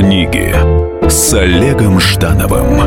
Книги 0.00 0.50
с 1.10 1.34
Олегом 1.34 2.00
Ждановым 2.00 2.78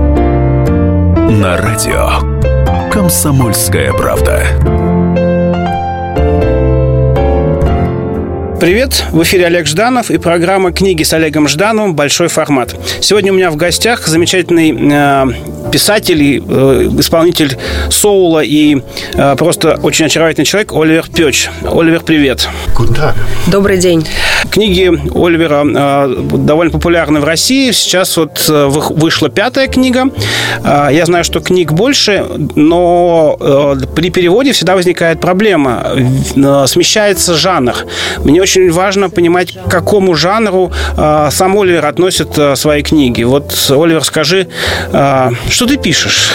на 1.40 1.58
радио 1.58 2.90
Комсомольская 2.90 3.94
правда. 3.94 4.48
Привет! 8.60 9.06
В 9.12 9.22
эфире 9.22 9.46
Олег 9.46 9.68
Жданов 9.68 10.10
и 10.10 10.18
программа 10.18 10.72
«Книги 10.72 11.04
с 11.04 11.14
Олегом 11.14 11.48
Ждановым. 11.48 11.96
Большой 11.96 12.30
формат». 12.30 12.76
Сегодня 13.00 13.32
у 13.32 13.36
меня 13.36 13.52
в 13.52 13.58
гостях 13.58 14.08
замечательный 14.08 14.72
э, 14.72 15.53
писатель, 15.74 16.22
и, 16.22 16.44
э, 16.48 16.90
исполнитель 17.00 17.58
соула 17.90 18.44
и 18.44 18.84
э, 19.16 19.36
просто 19.36 19.80
очень 19.82 20.06
очаровательный 20.06 20.46
человек 20.46 20.72
Оливер 20.72 21.10
Пёч. 21.10 21.50
Оливер, 21.64 22.02
привет! 22.02 22.48
Добрый 23.48 23.78
день! 23.78 24.08
Книги 24.52 24.92
Оливера 25.16 25.66
э, 25.66 26.16
довольно 26.38 26.72
популярны 26.72 27.20
в 27.22 27.24
России. 27.24 27.72
Сейчас 27.72 28.18
вот 28.18 28.48
вышла 28.48 29.30
пятая 29.30 29.68
книга. 29.68 30.12
Я 30.64 31.06
знаю, 31.06 31.24
что 31.24 31.40
книг 31.40 31.72
больше, 31.72 32.24
но 32.56 33.36
при 33.96 34.12
переводе 34.12 34.52
всегда 34.52 34.76
возникает 34.76 35.20
проблема. 35.20 35.88
Смещается 36.68 37.34
жанр. 37.34 37.74
Мне 38.20 38.42
очень 38.42 38.70
важно 38.72 39.10
понимать, 39.10 39.54
к 39.54 39.72
какому 39.72 40.14
жанру 40.14 40.72
сам 40.96 41.58
Оливер 41.58 41.86
относит 41.86 42.38
свои 42.56 42.84
книги. 42.84 43.24
Вот, 43.24 43.54
Оливер, 43.72 44.04
скажи, 44.04 44.48
э, 44.92 45.30
что 45.64 45.76
ты 45.76 45.78
пишешь? 45.78 46.32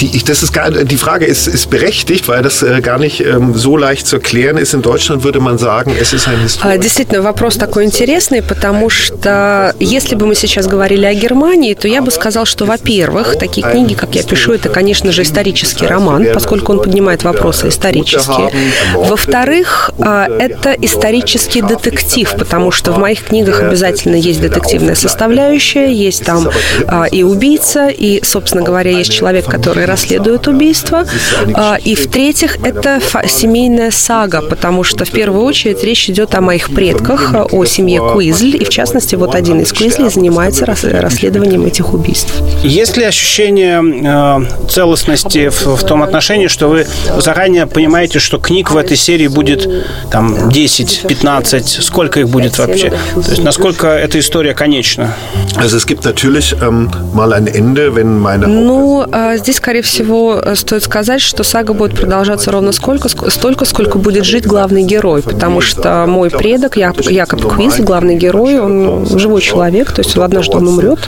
Die, 0.00 0.24
das 0.24 0.42
ist 0.42 0.52
gar, 0.52 0.70
die 0.70 0.96
Frage 0.96 1.26
ist, 1.26 1.46
ist 1.46 1.70
berechtigt, 1.70 2.28
weil 2.28 2.42
das 2.42 2.62
äh, 2.62 2.80
gar 2.80 2.98
nicht 2.98 3.20
ähm, 3.20 3.54
so 3.54 3.76
leicht 3.76 4.06
zu 4.06 4.16
erklären 4.16 4.58
ist. 4.58 4.74
In 4.74 4.82
Deutschland 4.82 5.24
würde 5.24 5.40
man 5.40 5.58
sagen, 5.58 5.94
es 6.00 6.12
ist 6.12 6.28
ein 6.28 6.40
Historiker. 6.40 6.78
Действительно, 6.78 7.22
вопрос 7.22 7.56
такой 7.56 7.84
интересный, 7.84 8.42
потому 8.42 8.90
что 8.90 9.74
если 9.80 10.14
бы 10.14 10.26
мы 10.26 10.34
сейчас 10.34 10.66
говорили 10.66 11.04
о 11.06 11.14
Германии, 11.14 11.74
то 11.74 11.88
я 11.88 12.02
бы 12.02 12.10
сказал, 12.10 12.44
что, 12.46 12.64
во-первых, 12.64 13.38
такие 13.38 13.66
книги, 13.70 13.94
как 13.94 14.14
я 14.14 14.22
пишу, 14.22 14.52
это, 14.52 14.68
конечно 14.68 15.12
же, 15.12 15.22
исторический 15.22 15.86
роман, 15.86 16.26
поскольку 16.34 16.72
он 16.72 16.80
поднимает 16.80 17.24
вопросы 17.24 17.68
исторические. 17.68 18.50
Во-вторых, 18.94 19.90
это 19.98 20.72
исторический 20.80 21.62
детектив, 21.62 22.34
потому 22.38 22.70
что 22.70 22.92
в 22.92 22.98
моих 22.98 23.24
книгах 23.24 23.60
обязательно 23.60 24.16
есть 24.16 24.40
детективная 24.40 24.94
составляющая, 24.94 25.92
есть 25.92 26.24
там 26.24 26.48
а, 26.86 27.06
и 27.22 27.24
убийца, 27.24 27.88
и, 27.88 28.20
собственно 28.24 28.64
говоря, 28.64 28.90
есть 28.90 29.12
человек, 29.12 29.46
который 29.46 29.84
расследует 29.84 30.48
убийство. 30.48 31.06
А, 31.54 31.76
и 31.76 31.94
в-третьих, 31.94 32.58
это 32.64 33.00
семейная 33.28 33.92
сага, 33.92 34.42
потому 34.42 34.82
что 34.82 35.04
в 35.04 35.10
первую 35.10 35.44
очередь 35.44 35.84
речь 35.84 36.10
идет 36.10 36.34
о 36.34 36.40
моих 36.40 36.70
предках, 36.74 37.32
о 37.52 37.64
семье 37.64 38.00
Куизль, 38.00 38.56
и 38.56 38.64
в 38.64 38.68
частности, 38.68 39.14
вот 39.14 39.34
один 39.34 39.60
из 39.60 39.72
Куизлей 39.72 40.10
занимается 40.10 40.66
расследованием 40.66 41.64
этих 41.64 41.94
убийств. 41.94 42.32
Есть 42.64 42.96
ли 42.96 43.04
ощущение 43.04 43.80
э, 43.82 44.68
целостности 44.68 45.48
в, 45.48 45.76
в 45.76 45.86
том 45.86 46.02
отношении, 46.02 46.48
что 46.48 46.68
вы 46.68 46.86
заранее 47.18 47.66
понимаете, 47.66 48.18
что 48.18 48.38
книг 48.38 48.72
в 48.72 48.76
этой 48.76 48.96
серии 48.96 49.28
будет 49.28 49.68
там 50.10 50.50
10, 50.50 51.04
15, 51.08 51.68
сколько 51.84 52.18
их 52.20 52.28
будет 52.28 52.58
вообще? 52.58 52.90
То 52.90 53.30
есть 53.30 53.44
насколько 53.44 53.86
эта 53.86 54.18
история 54.18 54.54
конечна? 54.54 55.14
Also 55.56 55.76
es 55.76 55.86
gibt 55.86 56.04
natürlich 56.04 56.54
ähm, 56.60 56.90
mal 57.12 57.32
ein 57.32 57.46
Ende, 57.46 57.94
wenn 57.94 58.18
meine 58.18 58.46
Ну, 58.46 59.04
а, 59.10 59.36
здесь, 59.36 59.56
скорее 59.56 59.82
всего, 59.82 60.42
стоит 60.54 60.82
сказать, 60.82 61.20
что 61.20 61.44
сага 61.44 61.72
будет 61.74 61.98
продолжаться 61.98 62.50
ровно 62.50 62.72
сколько, 62.72 63.08
столько, 63.08 63.64
сколько 63.64 63.98
будет 63.98 64.24
жить 64.24 64.46
главный 64.46 64.82
герой, 64.84 65.22
потому 65.22 65.60
что 65.60 66.06
мой 66.06 66.30
предок, 66.30 66.76
Якоб 66.76 67.46
Квиз, 67.54 67.80
главный 67.80 68.16
герой, 68.16 68.58
он 68.58 69.06
живой 69.18 69.40
человек, 69.40 69.92
то 69.92 70.00
есть 70.00 70.16
однажды 70.16 70.56
он 70.56 70.68
умрет. 70.68 71.00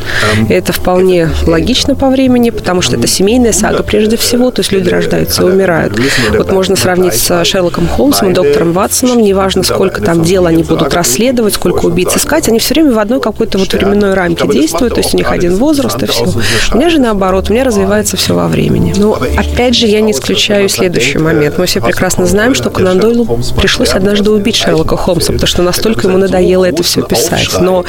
И 0.48 0.53
это 0.53 0.73
вполне 0.73 1.28
логично 1.47 1.95
по 1.95 2.08
времени, 2.08 2.51
потому 2.51 2.83
что 2.83 2.97
это 2.97 3.07
семейная 3.07 3.52
сага 3.52 3.83
прежде 3.83 4.17
всего, 4.17 4.51
то 4.51 4.61
есть 4.61 4.73
люди 4.73 4.89
рождаются 4.89 5.42
и 5.42 5.47
умирают. 5.47 5.98
Вот 6.36 6.52
можно 6.52 6.77
сравнить 6.77 7.14
с 7.14 7.45
Шерлоком 7.45 7.86
Холмсом 7.86 8.30
и 8.30 8.35
доктором 8.35 8.73
Ватсоном, 8.73 9.23
неважно, 9.23 9.63
сколько 9.63 10.02
там 10.02 10.23
дел 10.23 10.47
они 10.47 10.63
будут 10.63 10.92
расследовать, 10.95 11.55
сколько 11.55 11.86
убийц 11.86 12.17
искать, 12.17 12.48
они 12.48 12.58
все 12.58 12.74
время 12.74 12.92
в 12.92 12.98
одной 12.98 13.20
какой-то 13.20 13.58
вот 13.58 13.73
временной 13.73 14.14
рамке 14.14 14.47
действуют, 14.48 14.95
то 14.95 15.01
есть 15.01 15.14
у 15.14 15.17
них 15.17 15.30
один 15.30 15.57
возраст 15.57 15.83
и 16.02 16.06
все. 16.06 16.24
У 16.72 16.77
меня 16.77 16.90
же 16.90 16.98
наоборот, 16.98 17.50
у 17.50 17.52
меня 17.52 17.64
развивается 17.64 18.17
все 18.17 18.34
во 18.34 18.48
времени. 18.48 18.95
Но 18.96 19.18
опять 19.36 19.74
же, 19.74 19.86
я 19.86 20.00
не 20.00 20.12
исключаю 20.12 20.68
следующий 20.68 21.18
момент. 21.18 21.58
Мы 21.58 21.67
все 21.67 21.80
прекрасно 21.80 22.27
знаем, 22.27 22.55
что 22.55 22.70
Конан 22.70 22.98
Дойлу 22.98 23.27
пришлось 23.56 23.90
однажды 23.90 24.30
убить 24.30 24.56
Шерлока 24.56 24.96
Холмса, 24.96 25.33
потому 25.33 25.46
что 25.46 25.62
настолько 25.62 26.08
ему 26.08 26.18
надоело 26.18 26.64
это 26.64 26.83
все 26.83 27.02
писать. 27.02 27.48
Но 27.61 27.84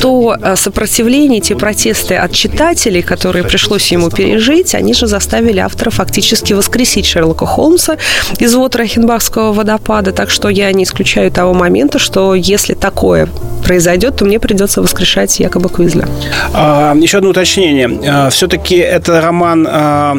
то 0.00 0.36
э, 0.40 0.56
сопротивление, 0.56 1.40
те 1.40 1.56
протесты 1.56 2.16
от 2.16 2.32
читателей, 2.32 3.02
которые 3.02 3.44
пришлось 3.44 3.90
ему 3.92 4.10
пережить, 4.10 4.74
они 4.74 4.94
же 4.94 5.06
заставили 5.06 5.58
автора 5.58 5.90
фактически 5.90 6.52
воскресить 6.52 7.06
Шерлока 7.06 7.46
Холмса 7.46 7.96
из 8.38 8.54
вот 8.54 8.76
Рахенбахского 8.76 9.52
водопада. 9.52 10.12
Так 10.12 10.30
что 10.30 10.48
я 10.48 10.72
не 10.72 10.84
исключаю 10.84 11.30
того 11.30 11.54
момента, 11.54 11.98
что 11.98 12.34
если 12.34 12.74
такое 12.74 13.28
произойдет, 13.70 14.16
то 14.16 14.24
мне 14.24 14.40
придется 14.40 14.82
воскрешать 14.82 15.38
якобы 15.38 15.68
Квизля. 15.68 16.08
А, 16.52 16.92
еще 16.96 17.18
одно 17.18 17.30
уточнение. 17.30 17.88
А, 18.04 18.28
все-таки 18.28 18.74
это 18.74 19.20
роман 19.20 19.64
а, 19.70 20.16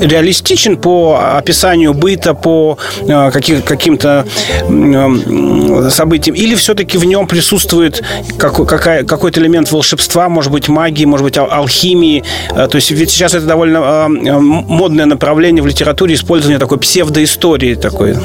реалистичен 0.00 0.76
по 0.76 1.36
описанию 1.36 1.94
быта, 1.94 2.34
по 2.34 2.78
а, 3.08 3.30
каких, 3.30 3.64
каким-то 3.64 4.26
а, 4.68 5.88
событиям? 5.90 6.36
Или 6.36 6.54
все-таки 6.54 6.98
в 6.98 7.04
нем 7.04 7.26
присутствует 7.26 8.02
какой, 8.36 8.66
какая, 8.66 9.04
какой-то 9.04 9.40
элемент 9.40 9.70
волшебства, 9.70 10.28
может 10.28 10.52
быть, 10.52 10.68
магии, 10.68 11.04
может 11.04 11.24
быть, 11.24 11.38
алхимии? 11.38 12.24
А, 12.50 12.68
то 12.68 12.76
есть 12.76 12.90
ведь 12.90 13.10
сейчас 13.10 13.34
это 13.34 13.46
довольно 13.46 14.08
модное 14.08 15.06
направление 15.06 15.62
в 15.62 15.66
литературе, 15.66 16.14
использование 16.14 16.58
такой 16.58 16.78
псевдоистории 16.78 17.74
такой. 17.74 18.16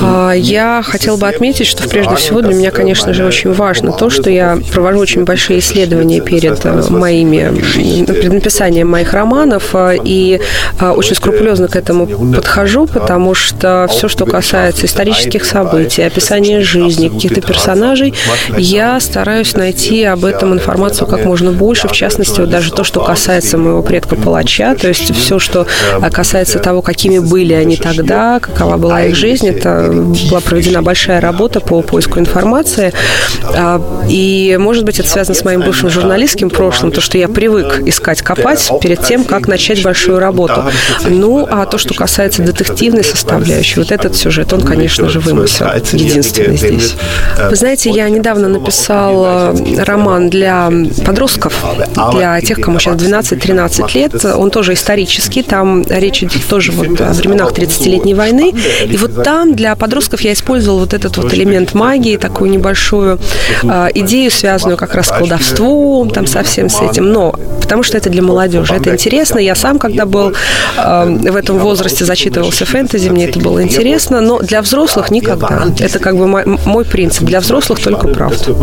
А, 0.00 0.32
я 0.32 0.82
хотела 0.84 1.16
бы 1.16 1.28
отметить, 1.28 1.66
что 1.66 1.88
прежде 1.88 2.14
всего 2.16 2.40
для 2.40 2.54
меня, 2.54 2.70
конечно 2.70 3.12
же, 3.12 3.24
очень 3.24 3.52
важно 3.52 3.92
то, 3.92 4.10
что 4.10 4.30
я 4.30 4.58
провожу 4.72 4.98
очень 4.98 5.24
большие 5.24 5.58
исследования 5.60 6.20
перед 6.20 6.64
э, 6.64 6.82
моими, 6.90 7.52
перед 7.74 8.32
написанием 8.32 8.88
моих 8.88 9.12
романов, 9.12 9.74
э, 9.74 9.96
и 10.02 10.40
э, 10.80 10.87
очень 10.92 11.14
скрупулезно 11.14 11.68
к 11.68 11.76
этому 11.76 12.06
подхожу, 12.06 12.86
потому 12.86 13.34
что 13.34 13.86
все, 13.90 14.08
что 14.08 14.26
касается 14.26 14.86
исторических 14.86 15.44
событий, 15.44 16.02
описания 16.02 16.60
жизни, 16.60 17.08
каких-то 17.08 17.40
персонажей, 17.40 18.14
я 18.56 19.00
стараюсь 19.00 19.54
найти 19.54 20.04
об 20.04 20.24
этом 20.24 20.52
информацию 20.52 21.06
как 21.06 21.24
можно 21.24 21.52
больше, 21.52 21.88
в 21.88 21.92
частности, 21.92 22.40
вот 22.40 22.50
даже 22.50 22.72
то, 22.72 22.84
что 22.84 23.00
касается 23.00 23.58
моего 23.58 23.82
предка-палача, 23.82 24.74
то 24.74 24.88
есть 24.88 25.14
все, 25.14 25.38
что 25.38 25.66
касается 26.12 26.58
того, 26.58 26.82
какими 26.82 27.18
были 27.18 27.54
они 27.54 27.76
тогда, 27.76 28.40
какова 28.40 28.76
была 28.76 29.04
их 29.04 29.14
жизнь, 29.14 29.46
это 29.48 29.90
была 30.30 30.40
проведена 30.40 30.82
большая 30.82 31.20
работа 31.20 31.60
по 31.60 31.82
поиску 31.82 32.18
информации. 32.18 32.92
А, 33.44 33.80
и, 34.08 34.56
может 34.58 34.84
быть, 34.84 34.98
это 34.98 35.08
связано 35.08 35.34
с 35.34 35.44
моим 35.44 35.60
бывшим 35.60 35.90
журналистским 35.90 36.50
прошлым, 36.50 36.92
то, 36.92 37.00
что 37.00 37.18
я 37.18 37.28
привык 37.28 37.82
искать, 37.86 38.22
копать 38.22 38.70
перед 38.80 39.02
тем, 39.02 39.24
как 39.24 39.48
начать 39.48 39.82
большую 39.82 40.18
работу. 40.18 40.64
Ну, 41.08 41.46
а 41.50 41.66
то, 41.66 41.78
что 41.78 41.94
касается 41.94 42.42
детективной 42.42 43.04
составляющей, 43.04 43.80
вот 43.80 43.92
этот 43.92 44.16
сюжет, 44.16 44.52
он, 44.52 44.62
конечно 44.62 45.08
же, 45.08 45.20
вымысел. 45.20 45.66
Единственный 45.92 46.56
здесь. 46.56 46.94
Вы 47.48 47.56
знаете, 47.56 47.90
я 47.90 48.08
недавно 48.08 48.48
написал 48.48 49.24
э, 49.26 49.82
роман 49.84 50.30
для 50.30 50.70
подростков, 51.04 51.54
для 52.12 52.40
тех, 52.40 52.60
кому 52.60 52.78
сейчас 52.78 52.96
12-13 52.96 53.94
лет. 53.94 54.24
Он 54.24 54.50
тоже 54.50 54.74
исторический, 54.74 55.42
там 55.42 55.84
речь 55.88 56.22
идет 56.22 56.46
тоже 56.46 56.72
вот 56.72 57.00
о 57.00 57.12
временах 57.12 57.52
30-летней 57.52 58.14
войны. 58.14 58.54
И 58.84 58.96
вот 58.96 59.22
там 59.22 59.54
для 59.54 59.76
подростков 59.76 60.20
я 60.22 60.32
использовал 60.32 60.80
вот 60.80 60.94
этот 60.94 61.16
вот 61.16 61.32
элемент 61.34 61.74
магии, 61.74 62.16
такую 62.16 62.50
небольшую 62.50 63.18
э, 63.62 63.88
идею, 63.94 64.30
связанную 64.30 64.76
как 64.76 64.94
раз 64.94 65.06
с 65.06 65.10
колдовством, 65.10 66.10
там 66.10 66.26
совсем 66.26 66.68
с 66.68 66.80
этим. 66.80 67.10
Но 67.12 67.34
потому 67.60 67.82
что 67.82 67.96
это 67.96 68.10
для 68.10 68.22
молодежи, 68.22 68.74
это 68.74 68.90
интересно. 68.90 69.38
Я 69.38 69.54
сам, 69.54 69.78
когда 69.78 70.06
был 70.06 70.30
э, 70.30 70.34
в 70.76 71.36
этом 71.36 71.58
возрасте, 71.58 72.04
зачитывался 72.04 72.64
фэнтези, 72.64 73.08
мне 73.08 73.26
это 73.26 73.38
было 73.38 73.62
интересно, 73.62 74.20
но 74.20 74.38
для 74.38 74.62
взрослых 74.62 75.10
никогда. 75.10 75.64
Это 75.78 75.98
как 75.98 76.16
бы 76.16 76.26
мой, 76.26 76.44
мой 76.64 76.84
принцип. 76.84 77.24
Для 77.24 77.40
взрослых 77.40 77.80
только 77.80 78.08
правда. 78.08 78.54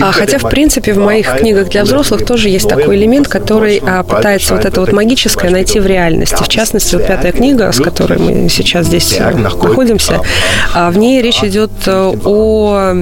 А, 0.00 0.12
хотя, 0.12 0.38
в 0.38 0.48
принципе, 0.48 0.92
в 0.92 0.98
моих 0.98 1.36
книгах 1.36 1.68
для 1.68 1.84
взрослых 1.84 2.24
тоже 2.24 2.48
есть 2.48 2.68
такой 2.68 2.96
элемент, 2.96 3.28
который 3.28 3.82
а, 3.84 4.02
пытается 4.02 4.54
вот 4.54 4.64
это 4.64 4.80
вот 4.80 4.92
магическое 4.92 5.50
найти 5.50 5.80
в 5.80 5.86
реальности. 5.86 6.42
В 6.42 6.48
частности, 6.48 6.94
вот 6.94 7.06
пятая 7.06 7.32
книга, 7.32 7.70
с 7.72 7.80
которой 7.80 8.18
мы 8.18 8.48
сейчас 8.48 8.86
здесь 8.86 9.18
находимся, 9.34 10.20
а, 10.74 10.90
в 10.90 10.98
ней 10.98 11.22
речь 11.22 11.42
идет 11.42 11.70
э, 11.86 12.12
о 12.24 12.94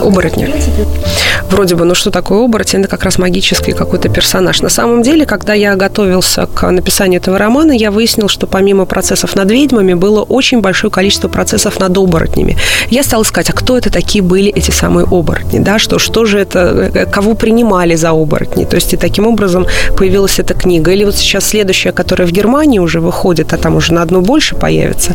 оборотнях. 0.00 0.50
вроде 1.50 1.74
бы, 1.74 1.84
ну 1.84 1.94
что 1.94 2.10
такое 2.10 2.44
оборотень? 2.44 2.80
Это 2.80 2.88
как 2.88 3.04
раз 3.04 3.18
магический 3.18 3.72
какой-то 3.72 4.08
персонаж. 4.08 4.60
На 4.62 4.68
самом 4.68 5.02
деле, 5.02 5.26
когда 5.26 5.54
я 5.54 5.76
готовился 5.76 6.46
к 6.46 6.61
написанию 6.70 7.20
этого 7.20 7.38
романа, 7.38 7.72
я 7.72 7.90
выяснил, 7.90 8.28
что 8.28 8.46
помимо 8.46 8.84
процессов 8.84 9.34
над 9.36 9.50
ведьмами 9.50 9.94
было 9.94 10.22
очень 10.22 10.60
большое 10.60 10.90
количество 10.90 11.28
процессов 11.28 11.80
над 11.80 11.96
оборотнями. 11.96 12.56
Я 12.90 13.02
стала 13.02 13.22
искать, 13.22 13.50
а 13.50 13.52
кто 13.52 13.76
это 13.76 13.90
такие 13.90 14.22
были 14.22 14.50
эти 14.50 14.70
самые 14.70 15.06
оборотни, 15.06 15.58
да, 15.58 15.78
что, 15.78 15.98
что 15.98 16.24
же 16.24 16.38
это, 16.38 16.90
э, 16.94 17.06
кого 17.06 17.34
принимали 17.34 17.94
за 17.94 18.10
оборотни. 18.10 18.64
То 18.64 18.76
есть 18.76 18.92
и 18.92 18.96
таким 18.96 19.26
образом 19.26 19.66
появилась 19.96 20.38
эта 20.38 20.54
книга. 20.54 20.92
Или 20.92 21.04
вот 21.04 21.16
сейчас 21.16 21.46
следующая, 21.46 21.92
которая 21.92 22.28
в 22.28 22.32
Германии 22.32 22.78
уже 22.78 23.00
выходит, 23.00 23.52
а 23.52 23.56
там 23.56 23.76
уже 23.76 23.92
на 23.92 24.02
одну 24.02 24.20
больше 24.20 24.54
появится. 24.54 25.14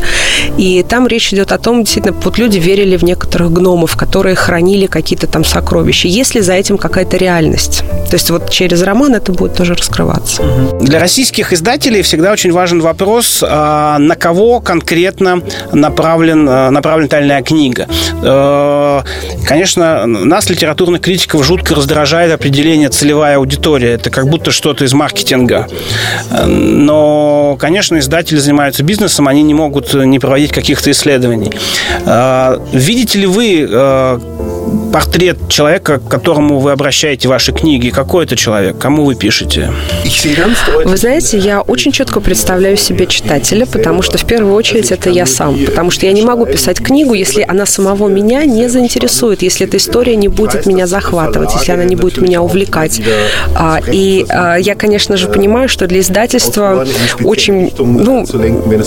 И 0.56 0.84
там 0.88 1.06
речь 1.06 1.32
идет 1.32 1.52
о 1.52 1.58
том, 1.58 1.84
действительно, 1.84 2.16
вот 2.24 2.38
люди 2.38 2.58
верили 2.58 2.96
в 2.96 3.04
некоторых 3.04 3.52
гномов, 3.52 3.96
которые 3.96 4.34
хранили 4.34 4.86
какие-то 4.86 5.26
там 5.26 5.44
сокровища. 5.44 6.08
Есть 6.08 6.34
ли 6.34 6.40
за 6.40 6.54
этим 6.54 6.78
какая-то 6.78 7.16
реальность? 7.16 7.82
То 8.10 8.16
есть 8.16 8.30
вот 8.30 8.50
через 8.50 8.82
роман 8.82 9.14
это 9.14 9.32
будет 9.32 9.54
тоже 9.54 9.74
раскрываться. 9.74 10.42
Для 10.80 10.98
российских 10.98 11.37
издателей 11.52 12.02
всегда 12.02 12.32
очень 12.32 12.52
важен 12.52 12.80
вопрос, 12.80 13.44
а, 13.46 13.98
на 13.98 14.16
кого 14.16 14.60
конкретно 14.60 15.42
направлен, 15.72 16.48
а, 16.48 16.70
направлена 16.70 17.08
тайная 17.08 17.42
книга. 17.42 17.86
Э, 18.22 19.02
конечно, 19.46 20.06
нас, 20.06 20.50
литературных 20.50 21.00
критиков, 21.00 21.44
жутко 21.44 21.74
раздражает 21.74 22.32
определение 22.32 22.88
целевая 22.88 23.36
аудитория. 23.36 23.92
Это 23.92 24.10
как 24.10 24.28
будто 24.28 24.50
что-то 24.50 24.84
из 24.84 24.92
маркетинга. 24.92 25.68
Но, 26.46 27.56
конечно, 27.60 27.98
издатели 27.98 28.38
занимаются 28.38 28.82
бизнесом, 28.82 29.28
они 29.28 29.42
не 29.42 29.54
могут 29.54 29.94
не 29.94 30.18
проводить 30.18 30.52
каких-то 30.52 30.90
исследований. 30.90 31.52
Э, 32.04 32.58
видите 32.72 33.20
ли 33.20 33.26
вы 33.26 33.66
э, 33.68 34.18
портрет 34.92 35.48
человека, 35.48 35.98
к 35.98 36.08
которому 36.08 36.58
вы 36.58 36.72
обращаете 36.72 37.28
ваши 37.28 37.52
книги? 37.52 37.90
Какой 37.90 38.24
это 38.24 38.36
человек? 38.36 38.78
Кому 38.78 39.04
вы 39.04 39.14
пишете? 39.14 39.70
Вы 40.84 40.96
знаете, 40.96 41.38
я 41.38 41.60
очень 41.60 41.92
четко 41.92 42.20
представляю 42.20 42.76
себе 42.76 43.06
читателя, 43.06 43.66
потому 43.66 44.02
что 44.02 44.18
в 44.18 44.24
первую 44.24 44.54
очередь 44.54 44.90
это 44.90 45.10
я 45.10 45.26
сам. 45.26 45.58
Потому 45.64 45.90
что 45.90 46.06
я 46.06 46.12
не 46.12 46.22
могу 46.22 46.46
писать 46.46 46.78
книгу, 46.78 47.14
если 47.14 47.44
она 47.46 47.66
самого 47.66 48.08
меня 48.08 48.44
не 48.44 48.68
заинтересует, 48.68 49.42
если 49.42 49.66
эта 49.66 49.76
история 49.76 50.16
не 50.16 50.28
будет 50.28 50.66
меня 50.66 50.86
захватывать, 50.86 51.54
если 51.54 51.72
она 51.72 51.84
не 51.84 51.96
будет 51.96 52.18
меня 52.18 52.42
увлекать. 52.42 53.00
А, 53.54 53.80
и 53.86 54.26
а, 54.28 54.56
я, 54.56 54.74
конечно 54.74 55.16
же, 55.16 55.28
понимаю, 55.28 55.68
что 55.68 55.86
для 55.86 56.00
издательства 56.00 56.86
очень, 57.22 57.72
ну, 57.78 58.26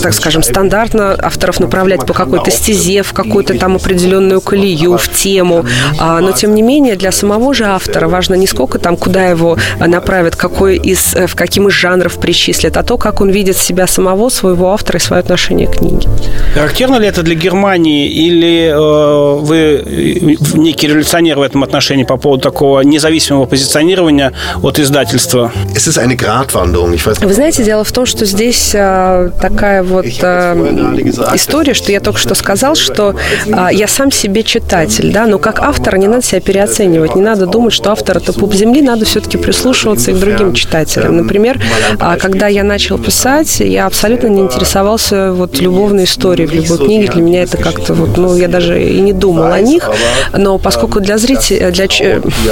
так 0.02 0.14
скажем, 0.14 0.42
стандартно 0.42 1.14
авторов 1.14 1.60
направлять 1.60 2.06
по 2.06 2.14
какой-то 2.14 2.50
стезе, 2.50 3.02
в 3.02 3.12
какую-то 3.12 3.58
там 3.58 3.76
определенную 3.76 4.40
колею, 4.40 4.96
в 4.96 5.08
тему. 5.08 5.64
А, 5.98 6.20
но, 6.20 6.32
тем 6.32 6.54
не 6.54 6.62
менее, 6.62 6.96
для 6.96 7.12
самого 7.12 7.54
же 7.54 7.64
автора 7.64 8.08
важно 8.08 8.34
не 8.34 8.46
сколько 8.46 8.78
там, 8.78 8.96
куда 8.96 9.26
его 9.26 9.56
направят, 9.78 10.36
какой 10.36 10.76
из, 10.76 11.14
э, 11.14 11.26
в 11.26 11.34
каким 11.34 11.68
из 11.68 11.74
жанров 11.74 12.18
причислят, 12.18 12.76
а 12.76 12.82
то, 12.82 12.98
как 12.98 13.20
он 13.20 13.30
видит 13.30 13.56
себя 13.56 13.86
самого, 13.86 14.28
своего 14.28 14.72
автора 14.72 14.98
и 14.98 15.00
свое 15.00 15.20
отношение 15.20 15.66
к 15.66 15.78
книге. 15.78 16.08
Характерно 16.54 16.96
ли 16.96 17.06
это 17.06 17.22
для 17.22 17.34
Германии 17.34 18.08
или 18.08 18.68
э, 18.68 19.40
вы 19.40 19.56
э, 19.56 20.56
некий 20.58 20.88
революционер 20.88 21.38
в 21.38 21.42
этом 21.42 21.62
отношении 21.62 22.04
по 22.04 22.16
поводу 22.16 22.42
такого 22.42 22.80
независимого 22.80 23.46
позиционирования 23.46 24.32
от 24.62 24.78
издательства? 24.78 25.52
Вы 27.20 27.34
знаете, 27.34 27.64
дело 27.64 27.84
в 27.84 27.92
том, 27.92 28.06
что 28.06 28.24
здесь 28.26 28.72
э, 28.74 29.30
такая 29.40 29.82
вот 29.82 30.06
э, 30.06 30.54
история, 31.34 31.74
что 31.74 31.92
я 31.92 32.00
только 32.00 32.18
что 32.18 32.34
сказал, 32.34 32.74
что 32.74 33.14
э, 33.46 33.68
я 33.72 33.88
сам 33.88 34.10
себе 34.10 34.42
читатель, 34.42 35.12
да, 35.12 35.26
но 35.26 35.38
как 35.38 35.60
автора 35.62 35.96
не 35.96 36.08
надо 36.08 36.22
себя 36.22 36.40
переоценивать, 36.40 37.14
не 37.14 37.22
надо 37.22 37.46
думать, 37.46 37.72
что 37.72 37.92
автор 37.92 38.18
это 38.18 38.32
пуп 38.32 38.54
земли, 38.54 38.82
надо 38.82 39.04
все-таки 39.04 39.38
прислушиваться 39.38 40.10
и 40.10 40.14
к 40.14 40.18
другим 40.18 40.54
читателям. 40.54 41.16
Например, 41.16 41.60
а, 41.98 42.16
когда 42.16 42.48
я 42.48 42.64
начал 42.64 42.98
писать, 42.98 43.60
я 43.60 43.86
абсолютно 43.86 44.28
не 44.28 44.42
интересовался 44.42 45.32
вот 45.32 45.60
любовной 45.60 46.04
историей 46.04 46.46
в 46.46 46.52
любой 46.52 46.78
книге. 46.78 47.12
Для 47.12 47.22
меня 47.22 47.42
это 47.42 47.56
как-то 47.56 47.94
вот, 47.94 48.16
ну, 48.16 48.36
я 48.36 48.48
даже 48.48 48.82
и 48.82 49.00
не 49.00 49.12
думал 49.12 49.52
о 49.52 49.60
них, 49.60 49.90
но 50.36 50.58
поскольку 50.58 51.00
для 51.00 51.18
зрителей, 51.18 51.70
для, 51.70 51.86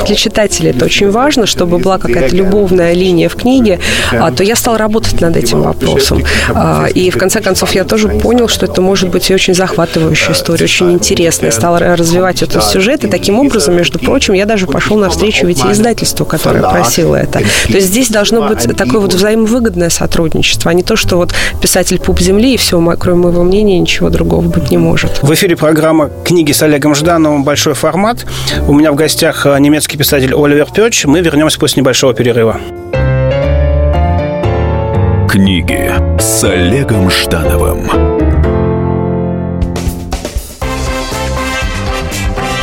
для 0.07 0.15
читателей 0.15 0.71
это 0.71 0.85
очень 0.85 1.11
важно, 1.11 1.47
чтобы 1.47 1.79
была 1.79 1.99
какая-то 1.99 2.35
любовная 2.35 2.93
линия 2.93 3.29
в 3.29 3.37
книге, 3.37 3.81
а, 4.13 4.31
то 4.31 4.43
я 4.43 4.57
стал 4.57 4.77
работать 4.77 5.21
над 5.21 5.37
этим 5.37 5.63
вопросом. 5.63 6.23
А, 6.51 6.87
и 6.93 7.11
в 7.11 7.19
конце 7.19 7.41
концов 7.41 7.75
я 7.75 7.85
тоже 7.85 8.09
понял, 8.09 8.49
что 8.49 8.67
это 8.67 8.81
может 8.81 9.09
быть 9.11 9.31
и 9.31 9.35
очень 9.35 9.55
захватывающая 9.55 10.33
история, 10.33 10.65
очень 10.65 10.93
интересная. 10.93 11.51
Стал 11.51 11.79
развивать 11.79 12.43
этот 12.43 12.65
сюжет, 12.65 12.90
и 12.95 13.09
таким 13.09 13.39
образом, 13.39 13.77
между 13.77 13.99
прочим, 13.99 14.35
я 14.35 14.47
даже 14.47 14.67
пошел 14.67 14.97
навстречу 14.97 15.47
ведь 15.47 15.65
издательству, 15.65 16.27
которое 16.27 16.63
просило 16.63 17.17
это. 17.17 17.41
То 17.41 17.73
есть 17.73 17.89
здесь 17.89 18.09
должно 18.09 18.49
быть 18.49 18.67
такое 18.77 19.01
вот 19.01 19.15
взаимовыгодное 19.15 19.91
сотрудничество, 19.91 20.71
а 20.71 20.75
не 20.75 20.83
то, 20.83 20.97
что 20.97 21.17
вот 21.17 21.35
писатель 21.61 21.99
пуп 21.99 22.21
земли, 22.21 22.55
и 22.55 22.57
все, 22.57 22.81
кроме 22.99 23.25
моего 23.25 23.43
мнения, 23.43 23.79
ничего 23.79 24.11
другого 24.11 24.43
быть 24.43 24.71
не 24.71 24.79
может. 24.79 25.23
В 25.23 25.33
эфире 25.35 25.57
программа 25.57 26.11
«Книги 26.25 26.53
с 26.53 26.63
Олегом 26.63 26.95
Ждановым. 26.95 27.45
Большой 27.45 27.75
формат». 27.75 28.27
У 28.67 28.75
меня 28.75 28.93
в 28.93 28.95
гостях 28.95 29.47
э, 29.47 29.59
немецкий 29.59 29.97
писатель 29.97 30.35
Оливер 30.35 30.69
Пёч. 30.73 31.05
Мы 31.05 31.21
вернемся 31.21 31.59
после 31.59 31.83
небольшого 31.83 32.15
перерыва. 32.15 32.61
Книги 35.29 35.93
с 36.19 36.45
Олегом 36.45 37.11
Ждановым. 37.11 38.10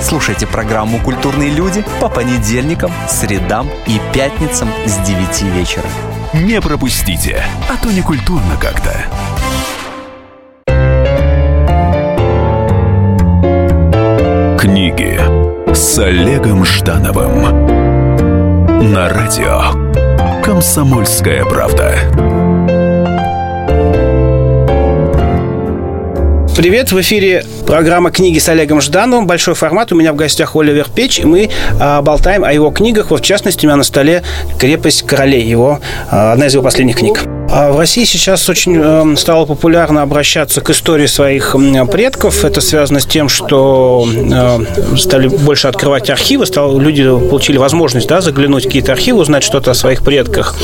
Слушайте 0.00 0.46
программу 0.46 0.98
«Культурные 0.98 1.50
люди» 1.50 1.84
по 2.00 2.08
понедельникам, 2.08 2.90
средам 3.08 3.68
и 3.86 4.00
пятницам 4.12 4.68
с 4.86 4.96
9 5.06 5.42
вечера. 5.54 5.84
Не 6.32 6.60
пропустите, 6.60 7.42
а 7.68 7.76
то 7.82 7.92
не 7.92 8.00
культурно 8.00 8.56
как-то. 8.58 8.92
Книги 14.58 15.20
с 15.74 15.98
Олегом 15.98 16.64
Ждановым 16.64 17.66
на 18.92 19.08
радио 19.08 20.42
«Комсомольская 20.42 21.44
правда». 21.44 22.39
Привет, 26.60 26.92
в 26.92 27.00
эфире 27.00 27.42
программа 27.66 28.10
«Книги 28.10 28.38
с 28.38 28.46
Олегом 28.50 28.82
Ждановым». 28.82 29.26
Большой 29.26 29.54
формат. 29.54 29.92
У 29.92 29.96
меня 29.96 30.12
в 30.12 30.16
гостях 30.16 30.56
Оливер 30.56 30.90
Печ, 30.94 31.18
и 31.18 31.24
мы 31.24 31.48
а, 31.80 32.02
болтаем 32.02 32.44
о 32.44 32.52
его 32.52 32.70
книгах. 32.70 33.10
Вот, 33.10 33.22
в 33.22 33.24
частности, 33.24 33.64
у 33.64 33.68
меня 33.70 33.76
на 33.76 33.82
столе 33.82 34.22
«Крепость 34.58 35.06
королей», 35.06 35.42
его, 35.42 35.80
а, 36.10 36.32
одна 36.32 36.48
из 36.48 36.52
его 36.52 36.62
последних 36.62 36.96
книг. 36.96 37.24
А 37.52 37.72
в 37.72 37.78
России 37.78 38.04
сейчас 38.04 38.48
очень 38.48 38.76
эм, 38.76 39.16
стало 39.16 39.44
популярно 39.44 40.02
обращаться 40.02 40.60
к 40.60 40.70
истории 40.70 41.06
своих 41.06 41.56
предков. 41.90 42.44
Это 42.44 42.60
связано 42.60 43.00
с 43.00 43.06
тем, 43.06 43.28
что 43.28 44.06
э, 44.08 44.96
стали 44.96 45.26
больше 45.26 45.66
открывать 45.66 46.10
архивы, 46.10 46.46
стал, 46.46 46.78
люди 46.78 47.02
получили 47.02 47.58
возможность 47.58 48.06
да, 48.06 48.20
заглянуть 48.20 48.64
в 48.64 48.66
какие-то 48.68 48.92
архивы, 48.92 49.18
узнать 49.18 49.42
что-то 49.42 49.72
о 49.72 49.74
своих 49.74 50.04
предках. 50.04 50.54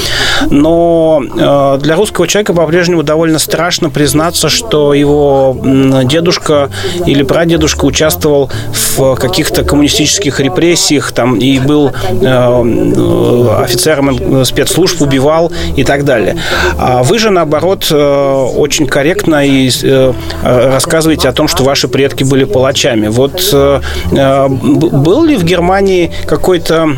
Но 0.48 1.20
э, 1.24 1.78
для 1.82 1.96
русского 1.96 2.28
человека 2.28 2.52
по-прежнему 2.54 3.02
довольно 3.02 3.40
страшно 3.40 3.90
признаться, 3.90 4.48
что 4.48 4.94
его 4.94 5.58
дедушка 6.04 6.70
или 7.04 7.24
прадедушка 7.24 7.84
участвовал 7.84 8.48
в 8.96 9.16
каких-то 9.16 9.64
коммунистических 9.64 10.38
репрессиях 10.38 11.10
там, 11.10 11.34
и 11.36 11.58
был 11.58 11.90
э, 12.22 13.56
офицером 13.60 14.44
спецслужб, 14.44 15.02
убивал 15.02 15.50
и 15.74 15.82
так 15.82 16.04
далее. 16.04 16.36
А 16.78 17.02
вы 17.02 17.18
же, 17.18 17.30
наоборот, 17.30 17.90
очень 17.90 18.86
корректно 18.86 19.46
и 19.46 19.70
рассказываете 20.42 21.28
о 21.28 21.32
том, 21.32 21.48
что 21.48 21.64
ваши 21.64 21.88
предки 21.88 22.24
были 22.24 22.44
палачами. 22.44 23.08
Вот 23.08 23.54
был 24.10 25.24
ли 25.24 25.36
в 25.36 25.44
Германии 25.44 26.12
какое-то 26.26 26.88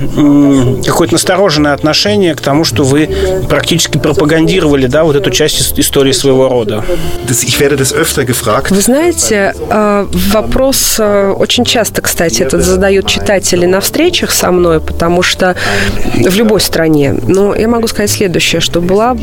какое 0.87 1.09
настороженное 1.11 1.73
отношение 1.75 2.35
к 2.35 2.41
тому, 2.41 2.65
что 2.65 2.83
вы 2.85 3.09
практически 3.49 3.99
пропагандировали 3.99 4.87
да, 4.87 5.05
вот 5.05 5.17
эту 5.17 5.31
часть 5.31 5.79
истории 5.79 6.13
своего 6.13 6.49
рода? 6.49 6.85
Вы 8.71 8.81
знаете, 8.81 9.55
вопрос 10.33 11.01
очень 11.01 11.65
часто, 11.65 12.03
кстати, 12.03 12.43
этот 12.43 12.65
задают 12.65 13.07
читатели 13.07 13.67
на 13.67 13.81
встречах 13.81 14.31
со 14.31 14.51
мной, 14.51 14.81
потому 14.81 15.23
что 15.23 15.55
в 16.15 16.35
любой 16.35 16.61
стране. 16.61 17.15
Но 17.27 17.55
я 17.55 17.69
могу 17.69 17.87
сказать 17.87 18.11
следующее, 18.11 18.61
что 18.61 18.81
была, 18.81 19.17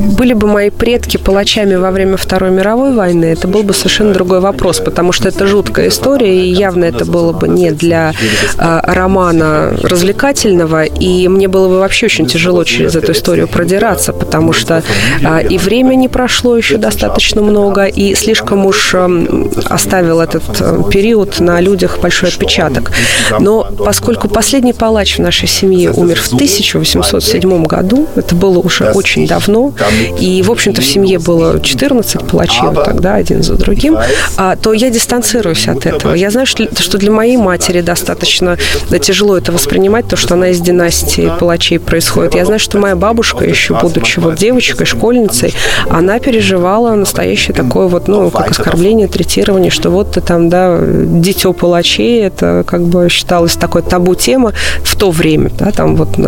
были 0.00 0.34
бы 0.34 0.46
мои 0.46 0.70
предки 0.70 1.16
палачами 1.16 1.74
во 1.74 1.90
время 1.90 2.16
Второй 2.16 2.50
мировой 2.50 2.94
войны, 2.94 3.26
это 3.26 3.48
был 3.48 3.62
бы 3.62 3.74
совершенно 3.74 4.12
другой 4.12 4.40
вопрос, 4.40 4.80
потому 4.80 5.12
что 5.12 5.28
это 5.28 5.46
жуткая 5.46 5.88
история, 5.88 6.44
и 6.44 6.48
явно 6.52 6.84
это 6.84 7.04
было 7.04 7.32
бы 7.32 7.48
не 7.48 7.70
для 7.70 8.12
э, 8.58 8.80
романа 8.82 9.76
развлекательного, 9.82 10.84
и 10.84 11.28
мне 11.28 11.48
было 11.48 11.68
бы 11.68 11.78
вообще 11.78 12.06
очень 12.06 12.26
тяжело 12.26 12.64
через 12.64 12.96
эту 12.96 13.12
историю 13.12 13.48
продираться, 13.48 14.12
потому 14.12 14.52
что 14.52 14.82
э, 15.20 15.46
и 15.48 15.58
времени 15.58 16.06
прошло 16.06 16.56
еще 16.56 16.76
достаточно 16.76 17.42
много, 17.42 17.84
и 17.84 18.14
слишком 18.14 18.66
уж 18.66 18.94
э, 18.94 19.48
оставил 19.66 20.20
этот 20.20 20.44
э, 20.60 20.82
период 20.90 21.40
на 21.40 21.60
людях 21.60 21.98
большой 22.00 22.28
отпечаток. 22.28 22.92
Но 23.38 23.68
поскольку 23.78 24.28
последний 24.28 24.72
палач 24.72 25.18
в 25.18 25.20
нашей 25.20 25.48
семье 25.48 25.90
умер 25.92 26.20
в 26.20 26.34
1807 26.34 27.64
году, 27.64 28.08
это 28.16 28.34
было 28.34 28.58
уже 28.58 28.90
очень 28.92 29.26
давно, 29.26 29.72
и, 30.18 30.42
в 30.42 30.50
общем-то, 30.50 30.80
в 30.80 30.84
семье 30.84 31.18
было 31.18 31.60
14 31.60 32.22
палачей 32.26 32.68
тогда, 32.84 33.14
один 33.14 33.42
за 33.42 33.54
другим, 33.54 33.98
а, 34.36 34.56
то 34.56 34.72
я 34.72 34.90
дистанцируюсь 34.90 35.68
от 35.68 35.86
этого. 35.86 36.14
Я 36.14 36.30
знаю, 36.30 36.46
что 36.46 36.98
для 36.98 37.10
моей 37.10 37.36
матери 37.36 37.80
достаточно 37.80 38.56
тяжело 39.00 39.36
это 39.36 39.52
воспринимать, 39.52 40.08
то, 40.08 40.16
что 40.16 40.34
она 40.34 40.48
из 40.48 40.60
династии 40.60 41.32
палачей 41.38 41.78
происходит. 41.78 42.34
Я 42.34 42.44
знаю, 42.44 42.60
что 42.60 42.78
моя 42.78 42.96
бабушка, 42.96 43.44
еще 43.44 43.74
будучи 43.80 44.18
вот 44.18 44.36
девочкой, 44.36 44.86
школьницей, 44.86 45.54
она 45.88 46.18
переживала 46.18 46.94
настоящее 46.94 47.54
такое 47.54 47.86
вот, 47.86 48.08
ну, 48.08 48.30
как 48.30 48.50
оскорбление, 48.50 49.08
третирование, 49.08 49.70
что 49.70 49.90
вот 49.90 50.12
ты 50.12 50.20
там, 50.20 50.48
да, 50.48 50.78
дитё 50.80 51.52
палачей, 51.52 52.22
это 52.22 52.64
как 52.66 52.82
бы 52.82 53.08
считалось 53.08 53.54
такой 53.54 53.82
табу 53.82 54.14
тема 54.14 54.52
в 54.82 54.96
то 54.96 55.10
время, 55.10 55.50
да, 55.58 55.70
там 55.70 55.96
вот 55.96 56.18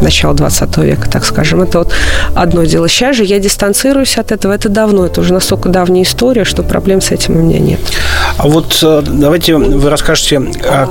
начала 0.00 0.34
20 0.34 0.76
века, 0.78 1.10
так 1.10 1.24
скажем. 1.24 1.62
Это 1.62 1.78
вот 1.80 1.92
одно 2.34 2.64
дело. 2.64 2.88
Сейчас 2.90 3.16
же 3.16 3.24
я 3.24 3.38
дистанцируюсь 3.38 4.18
от 4.18 4.32
этого. 4.32 4.52
Это 4.52 4.68
давно, 4.68 5.06
это 5.06 5.20
уже 5.20 5.32
настолько 5.32 5.68
давняя 5.68 6.02
история, 6.02 6.44
что 6.44 6.62
проблем 6.64 7.00
с 7.00 7.12
этим 7.12 7.36
у 7.36 7.40
меня 7.40 7.60
нет. 7.60 7.80
А 8.42 8.46
вот 8.46 8.78
э, 8.82 9.02
давайте 9.06 9.56
вы 9.56 9.90
расскажете, 9.90 10.40
а 10.64 10.86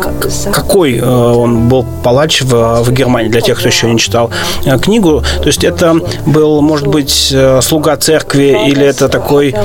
какой 0.51 0.97
э, 0.97 1.03
он 1.03 1.67
был 1.67 1.85
палач 2.03 2.41
в, 2.41 2.83
в 2.83 2.91
Германии, 2.91 3.29
для 3.29 3.41
тех, 3.41 3.59
кто 3.59 3.67
еще 3.67 3.91
не 3.91 3.99
читал 3.99 4.31
э, 4.65 4.77
книгу. 4.79 5.23
То 5.41 5.47
есть 5.47 5.63
это 5.63 5.95
был, 6.25 6.61
может 6.61 6.87
быть, 6.87 7.33
слуга 7.61 7.97
церкви 7.97 8.57
или 8.67 8.85
это 8.85 9.07
такой 9.09 9.55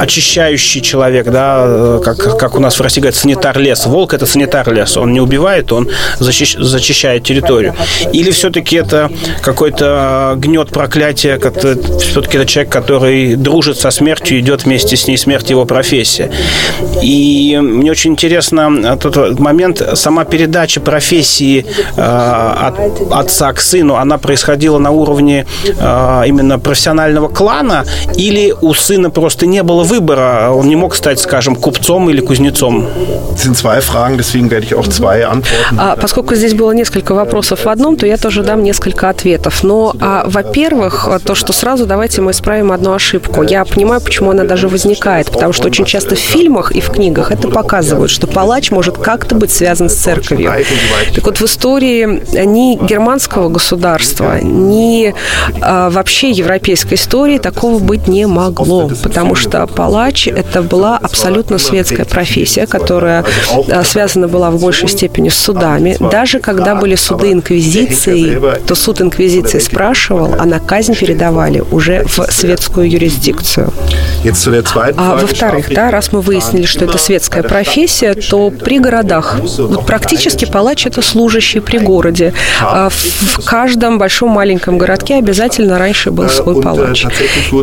очищающий 0.00 0.80
человек, 0.80 1.30
да, 1.30 2.00
как, 2.04 2.38
как 2.38 2.54
у 2.56 2.60
нас 2.60 2.78
в 2.78 2.82
России 2.82 3.00
говорят, 3.00 3.16
санитар 3.16 3.58
лес. 3.58 3.86
Волк– 3.86 4.14
это 4.14 4.26
санитар 4.26 4.72
лес. 4.72 4.96
Он 4.96 5.12
не 5.12 5.20
убивает, 5.20 5.72
он 5.72 5.88
защищает 6.18 7.24
территорию 7.24 7.52
историю? 7.52 7.74
Или 8.12 8.30
все-таки 8.30 8.76
это 8.76 9.10
какой-то 9.42 10.34
гнет 10.36 10.70
проклятие, 10.70 11.38
все-таки 11.38 12.38
это 12.38 12.46
человек, 12.46 12.72
который 12.72 13.34
дружит 13.36 13.78
со 13.78 13.90
смертью, 13.90 14.40
идет 14.40 14.64
вместе 14.64 14.96
с 14.96 15.06
ней 15.06 15.16
смерть 15.16 15.50
его 15.50 15.64
профессия. 16.12 16.30
И 17.02 17.58
мне 17.62 17.90
очень 17.90 18.12
интересно 18.12 18.96
тот 18.96 19.38
момент, 19.38 19.82
сама 19.94 20.24
передача 20.24 20.80
профессии 20.80 21.64
э, 21.96 22.00
от 22.00 22.74
отца 23.10 23.52
к 23.52 23.60
сыну, 23.60 23.96
она 23.96 24.18
происходила 24.18 24.78
на 24.78 24.90
уровне 24.90 25.46
э, 25.64 26.22
именно 26.26 26.58
профессионального 26.58 27.28
клана, 27.28 27.84
или 28.16 28.54
у 28.60 28.74
сына 28.74 29.10
просто 29.10 29.46
не 29.46 29.62
было 29.62 29.84
выбора, 29.84 30.50
он 30.50 30.68
не 30.68 30.76
мог 30.76 30.94
стать, 30.94 31.20
скажем, 31.20 31.56
купцом 31.56 32.10
или 32.10 32.20
кузнецом? 32.20 32.88
А, 35.76 35.96
поскольку 35.96 36.34
здесь 36.34 36.54
было 36.54 36.72
несколько 36.72 37.14
вопросов 37.14 37.32
вопросов 37.32 37.64
в 37.64 37.68
одном, 37.68 37.96
то 37.96 38.06
я 38.06 38.16
тоже 38.16 38.42
дам 38.42 38.62
несколько 38.62 39.08
ответов. 39.08 39.64
Но, 39.64 39.94
а, 40.00 40.24
во-первых, 40.26 41.08
то, 41.24 41.34
что 41.34 41.52
сразу 41.52 41.86
давайте 41.86 42.20
мы 42.20 42.30
исправим 42.30 42.72
одну 42.72 42.92
ошибку. 42.92 43.42
Я 43.42 43.64
понимаю, 43.64 44.00
почему 44.00 44.30
она 44.30 44.44
даже 44.44 44.68
возникает, 44.68 45.30
потому 45.30 45.52
что 45.52 45.68
очень 45.68 45.84
часто 45.92 46.14
в 46.14 46.18
фильмах 46.18 46.72
и 46.72 46.80
в 46.80 46.88
книгах 46.88 47.30
это 47.32 47.48
показывают, 47.48 48.10
что 48.10 48.26
палач 48.26 48.70
может 48.70 48.96
как-то 48.96 49.34
быть 49.34 49.52
связан 49.52 49.90
с 49.90 49.94
церковью. 49.94 50.50
Так 51.14 51.26
вот, 51.26 51.38
в 51.38 51.44
истории 51.44 52.22
ни 52.46 52.82
германского 52.82 53.50
государства, 53.50 54.38
ни 54.40 55.14
а, 55.60 55.90
вообще 55.90 56.30
европейской 56.30 56.94
истории 56.94 57.36
такого 57.36 57.78
быть 57.78 58.08
не 58.08 58.26
могло, 58.26 58.90
потому 59.02 59.34
что 59.34 59.66
палач 59.66 60.28
это 60.28 60.62
была 60.62 60.96
абсолютно 60.96 61.58
светская 61.58 62.06
профессия, 62.06 62.66
которая 62.66 63.26
а, 63.70 63.84
связана 63.84 64.28
была 64.28 64.50
в 64.50 64.58
большей 64.58 64.88
степени 64.88 65.28
с 65.28 65.36
судами. 65.36 65.98
Даже 66.00 66.38
когда 66.38 66.74
были 66.74 66.94
суды 66.94 67.32
инквизиции, 67.32 68.40
то 68.66 68.74
суд 68.74 69.02
инквизиции 69.02 69.58
спрашивал, 69.58 70.36
а 70.38 70.46
на 70.46 70.58
казнь 70.58 70.94
передавали 70.94 71.62
уже 71.70 72.04
в 72.04 72.32
светскую 72.32 72.90
юрисдикцию. 72.90 73.70
А 74.96 75.16
во-вторых, 75.16 75.66
да, 75.74 75.81
раз 75.90 76.12
мы 76.12 76.20
выяснили, 76.20 76.64
что 76.64 76.84
это 76.84 76.98
светская 76.98 77.42
профессия, 77.42 78.14
то 78.14 78.50
при 78.50 78.78
городах, 78.78 79.38
вот 79.58 79.86
практически 79.86 80.44
палач– 80.44 80.86
это 80.86 81.02
служащий 81.02 81.60
при 81.60 81.78
городе. 81.78 82.32
А 82.60 82.88
в 82.90 83.44
каждом 83.44 83.98
большом 83.98 84.30
маленьком 84.30 84.78
городке 84.78 85.16
обязательно 85.16 85.78
раньше 85.78 86.10
был 86.10 86.28
свой 86.28 86.62
палач. 86.62 87.06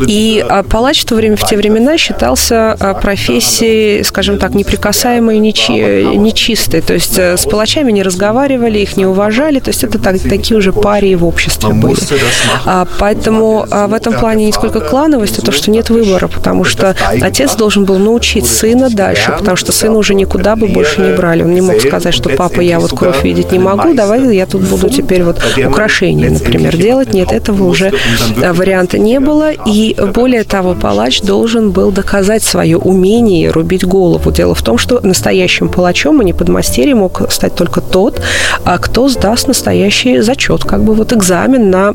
И 0.07 0.45
а, 0.47 0.63
палач 0.63 1.01
в 1.01 1.05
то 1.05 1.15
время, 1.15 1.35
в 1.35 1.47
те 1.47 1.57
времена 1.57 1.97
считался 1.97 2.75
а, 2.79 2.93
профессией, 2.93 4.03
скажем 4.03 4.37
так, 4.37 4.53
неприкасаемой, 4.53 5.39
нечи, 5.39 5.71
нечистой. 6.15 6.81
То 6.81 6.93
есть 6.93 7.17
э, 7.17 7.37
с 7.37 7.45
палачами 7.45 7.91
не 7.91 8.03
разговаривали, 8.03 8.79
их 8.79 8.97
не 8.97 9.05
уважали, 9.05 9.59
то 9.59 9.69
есть 9.69 9.83
это 9.83 9.99
так, 9.99 10.19
такие 10.19 10.57
уже 10.57 10.73
парии 10.73 11.15
в 11.15 11.25
обществе 11.25 11.69
были. 11.69 11.99
А, 12.65 12.87
поэтому 12.99 13.65
а, 13.69 13.87
в 13.87 13.93
этом 13.93 14.13
плане 14.13 14.45
не 14.45 14.51
сколько 14.51 14.79
клановость, 14.79 15.39
а 15.39 15.41
то, 15.41 15.51
что 15.51 15.71
нет 15.71 15.89
выбора, 15.89 16.27
потому 16.27 16.63
что 16.63 16.95
отец 17.21 17.55
должен 17.55 17.85
был 17.85 17.97
научить 18.09 18.47
сына 18.47 18.89
дальше, 18.89 19.35
потому 19.37 19.55
что 19.55 19.71
сына 19.71 19.97
уже 19.97 20.15
никуда 20.15 20.55
бы 20.55 20.67
больше 20.67 21.01
не 21.01 21.15
брали. 21.15 21.43
Он 21.43 21.53
не 21.53 21.61
мог 21.61 21.79
сказать, 21.79 22.13
что 22.13 22.29
папа, 22.29 22.59
я 22.61 22.79
вот 22.79 22.91
кровь 22.91 23.23
видеть 23.23 23.51
не 23.51 23.59
могу, 23.59 23.93
давай 23.93 24.35
я 24.35 24.45
тут 24.45 24.61
буду 24.63 24.89
теперь 24.89 25.23
вот 25.23 25.37
украшения, 25.65 26.29
например, 26.29 26.75
делать. 26.75 27.13
Нет, 27.13 27.31
этого 27.31 27.63
уже 27.63 27.91
а, 28.43 28.53
варианта 28.53 28.97
не 28.97 29.19
было. 29.19 29.51
И 29.65 29.95
более 30.13 30.43
того, 30.43 30.73
палач 30.73 31.21
должен 31.21 31.71
был 31.71 31.91
доказать 31.91 32.43
свое 32.43 32.77
умение 32.77 33.51
рубить 33.51 33.85
голову. 33.85 34.31
Дело 34.31 34.55
в 34.55 34.61
том, 34.61 34.77
что 34.77 34.99
настоящим 35.03 35.69
палачом, 35.69 36.19
а 36.19 36.23
не 36.23 36.33
подмастерьем 36.33 36.97
мог 36.97 37.31
стать 37.31 37.55
только 37.55 37.81
тот, 37.81 38.21
кто 38.81 39.07
сдаст 39.07 39.47
настоящий 39.47 40.19
зачет, 40.21 40.63
как 40.63 40.83
бы 40.83 40.93
вот 40.93 41.13
экзамен 41.13 41.69
на 41.69 41.93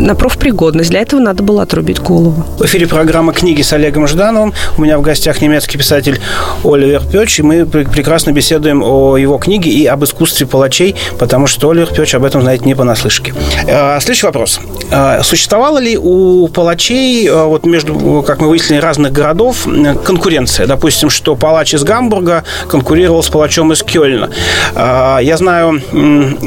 на 0.00 0.14
профпригодность. 0.14 0.90
Для 0.90 1.00
этого 1.00 1.20
надо 1.20 1.42
было 1.42 1.62
отрубить 1.62 2.00
голову. 2.00 2.44
В 2.58 2.64
эфире 2.64 2.86
программа 2.86 3.32
«Книги» 3.32 3.62
с 3.62 3.72
Олегом 3.72 4.06
Ждановым. 4.06 4.54
У 4.76 4.82
меня 4.82 4.98
в 4.98 5.02
гостях 5.02 5.40
немецкий 5.40 5.78
писатель 5.78 6.20
Оливер 6.64 7.02
Пёч, 7.06 7.38
и 7.38 7.42
мы 7.42 7.66
прекрасно 7.66 8.32
беседуем 8.32 8.82
о 8.82 9.16
его 9.16 9.38
книге 9.38 9.70
и 9.70 9.86
об 9.86 10.02
искусстве 10.04 10.46
палачей, 10.46 10.96
потому 11.18 11.46
что 11.46 11.70
Оливер 11.70 11.92
Пёч 11.92 12.14
об 12.14 12.24
этом 12.24 12.42
знает 12.42 12.64
не 12.64 12.74
понаслышке. 12.74 13.34
А, 13.68 14.00
следующий 14.00 14.26
вопрос. 14.26 14.60
А, 14.90 15.22
существовала 15.22 15.78
ли 15.78 15.98
у 15.98 16.48
палачей, 16.48 17.28
а, 17.30 17.44
вот 17.44 17.66
между, 17.66 18.24
как 18.26 18.40
мы 18.40 18.48
выяснили, 18.48 18.80
разных 18.80 19.12
городов 19.12 19.66
конкуренция? 20.04 20.66
Допустим, 20.66 21.10
что 21.10 21.36
палач 21.36 21.74
из 21.74 21.84
Гамбурга 21.84 22.44
конкурировал 22.68 23.22
с 23.22 23.28
палачом 23.28 23.72
из 23.72 23.82
Кёльна. 23.82 24.30
Я 24.74 25.36
знаю, 25.36 25.80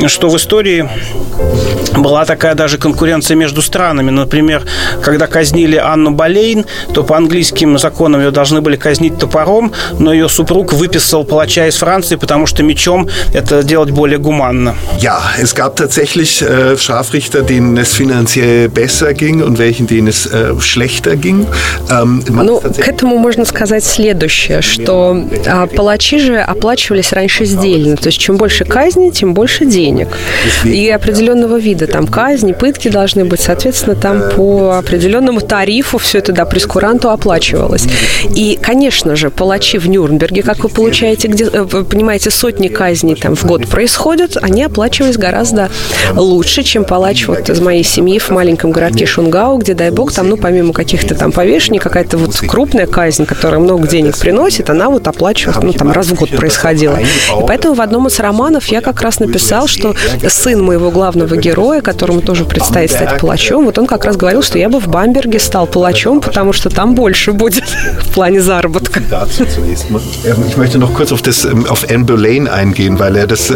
что 0.08 0.30
в 0.30 0.38
истории 0.38 0.90
была 1.98 2.26
такая 2.26 2.56
даже 2.56 2.78
конкуренция 2.78 3.36
между 3.44 3.62
странами. 3.62 4.10
Например, 4.10 4.62
когда 5.04 5.28
казнили 5.28 5.76
Анну 5.76 6.12
Болейн, 6.12 6.66
то 6.94 7.04
по 7.04 7.18
английским 7.18 7.78
законам 7.78 8.22
ее 8.22 8.32
должны 8.32 8.62
были 8.62 8.78
казнить 8.78 9.18
топором, 9.18 9.74
но 10.00 10.14
ее 10.14 10.30
супруг 10.30 10.72
выписал 10.72 11.26
палача 11.26 11.68
из 11.68 11.76
Франции, 11.76 12.16
потому 12.16 12.46
что 12.48 12.64
мечом 12.64 13.10
это 13.34 13.64
делать 13.64 13.92
более 13.92 14.18
гуманно. 14.18 14.76
Ja, 15.02 15.20
es 15.38 15.54
gab 15.54 15.76
tatsächlich 15.76 16.42
äh, 16.42 16.78
Scharfrichter, 16.78 17.42
denen 17.42 17.78
es 17.78 17.94
finanziell 17.94 18.70
besser 18.70 19.14
ging 19.14 19.44
und 19.44 19.58
welchen, 19.58 19.88
denen 19.88 20.08
es 20.08 20.26
äh, 20.26 20.54
schlechter 20.62 21.18
ging. 21.18 21.46
Ähm, 21.90 22.24
ну, 22.30 22.62
к 22.62 22.88
этому 22.88 23.18
можно 23.18 23.44
сказать 23.44 23.84
следующее, 23.84 24.62
что 24.62 25.18
а, 25.48 25.68
палачи 25.68 26.20
же 26.20 26.38
оплачивались 26.38 27.12
раньше 27.12 27.44
сдельно, 27.44 27.98
то 27.98 28.08
есть 28.08 28.20
чем 28.20 28.38
больше 28.38 28.64
казни, 28.64 29.10
тем 29.10 29.34
больше 29.34 29.66
денег. 29.66 30.08
И 30.64 30.90
определенного 30.90 31.60
вида 31.60 31.88
там 31.88 32.08
казни, 32.08 32.54
пытки 32.54 32.88
должны 32.88 33.26
быть. 33.26 33.33
Соответственно, 33.42 33.96
там 33.96 34.22
по 34.36 34.78
определенному 34.78 35.42
тарифу 35.42 35.98
все 35.98 36.20
это, 36.20 36.32
да, 36.32 36.46
прескуранту 36.46 37.10
оплачивалось. 37.10 37.86
И, 38.36 38.60
конечно 38.62 39.16
же, 39.16 39.30
палачи 39.30 39.78
в 39.78 39.88
Нюрнберге, 39.88 40.44
как 40.44 40.60
вы 40.60 40.70
получаете, 40.70 41.28
где, 41.28 41.46
э, 41.46 41.66
понимаете, 41.66 42.30
сотни 42.32 42.68
казней 42.68 43.16
там 43.16 43.36
в 43.36 43.46
год 43.46 43.68
происходят, 43.68 44.38
они 44.42 44.64
оплачивались 44.64 45.18
гораздо 45.18 45.70
лучше, 46.14 46.64
чем 46.64 46.84
палач 46.84 47.28
вот 47.28 47.50
из 47.50 47.60
моей 47.60 47.84
семьи 47.84 48.20
в 48.20 48.30
маленьком 48.30 48.72
городке 48.72 49.06
Шунгау, 49.06 49.58
где, 49.58 49.74
дай 49.74 49.92
бог, 49.92 50.12
там, 50.12 50.30
ну, 50.30 50.38
помимо 50.38 50.74
каких-то 50.74 51.16
там 51.16 51.32
повешений, 51.32 51.80
какая-то 51.80 52.18
вот 52.18 52.36
крупная 52.48 52.88
казнь, 52.88 53.26
которая 53.26 53.60
много 53.60 53.88
денег 53.88 54.18
приносит, 54.18 54.70
она 54.70 54.90
вот 54.90 55.08
оплачивалась, 55.08 55.64
ну, 55.64 55.74
там, 55.74 55.92
раз 55.92 56.08
в 56.08 56.16
год 56.16 56.30
происходила. 56.32 56.98
И 56.98 57.46
поэтому 57.48 57.76
в 57.76 57.82
одном 57.82 58.08
из 58.08 58.20
романов 58.20 58.68
я 58.68 58.82
как 58.82 59.02
раз 59.02 59.20
написал, 59.20 59.68
что 59.68 59.96
сын 60.28 60.62
моего 60.62 60.92
главного 60.92 61.36
героя, 61.36 61.82
которому 61.82 62.22
тоже 62.22 62.46
предстоит 62.46 62.92
стать 62.92 63.18
палачом, 63.24 63.64
вот 63.64 63.78
он 63.78 63.88
как 63.88 64.04
раз 64.04 64.18
говорил, 64.18 64.42
что 64.42 64.60
я 64.60 64.68
бы 64.68 64.82
в 64.82 64.90
Бамберге 64.90 65.40
стал 65.40 65.66
палачом, 65.66 66.20
потому 66.20 66.52
что 66.52 66.70
там 66.70 66.94
больше 66.94 67.32
будет 67.32 67.64
в 68.02 68.14
плане 68.14 68.42
заработка. 68.42 69.00
Ich 69.00 70.58
möchte 70.58 70.78
noch 70.78 70.94
kurz 70.94 71.14
auf, 71.14 71.22
das, 71.22 71.48
auf 71.70 71.90
Anne 71.90 72.04
Boleyn 72.04 72.50
eingehen, 72.50 73.00
weil 73.00 73.16
er 73.16 73.28
das... 73.28 73.50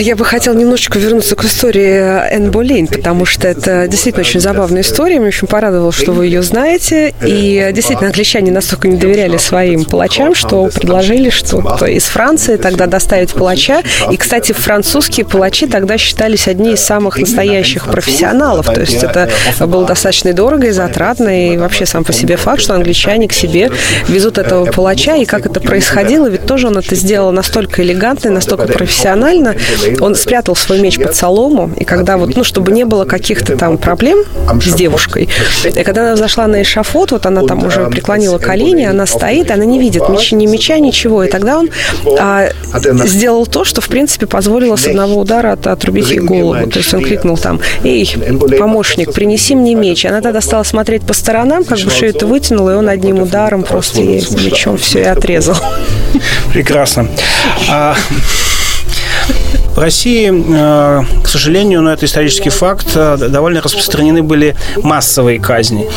Я 0.00 0.16
бы 0.16 0.24
хотел 0.24 0.54
немножечко 0.54 0.98
вернуться 0.98 1.36
к 1.36 1.44
истории 1.44 2.32
Энн 2.34 2.50
Болейн, 2.50 2.86
потому 2.86 3.26
что 3.26 3.46
это 3.46 3.86
действительно 3.88 4.22
очень 4.22 4.40
забавная 4.40 4.80
история. 4.80 5.18
Мне 5.18 5.28
очень 5.28 5.46
порадовало, 5.46 5.92
что 5.92 6.12
вы 6.12 6.24
ее 6.24 6.42
знаете. 6.42 7.12
И 7.20 7.70
действительно, 7.74 8.08
англичане 8.08 8.50
настолько 8.52 8.88
не 8.88 8.96
доверяли 8.96 9.36
своим 9.36 9.84
палачам, 9.84 10.34
что 10.34 10.70
предложили, 10.74 11.28
что 11.28 11.60
из 11.84 12.04
Франции 12.04 12.56
тогда 12.56 12.86
доставить 12.86 13.34
палача. 13.34 13.82
И, 14.10 14.16
кстати, 14.16 14.52
французские 14.52 15.26
палачи 15.26 15.66
тогда 15.66 15.98
считались 15.98 16.48
одни 16.48 16.72
из 16.72 16.80
самых 16.80 17.18
настоящих 17.18 17.86
профессионалов. 17.86 18.64
То 18.64 18.80
есть 18.80 19.09
это 19.10 19.66
было 19.66 19.86
достаточно 19.86 20.32
дорого 20.32 20.68
и 20.68 20.70
затратно. 20.70 21.52
И 21.52 21.56
вообще 21.56 21.86
сам 21.86 22.04
по 22.04 22.12
себе 22.12 22.36
факт, 22.36 22.62
что 22.62 22.74
англичане 22.74 23.28
к 23.28 23.32
себе 23.32 23.70
везут 24.08 24.38
этого 24.38 24.66
палача. 24.66 25.16
И 25.16 25.24
как 25.24 25.46
это 25.46 25.60
происходило, 25.60 26.26
ведь 26.26 26.46
тоже 26.46 26.68
он 26.68 26.78
это 26.78 26.94
сделал 26.94 27.32
настолько 27.32 27.82
элегантно, 27.82 28.30
настолько 28.30 28.66
профессионально. 28.66 29.56
Он 30.00 30.14
спрятал 30.14 30.56
свой 30.56 30.80
меч 30.80 30.98
под 30.98 31.14
солому. 31.14 31.70
И 31.76 31.84
когда 31.84 32.16
вот, 32.16 32.36
ну, 32.36 32.44
чтобы 32.44 32.72
не 32.72 32.84
было 32.84 33.04
каких-то 33.04 33.56
там 33.56 33.78
проблем 33.78 34.18
с 34.60 34.74
девушкой. 34.74 35.28
И 35.64 35.82
когда 35.82 36.02
она 36.02 36.16
зашла 36.16 36.46
на 36.46 36.62
эшафот, 36.62 37.12
вот 37.12 37.26
она 37.26 37.42
там 37.42 37.64
уже 37.64 37.86
преклонила 37.86 38.38
колени, 38.38 38.84
она 38.84 39.06
стоит, 39.06 39.50
она 39.50 39.64
не 39.64 39.78
видит 39.78 40.08
меча, 40.08 40.36
ни 40.36 40.46
меча, 40.46 40.78
ничего. 40.78 41.24
И 41.24 41.28
тогда 41.28 41.58
он 41.58 41.70
а, 42.18 42.48
сделал 43.06 43.46
то, 43.46 43.64
что, 43.64 43.80
в 43.80 43.88
принципе, 43.88 44.26
позволило 44.26 44.76
с 44.76 44.86
одного 44.86 45.20
удара 45.20 45.52
от, 45.52 45.66
отрубить 45.66 46.10
ей 46.10 46.20
голову. 46.20 46.68
То 46.70 46.78
есть 46.78 46.92
он 46.94 47.02
крикнул 47.02 47.36
там, 47.36 47.60
эй, 47.84 48.08
помощник, 48.58 48.99
принеси 49.06 49.54
мне 49.54 49.74
меч. 49.74 50.04
Она 50.04 50.20
тогда 50.20 50.40
стала 50.40 50.62
смотреть 50.62 51.02
по 51.02 51.12
сторонам, 51.12 51.64
как 51.64 51.78
бы 51.78 51.90
шею 51.90 52.14
это 52.14 52.26
вытянула, 52.26 52.70
и 52.70 52.74
он 52.74 52.88
одним 52.88 53.20
ударом 53.20 53.62
просто 53.62 54.00
ей 54.00 54.24
мечом 54.30 54.76
все 54.78 55.00
и 55.00 55.04
отрезал. 55.04 55.56
Прекрасно. 56.52 57.08
В 59.74 59.78
России, 59.78 60.30
э, 60.30 61.02
к 61.22 61.28
сожалению, 61.28 61.82
но 61.82 61.92
это 61.92 62.04
исторический 62.04 62.50
факт, 62.50 62.88
э, 62.94 63.16
довольно 63.16 63.62
распространены 63.62 64.22
были 64.22 64.56
массовые 64.82 65.38
казни. 65.38 65.88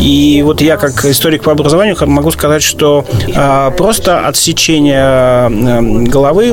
И 0.00 0.42
вот 0.44 0.60
я, 0.60 0.76
как 0.76 1.04
историк 1.04 1.42
по 1.42 1.52
образованию, 1.52 1.96
могу 2.06 2.30
сказать, 2.30 2.62
что 2.62 3.04
э, 3.26 3.70
просто 3.76 4.26
отсечение 4.26 5.48
головы 6.08 6.52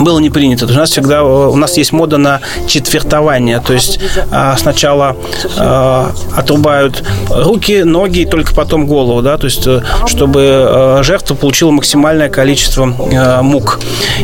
было 0.00 0.18
не 0.18 0.30
принято. 0.30 0.66
У 0.66 0.68
нас 0.68 0.90
всегда 0.90 1.24
у 1.24 1.56
нас 1.56 1.76
есть 1.76 1.92
мода 1.92 2.18
на 2.18 2.40
четвертование, 2.66 3.60
то 3.60 3.72
есть 3.72 3.98
сначала 4.58 5.16
отрубают 6.36 7.02
руки, 7.30 7.82
ноги, 7.82 8.20
и 8.20 8.26
только 8.26 8.54
потом 8.54 8.86
голову, 8.86 9.22
да, 9.22 9.38
то 9.38 9.46
есть 9.46 9.66
чтобы 10.06 11.00
жертва 11.02 11.34
получила 11.34 11.70
максимальное 11.70 12.28
количество 12.28 12.84
мук. 13.42 13.80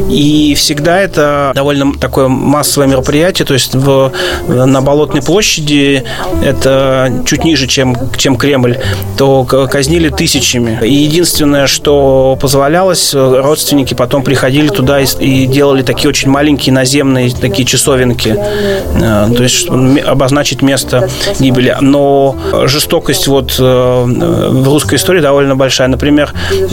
И 0.09 0.55
всегда 0.57 1.06
это 1.07 1.53
довольно 1.55 1.95
такое 1.95 2.29
массовое 2.29 2.89
мероприятие, 2.89 3.47
то 3.47 3.55
есть 3.55 3.75
в, 3.75 4.13
на 4.49 4.83
Болотной 4.83 5.23
площади, 5.23 6.05
это 6.45 7.23
чуть 7.27 7.45
ниже, 7.45 7.67
чем, 7.67 7.97
чем 8.17 8.37
Кремль, 8.37 8.79
то 9.17 9.45
казнили 9.45 10.09
тысячами. 10.09 10.79
И 10.83 10.93
единственное, 10.93 11.67
что 11.67 12.37
позволялось, 12.41 13.15
родственники 13.15 13.95
потом 13.95 14.23
приходили 14.23 14.69
туда 14.69 15.01
и, 15.01 15.07
и 15.21 15.47
делали 15.47 15.83
такие 15.83 16.09
очень 16.09 16.29
маленькие 16.29 16.73
наземные 16.73 17.31
такие 17.31 17.67
часовенки, 17.67 18.37
э, 18.37 19.29
то 19.35 19.43
есть 19.43 19.69
обозначить 19.69 20.63
место 20.63 21.09
гибели. 21.39 21.77
Но 21.81 22.37
жестокость 22.65 23.29
вот 23.29 23.57
э, 23.59 23.63
в 23.63 24.69
русской 24.69 24.97
истории 24.97 25.21
довольно 25.21 25.57
большая. 25.57 25.89
Например, 25.89 26.33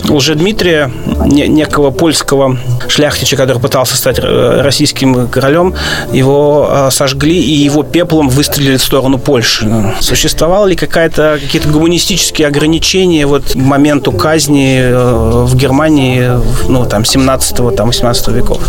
Лжедмитрия, 0.09 0.91
некого 1.25 1.91
польского 1.91 2.57
шляхтича, 2.87 3.37
который 3.37 3.59
пытался 3.59 3.95
стать 3.95 4.19
Э, 4.22 4.22
российским 4.23 5.27
королем, 5.27 5.75
его 6.11 6.69
э, 6.69 6.89
сожгли 6.91 7.39
и 7.39 7.51
его 7.51 7.83
пеплом 7.83 8.29
выстрелили 8.29 8.77
в 8.77 8.83
сторону 8.83 9.17
Польши. 9.17 9.93
Существовало 9.99 10.67
ли 10.67 10.75
какая-то, 10.75 11.39
какие-то 11.41 11.69
гуманистические 11.69 12.47
ограничения 12.47 13.25
вот 13.25 13.51
к 13.51 13.55
моменту 13.55 14.11
казни 14.11 14.79
э, 14.81 15.43
в 15.45 15.55
Германии 15.55 16.29
ну, 16.67 16.85
там, 16.85 17.03
17-го, 17.03 17.71
там, 17.71 17.87
18 17.87 18.27
веков? 18.29 18.59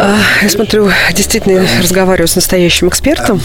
А, 0.00 0.18
я 0.42 0.48
смотрю, 0.48 0.90
действительно 1.12 1.66
разговариваю 1.82 2.28
с 2.28 2.36
настоящим 2.36 2.88
экспертом. 2.88 3.40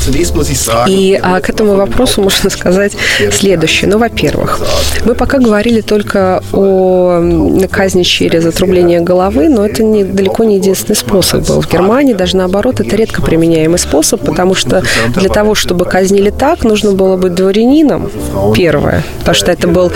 И 0.87 1.19
а, 1.21 1.39
к 1.41 1.49
этому 1.49 1.75
вопросу 1.75 2.21
можно 2.21 2.49
сказать 2.49 2.93
следующее. 3.31 3.89
Ну, 3.89 3.97
во-первых, 3.97 4.59
мы 5.05 5.15
пока 5.15 5.39
говорили 5.39 5.81
только 5.81 6.43
о 6.51 7.21
казни 7.71 8.03
через 8.03 8.45
отрубление 8.45 9.01
головы, 9.01 9.49
но 9.49 9.65
это 9.65 9.83
не 9.83 10.03
далеко 10.23 10.45
не 10.45 10.55
единственный 10.55 10.95
способ 10.95 11.45
был. 11.47 11.61
В 11.61 11.69
Германии 11.69 12.13
даже 12.13 12.37
наоборот 12.37 12.79
это 12.79 12.95
редко 12.95 13.21
применяемый 13.21 13.77
способ, 13.77 14.21
потому 14.21 14.55
что 14.55 14.81
для 15.15 15.29
того, 15.29 15.53
чтобы 15.53 15.85
казнили 15.85 16.29
так, 16.29 16.63
нужно 16.63 16.93
было 16.93 17.17
быть 17.17 17.35
дворянином, 17.35 18.09
первое, 18.55 19.03
потому 19.19 19.35
что 19.35 19.51
это 19.51 19.67
был, 19.67 19.91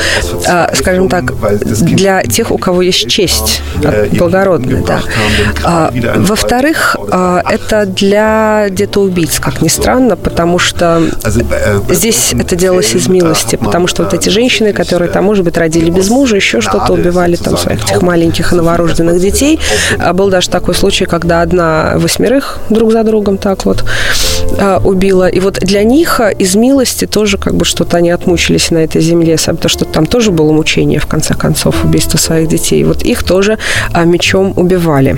а, 0.47 0.71
скажем 0.75 1.07
так, 1.07 1.33
для 1.81 2.23
тех, 2.23 2.51
у 2.51 2.57
кого 2.57 2.81
есть 2.81 3.07
честь 3.07 3.61
благородная, 4.11 4.83
да. 4.83 4.99
А, 5.63 5.93
во-вторых, 6.17 6.97
а, 7.11 7.41
это 7.49 7.85
для 7.85 8.67
где-то 8.69 9.01
убийц, 9.01 9.39
как 9.39 9.61
ни 9.61 9.69
странно, 9.69 10.17
потому 10.17 10.59
что 10.59 11.03
здесь 11.89 12.33
это 12.33 12.55
делалось 12.55 12.93
из 12.95 13.07
милости, 13.07 13.55
потому 13.55 13.87
что 13.87 14.03
вот 14.03 14.13
эти 14.13 14.29
женщины, 14.29 14.73
которые 14.73 15.09
там, 15.09 15.23
может 15.23 15.45
быть, 15.45 15.57
родили 15.57 15.89
без 15.89 16.09
мужа, 16.09 16.35
еще 16.35 16.59
что-то 16.59 16.93
убивали 16.93 17.37
там 17.37 17.57
своих 17.57 17.83
этих 17.85 18.01
маленьких 18.01 18.51
новорожденных 18.51 19.21
детей, 19.21 19.59
был 20.17 20.29
даже 20.29 20.49
такой 20.49 20.75
случай, 20.75 21.05
когда 21.05 21.41
одна 21.41 21.93
восьмерых 21.95 22.59
друг 22.69 22.91
за 22.91 23.03
другом 23.03 23.37
так 23.37 23.65
вот 23.65 23.85
а, 24.59 24.81
убила. 24.83 25.29
И 25.29 25.39
вот 25.39 25.59
для 25.61 25.83
них 25.83 26.19
а, 26.19 26.29
из 26.29 26.55
милости 26.55 27.05
тоже 27.05 27.37
как 27.37 27.55
бы 27.55 27.63
что-то 27.63 27.97
они 27.97 28.09
отмучились 28.09 28.71
на 28.71 28.79
этой 28.79 29.01
земле, 29.01 29.37
потому 29.37 29.69
что 29.69 29.85
там 29.85 30.05
тоже 30.05 30.31
было 30.31 30.51
мучение, 30.51 30.99
в 30.99 31.05
конце 31.05 31.33
концов, 31.35 31.85
убийство 31.85 32.17
своих 32.17 32.49
детей. 32.49 32.83
Вот 32.83 33.03
их 33.03 33.23
тоже 33.23 33.57
а, 33.93 34.03
мечом 34.03 34.53
убивали. 34.57 35.17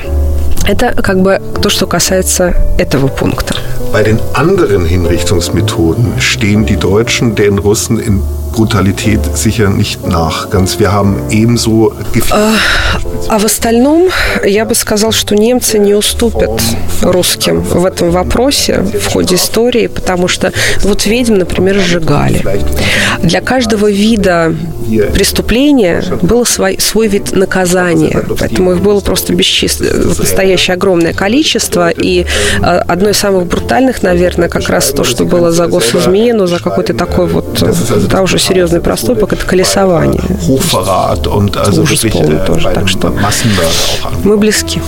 Это 0.67 0.93
как 1.01 1.21
бы 1.21 1.41
то, 1.61 1.69
что 1.69 1.87
касается 1.87 2.53
этого 2.77 3.07
пункта. 3.07 3.55
Bei 3.91 4.03
den 4.03 4.19
anderen 4.33 4.85
Hinrichtungsmethoden 4.85 6.19
stehen 6.19 6.65
die 6.65 6.77
Deutschen 6.77 7.33
den 7.33 7.57
Russen 7.57 7.97
in 7.97 8.21
Brutalität 8.51 9.19
sicher 9.35 9.69
nicht 9.69 10.05
nach. 10.07 10.49
Ganz, 10.49 10.79
wir 10.79 10.91
haben 10.91 11.21
ebenso 11.29 11.93
а, 12.31 12.53
а 13.27 13.39
в 13.39 13.45
остальном 13.45 14.09
я 14.45 14.65
бы 14.65 14.75
сказал, 14.75 15.11
что 15.11 15.35
немцы 15.35 15.77
не 15.77 15.93
уступят 15.93 16.61
русским 17.01 17.61
в 17.61 17.85
этом 17.85 18.11
вопросе 18.11 18.79
в 18.81 19.07
ходе 19.07 19.35
истории, 19.35 19.87
потому 19.87 20.27
что 20.27 20.51
вот 20.81 21.05
ведьм, 21.05 21.35
например, 21.35 21.79
сжигали. 21.79 22.43
Для 23.21 23.41
каждого 23.41 23.89
вида 23.89 24.55
преступления 25.13 26.03
был 26.21 26.45
свой, 26.45 26.79
свой 26.79 27.07
вид 27.07 27.31
наказания, 27.33 28.23
поэтому 28.39 28.73
их 28.73 28.81
было 28.81 28.99
просто 28.99 29.33
бесчисленное, 29.33 30.05
настоящее 30.05 30.73
огромное 30.73 31.13
количество, 31.13 31.89
и 31.89 32.25
а, 32.61 32.83
одно 32.87 33.09
из 33.09 33.17
самых 33.17 33.45
брутальных, 33.45 34.01
наверное, 34.01 34.49
как 34.49 34.69
раз 34.69 34.91
то, 34.91 35.03
что 35.03 35.25
было 35.25 35.51
за 35.51 35.67
госизмену, 35.67 36.47
за 36.47 36.59
какой-то 36.59 36.93
такой 36.93 37.27
вот, 37.27 37.63
да, 38.09 38.21
уже 38.21 38.39
серьезный 38.49 38.81
проступок, 38.81 39.33
это 39.33 39.45
колесование. 39.45 40.21
Ужас 40.47 42.01
полный 42.11 42.39
тоже, 42.45 42.69
так 42.73 42.87
что 42.87 43.13
мы 44.23 44.37
близки. 44.37 44.81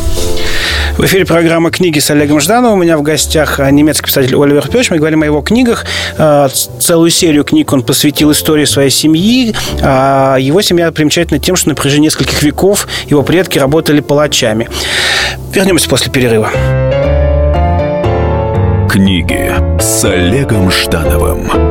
В 0.98 1.06
эфире 1.06 1.26
программа 1.26 1.72
«Книги» 1.72 2.00
с 2.00 2.10
Олегом 2.12 2.40
Ждановым. 2.42 2.80
У 2.80 2.82
меня 2.82 2.98
в 2.98 3.02
гостях 3.02 3.60
немецкий 3.72 4.08
писатель 4.08 4.36
Оливер 4.36 4.68
Пёч. 4.68 4.90
Мы 4.90 4.98
говорим 4.98 5.22
о 5.22 5.26
его 5.26 5.42
книгах. 5.42 5.86
А, 6.18 6.50
целую 6.50 7.10
серию 7.10 7.44
книг 7.44 7.72
он 7.72 7.82
посвятил 7.84 8.32
истории 8.32 8.66
своей 8.66 8.90
семьи. 8.90 9.56
А, 9.82 10.36
его 10.38 10.62
семья 10.62 10.92
примечательна 10.92 11.40
тем, 11.40 11.56
что 11.56 11.70
на 11.70 11.76
протяжении 11.76 12.06
нескольких 12.06 12.44
веков 12.44 12.88
его 13.08 13.24
предки 13.24 13.58
работали 13.58 14.02
палачами. 14.02 14.70
Вернемся 15.54 15.90
после 15.90 16.12
перерыва. 16.12 16.50
Книги 18.90 19.54
с 19.80 20.04
Олегом 20.04 20.70
Ждановым. 20.70 21.71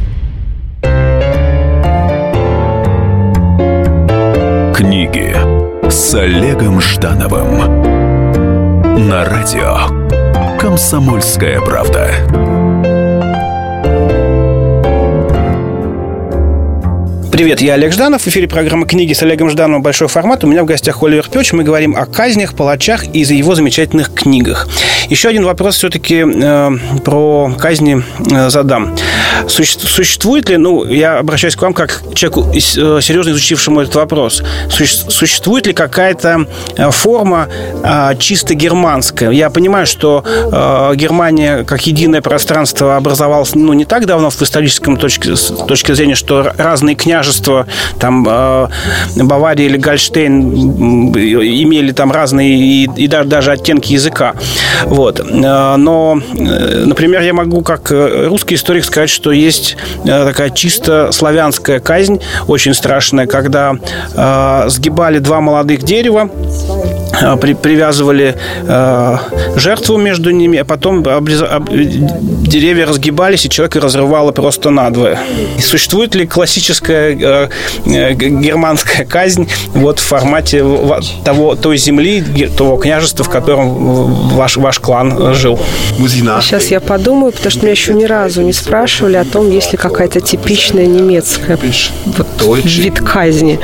Книги 4.81 5.31
с 5.91 6.15
Олегом 6.15 6.81
Ждановым 6.81 7.59
на 9.07 9.23
радио 9.25 10.57
«Комсомольская 10.57 11.61
правда». 11.61 12.09
Привет, 17.31 17.61
я 17.61 17.75
Олег 17.75 17.93
Жданов. 17.93 18.23
В 18.23 18.27
эфире 18.27 18.47
программа 18.47 18.87
«Книги» 18.87 19.13
с 19.13 19.21
Олегом 19.21 19.51
Ждановым 19.51 19.83
«Большой 19.83 20.07
формат». 20.07 20.43
У 20.43 20.47
меня 20.47 20.63
в 20.63 20.65
гостях 20.65 21.03
Оливер 21.03 21.29
Пёч. 21.29 21.53
Мы 21.53 21.63
говорим 21.63 21.95
о 21.95 22.07
казнях, 22.07 22.55
палачах 22.55 23.05
и 23.05 23.23
за 23.23 23.35
его 23.35 23.53
замечательных 23.53 24.11
книгах. 24.11 24.67
Еще 25.09 25.29
один 25.29 25.45
вопрос 25.45 25.75
все-таки 25.75 26.25
э, 26.25 26.71
про 27.05 27.53
казни 27.59 28.01
э, 28.31 28.49
задам. 28.49 28.95
Суще, 29.47 29.79
существует 29.79 30.49
ли, 30.49 30.57
ну, 30.57 30.85
я 30.85 31.17
обращаюсь 31.19 31.55
к 31.55 31.61
вам 31.61 31.73
как 31.73 32.01
человеку, 32.13 32.49
э, 32.53 33.01
серьезно 33.01 33.31
изучившему 33.31 33.81
этот 33.81 33.95
вопрос, 33.95 34.43
суще, 34.69 34.97
существует 35.09 35.67
ли 35.67 35.73
какая-то 35.73 36.47
э, 36.77 36.91
форма 36.91 37.47
э, 37.83 38.15
чисто 38.17 38.53
германская? 38.55 39.31
Я 39.31 39.49
понимаю, 39.49 39.85
что 39.85 40.23
э, 40.25 40.95
Германия 40.95 41.63
как 41.63 41.85
единое 41.87 42.21
пространство 42.21 42.97
образовалась, 42.97 43.55
ну, 43.55 43.73
не 43.73 43.85
так 43.85 44.05
давно 44.05 44.29
в 44.29 44.41
историческом 44.41 44.97
точке, 44.97 45.33
точке 45.67 45.95
зрения, 45.95 46.15
что 46.15 46.51
разные 46.57 46.95
княжества 46.95 47.67
там 47.99 48.23
Бавария 49.15 49.67
или 49.67 49.77
Гольштейн 49.77 51.11
имели 51.11 51.91
там 51.91 52.11
разные 52.11 52.55
и, 52.55 52.89
и 52.95 53.07
даже, 53.07 53.51
оттенки 53.51 53.93
языка. 53.93 54.33
Вот. 54.85 55.21
Но, 55.31 56.21
например, 56.33 57.21
я 57.21 57.33
могу 57.33 57.61
как 57.61 57.91
русский 57.91 58.55
историк 58.55 58.85
сказать, 58.85 59.09
что 59.09 59.20
есть 59.29 59.77
такая 60.05 60.49
чисто 60.49 61.11
славянская 61.11 61.79
казнь, 61.79 62.19
очень 62.47 62.73
страшная, 62.73 63.27
когда 63.27 63.75
э, 64.15 64.69
сгибали 64.69 65.19
два 65.19 65.41
молодых 65.41 65.83
дерева, 65.83 66.29
при, 67.41 67.53
привязывали 67.53 68.35
э, 68.63 69.17
жертву 69.55 69.97
между 69.97 70.31
ними, 70.31 70.59
а 70.59 70.65
потом 70.65 71.07
обрез... 71.07 71.41
об... 71.41 71.69
деревья 71.69 72.85
разгибались, 72.85 73.45
и 73.45 73.49
человека 73.49 73.79
разрывало 73.79 74.31
просто 74.31 74.69
надвое. 74.69 75.19
Существует 75.59 76.15
ли 76.15 76.27
классическая 76.27 77.11
Э, 77.31 77.47
э, 77.85 78.13
германская 78.13 79.05
казнь 79.05 79.47
вот 79.73 79.99
в 79.99 80.03
формате 80.03 80.63
того, 81.23 81.55
той 81.55 81.77
земли, 81.77 82.49
того 82.57 82.77
княжества, 82.77 83.23
в 83.23 83.29
котором 83.29 84.29
ваш, 84.29 84.57
ваш 84.57 84.79
клан 84.79 85.33
жил. 85.33 85.59
Сейчас 86.41 86.67
я 86.67 86.79
подумаю, 86.79 87.31
потому 87.31 87.51
что 87.51 87.61
меня 87.61 87.71
еще 87.71 87.93
ни 87.93 88.05
разу 88.05 88.41
не 88.41 88.53
спрашивали 88.53 89.17
о 89.17 89.25
том, 89.25 89.49
есть 89.49 89.71
ли 89.71 89.77
какая-то 89.77 90.21
типичная 90.21 90.85
немецкая 90.85 91.57
вот, 92.05 92.65
вид 92.65 92.99
казни. 92.99 93.59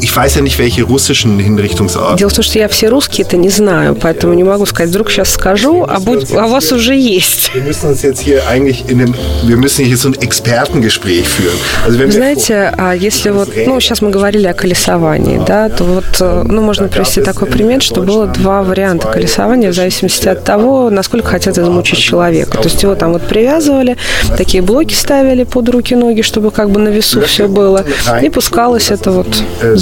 Ich 0.00 0.14
weiß 0.14 0.36
ja 0.36 0.42
nicht, 0.42 0.58
welche 0.58 0.84
russischen 0.84 1.38
Hinrichtungsarten. 1.40 2.16
Дело 2.16 2.30
в 2.30 2.32
том, 2.32 2.44
что 2.44 2.58
я 2.58 2.68
все 2.68 2.88
русские 2.88 3.26
это 3.26 3.36
не 3.36 3.48
знаю, 3.48 3.96
поэтому 3.96 4.34
не 4.34 4.44
могу 4.44 4.64
сказать. 4.66 4.90
Вдруг 4.90 5.10
сейчас 5.10 5.30
скажу, 5.30 5.84
а, 5.88 5.98
будь, 5.98 6.32
а 6.32 6.46
у 6.46 6.50
вас 6.50 6.70
уже 6.72 6.94
есть. 6.94 7.50
Wir 7.54 7.62
müssen 7.62 7.90
uns 7.90 8.02
jetzt 8.02 8.20
hier 8.20 8.46
eigentlich 8.48 8.88
in 8.88 9.00
einem, 9.00 9.14
wir 9.42 9.56
müssen 9.56 9.84
hier 9.84 9.96
so 9.96 10.08
ein 10.08 10.14
Expertengespräch 10.20 11.26
führen. 11.26 11.58
Also 11.84 11.98
wenn 11.98 12.12
Знаете, 12.12 12.72
а 12.76 12.94
если 12.94 13.30
вот, 13.30 13.48
ну, 13.66 13.80
сейчас 13.80 14.00
мы 14.00 14.10
говорили 14.10 14.46
о 14.46 14.54
колесовании, 14.54 15.40
да, 15.44 15.68
то 15.68 15.84
вот, 15.84 16.04
э, 16.20 16.42
ну, 16.46 16.62
можно 16.62 16.88
привести 16.88 17.20
такой 17.20 17.48
пример, 17.48 17.82
что 17.82 18.02
было 18.02 18.26
два 18.26 18.62
варианта 18.62 19.08
колесования 19.08 19.70
в 19.70 19.74
зависимости 19.74 20.28
от 20.28 20.44
того, 20.44 20.90
насколько 20.90 21.28
хотят 21.28 21.58
измучить 21.58 21.98
человека. 21.98 22.58
То 22.58 22.64
есть 22.64 22.82
его 22.82 22.94
там 22.94 23.12
вот 23.12 23.26
привязывали, 23.26 23.96
такие 24.36 24.62
блоки 24.62 24.94
ставили 24.94 25.44
под 25.44 25.68
руки, 25.70 25.94
ноги, 25.94 26.22
чтобы 26.22 26.50
как 26.50 26.70
бы 26.70 26.80
на 26.80 26.88
весу 26.88 27.20
все 27.22 27.48
было, 27.48 27.84
и 28.22 28.28
пускалось 28.28 28.90
это 28.90 29.10
вот 29.10 29.26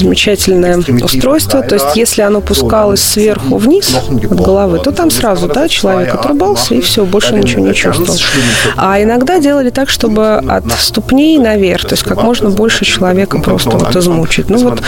замечательное 0.07 0.79
устройство. 1.03 1.63
То 1.63 1.75
есть, 1.75 1.97
если 1.97 2.23
оно 2.23 2.41
пускалось 2.41 3.03
сверху 3.03 3.57
вниз 3.57 3.95
от 3.95 4.09
головы, 4.25 4.79
то 4.79 4.93
там 4.93 5.11
сразу, 5.11 5.49
да, 5.49 5.69
человек 5.69 6.15
отрубался 6.15 6.75
и 6.75 6.81
все, 6.81 7.05
больше 7.05 7.35
ничего 7.35 7.67
не 7.67 7.75
чувствовал. 7.75 8.19
А 8.77 9.03
иногда 9.03 9.39
делали 9.39 9.71
так, 9.71 9.91
чтобы 9.91 10.37
от 10.37 10.65
ступней 10.79 11.39
наверх, 11.39 11.83
то 11.83 11.95
есть 11.95 12.05
как 12.05 12.23
можно 12.23 12.51
больше 12.51 12.85
человека 12.85 13.39
просто 13.39 13.71
вот 13.71 13.95
измучить. 13.97 14.49
Ну 14.49 14.59
вот, 14.59 14.83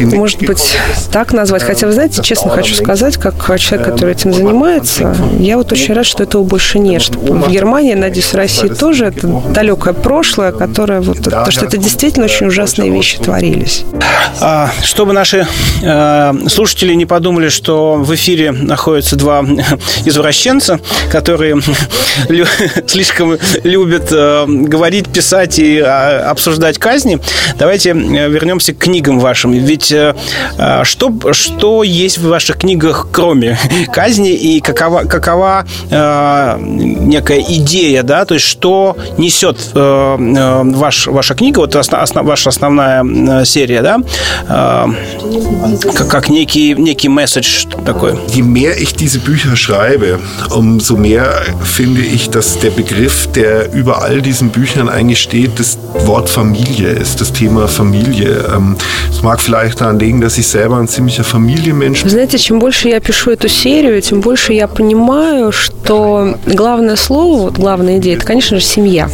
может 0.00 0.40
быть, 0.42 0.76
так 1.12 1.32
назвать. 1.32 1.62
Хотя, 1.62 1.86
вы 1.86 1.92
знаете, 1.92 2.22
честно 2.22 2.50
хочу 2.50 2.74
сказать, 2.74 3.16
как 3.16 3.34
человек, 3.58 3.88
который 3.88 4.14
этим 4.14 4.32
занимается, 4.32 5.14
я 5.38 5.56
вот 5.56 5.72
очень 5.72 5.94
рад, 5.94 6.06
что 6.06 6.22
этого 6.22 6.42
больше 6.42 6.78
нет. 6.78 7.02
Что 7.02 7.18
в 7.18 7.50
Германии, 7.50 7.94
надеюсь, 7.94 8.32
в 8.32 8.34
России 8.34 8.68
тоже 8.68 9.06
это 9.06 9.26
далекое 9.50 9.92
прошлое, 9.92 10.52
которое 10.52 11.00
вот, 11.00 11.22
то, 11.22 11.50
что 11.50 11.66
это 11.66 11.76
действительно 11.76 12.24
очень 12.26 12.46
ужасные 12.46 12.90
вещи 12.90 13.18
творились. 13.18 13.84
А, 14.54 14.64
а, 14.64 14.70
чтобы 14.84 15.12
наши 15.12 15.48
э, 15.82 16.32
слушатели 16.48 16.94
не 16.94 17.06
подумали, 17.06 17.48
что 17.48 17.94
в 17.94 18.14
эфире 18.14 18.52
находятся 18.52 19.16
два 19.16 19.44
извращенца, 20.04 20.78
которые 21.10 21.56
слишком 22.86 23.36
любят 23.64 24.12
э, 24.12 24.44
говорить, 24.46 25.08
писать 25.08 25.58
и 25.58 25.80
а, 25.80 26.30
обсуждать 26.30 26.78
казни, 26.78 27.18
давайте 27.58 27.90
э, 27.90 27.94
вернемся 28.28 28.74
к 28.74 28.78
книгам 28.78 29.18
вашим. 29.18 29.50
Ведь 29.52 29.92
что, 30.82 31.32
что 31.32 31.82
есть 31.82 32.18
в 32.18 32.28
ваших 32.28 32.58
книгах, 32.58 33.08
кроме 33.10 33.58
казни, 33.92 34.30
и 34.30 34.60
какова, 34.60 35.02
какова 35.02 35.66
некая 35.90 37.40
идея, 37.40 38.02
да, 38.02 38.24
то 38.24 38.34
есть 38.34 38.46
что 38.46 38.96
несет 39.18 39.56
ваш, 39.74 41.06
ваша 41.06 41.34
книга, 41.34 41.58
вот 41.58 41.74
ваша 41.74 42.48
основная 42.48 43.44
серия, 43.44 43.82
да, 43.82 43.98
как, 44.46 46.08
как 46.08 46.28
некий, 46.28 46.74
некий 46.74 47.08
месседж 47.08 47.66
такой. 47.84 48.14
Je 48.28 48.42
mehr 48.42 48.76
ich 48.80 48.94
diese 48.94 49.18
Bücher 49.18 49.56
schreibe, 49.56 50.18
umso 50.50 50.96
mehr 50.96 51.42
finde 51.64 52.02
ich, 52.02 52.30
dass 52.30 52.58
der 52.58 52.70
Begriff, 52.70 53.28
der 53.34 53.72
über 53.72 54.02
all 54.02 54.20
diesen 54.20 54.50
Büchern 54.50 54.88
eigentlich 54.88 55.20
steht, 55.20 55.58
das 55.58 55.78
Wort 56.06 56.28
Familie 56.28 56.90
ist, 56.90 57.20
das 57.20 57.32
Thema 57.32 57.68
Familie. 57.68 58.44
Es 59.10 59.22
mag 59.22 59.40
vielleicht 59.40 59.80
daran 59.80 59.98
liegen, 59.98 60.20
dass 60.20 60.38
ich 60.38 60.46
selber 60.46 60.76
ein 60.76 60.88
ziemlicher 60.88 61.24
Familienmensch 61.24 62.02
bin. 62.02 62.10
Знаете, 62.10 62.38
чем 62.38 62.58
больше 62.58 62.88
я 62.88 63.00
пишу 63.00 63.30
эту 63.30 63.48
серию, 63.48 64.00
тем 64.02 64.20
больше 64.20 64.52
я 64.52 64.68
понимаю, 64.68 65.52
что 65.52 66.36
главное 66.46 66.96
слово, 66.96 67.42
вот 67.42 67.54
главная 67.54 67.98
идея, 67.98 68.16
это, 68.16 68.26
конечно 68.26 68.58
же, 68.58 68.64
семья. 68.64 69.08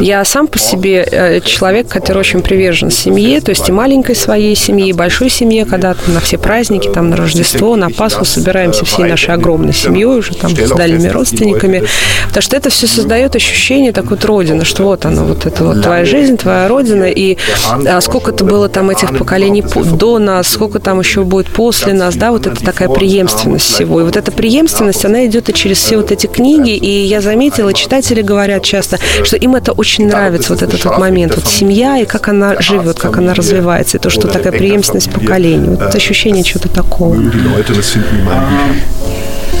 Я 0.00 0.24
сам 0.24 0.46
по 0.46 0.58
себе 0.58 1.06
э, 1.10 1.40
человек, 1.40 1.88
который 1.88 2.18
очень 2.18 2.42
привержен 2.42 2.90
семье, 2.90 3.40
то 3.40 3.50
есть 3.50 3.68
и 3.68 3.72
маленькой 3.72 4.14
своей 4.14 4.41
своей 4.42 4.56
семье 4.56 4.88
и 4.88 4.92
большой 4.92 5.30
семье, 5.30 5.64
когда 5.64 5.94
на 6.08 6.20
все 6.20 6.36
праздники, 6.36 6.88
там 6.88 7.10
на 7.10 7.16
Рождество, 7.16 7.76
на 7.76 7.90
Пасху 7.90 8.24
собираемся 8.24 8.84
всей 8.84 9.04
нашей 9.04 9.34
огромной 9.34 9.72
семьей 9.72 10.04
уже 10.04 10.34
там 10.34 10.50
с 10.50 10.70
дальними 10.70 11.08
родственниками, 11.08 11.84
потому 12.26 12.42
что 12.42 12.56
это 12.56 12.68
все 12.68 12.88
создает 12.88 13.36
ощущение 13.36 13.92
такой 13.92 14.16
вот 14.16 14.24
родины, 14.24 14.64
что 14.64 14.84
вот 14.84 15.06
оно, 15.06 15.24
вот 15.24 15.46
это 15.46 15.64
вот 15.64 15.82
твоя 15.82 16.04
жизнь, 16.04 16.36
твоя 16.36 16.66
родина, 16.66 17.04
и 17.04 17.38
а 17.86 18.00
сколько-то 18.00 18.44
было 18.44 18.68
там 18.68 18.90
этих 18.90 19.16
поколений 19.16 19.62
до 19.62 20.18
нас, 20.18 20.48
сколько 20.48 20.80
там 20.80 20.98
еще 20.98 21.22
будет 21.22 21.46
после 21.46 21.92
нас, 21.92 22.16
да, 22.16 22.32
вот 22.32 22.46
это 22.46 22.64
такая 22.64 22.88
преемственность 22.88 23.66
всего. 23.72 24.00
И 24.00 24.04
вот 24.04 24.16
эта 24.16 24.32
преемственность, 24.32 25.04
она 25.04 25.24
идет 25.26 25.48
и 25.50 25.54
через 25.54 25.78
все 25.78 25.98
вот 25.98 26.10
эти 26.10 26.26
книги, 26.26 26.74
и 26.74 27.04
я 27.04 27.20
заметила, 27.20 27.72
читатели 27.72 28.22
говорят 28.22 28.64
часто, 28.64 28.98
что 29.22 29.36
им 29.36 29.54
это 29.54 29.70
очень 29.70 30.08
нравится, 30.08 30.52
вот 30.52 30.62
этот 30.62 30.84
вот 30.84 30.98
момент, 30.98 31.36
вот 31.36 31.46
семья 31.46 31.98
и 31.98 32.04
как 32.06 32.28
она 32.28 32.60
живет, 32.60 32.98
как 32.98 33.18
она 33.18 33.34
развивается, 33.34 33.98
и 33.98 34.00
то, 34.00 34.10
что 34.10 34.31
такая 34.32 34.52
преемственность 34.52 35.10
поколений. 35.12 35.76
Вот 35.76 35.94
ощущение 35.94 36.42
чего-то 36.42 36.68
такого. 36.68 37.14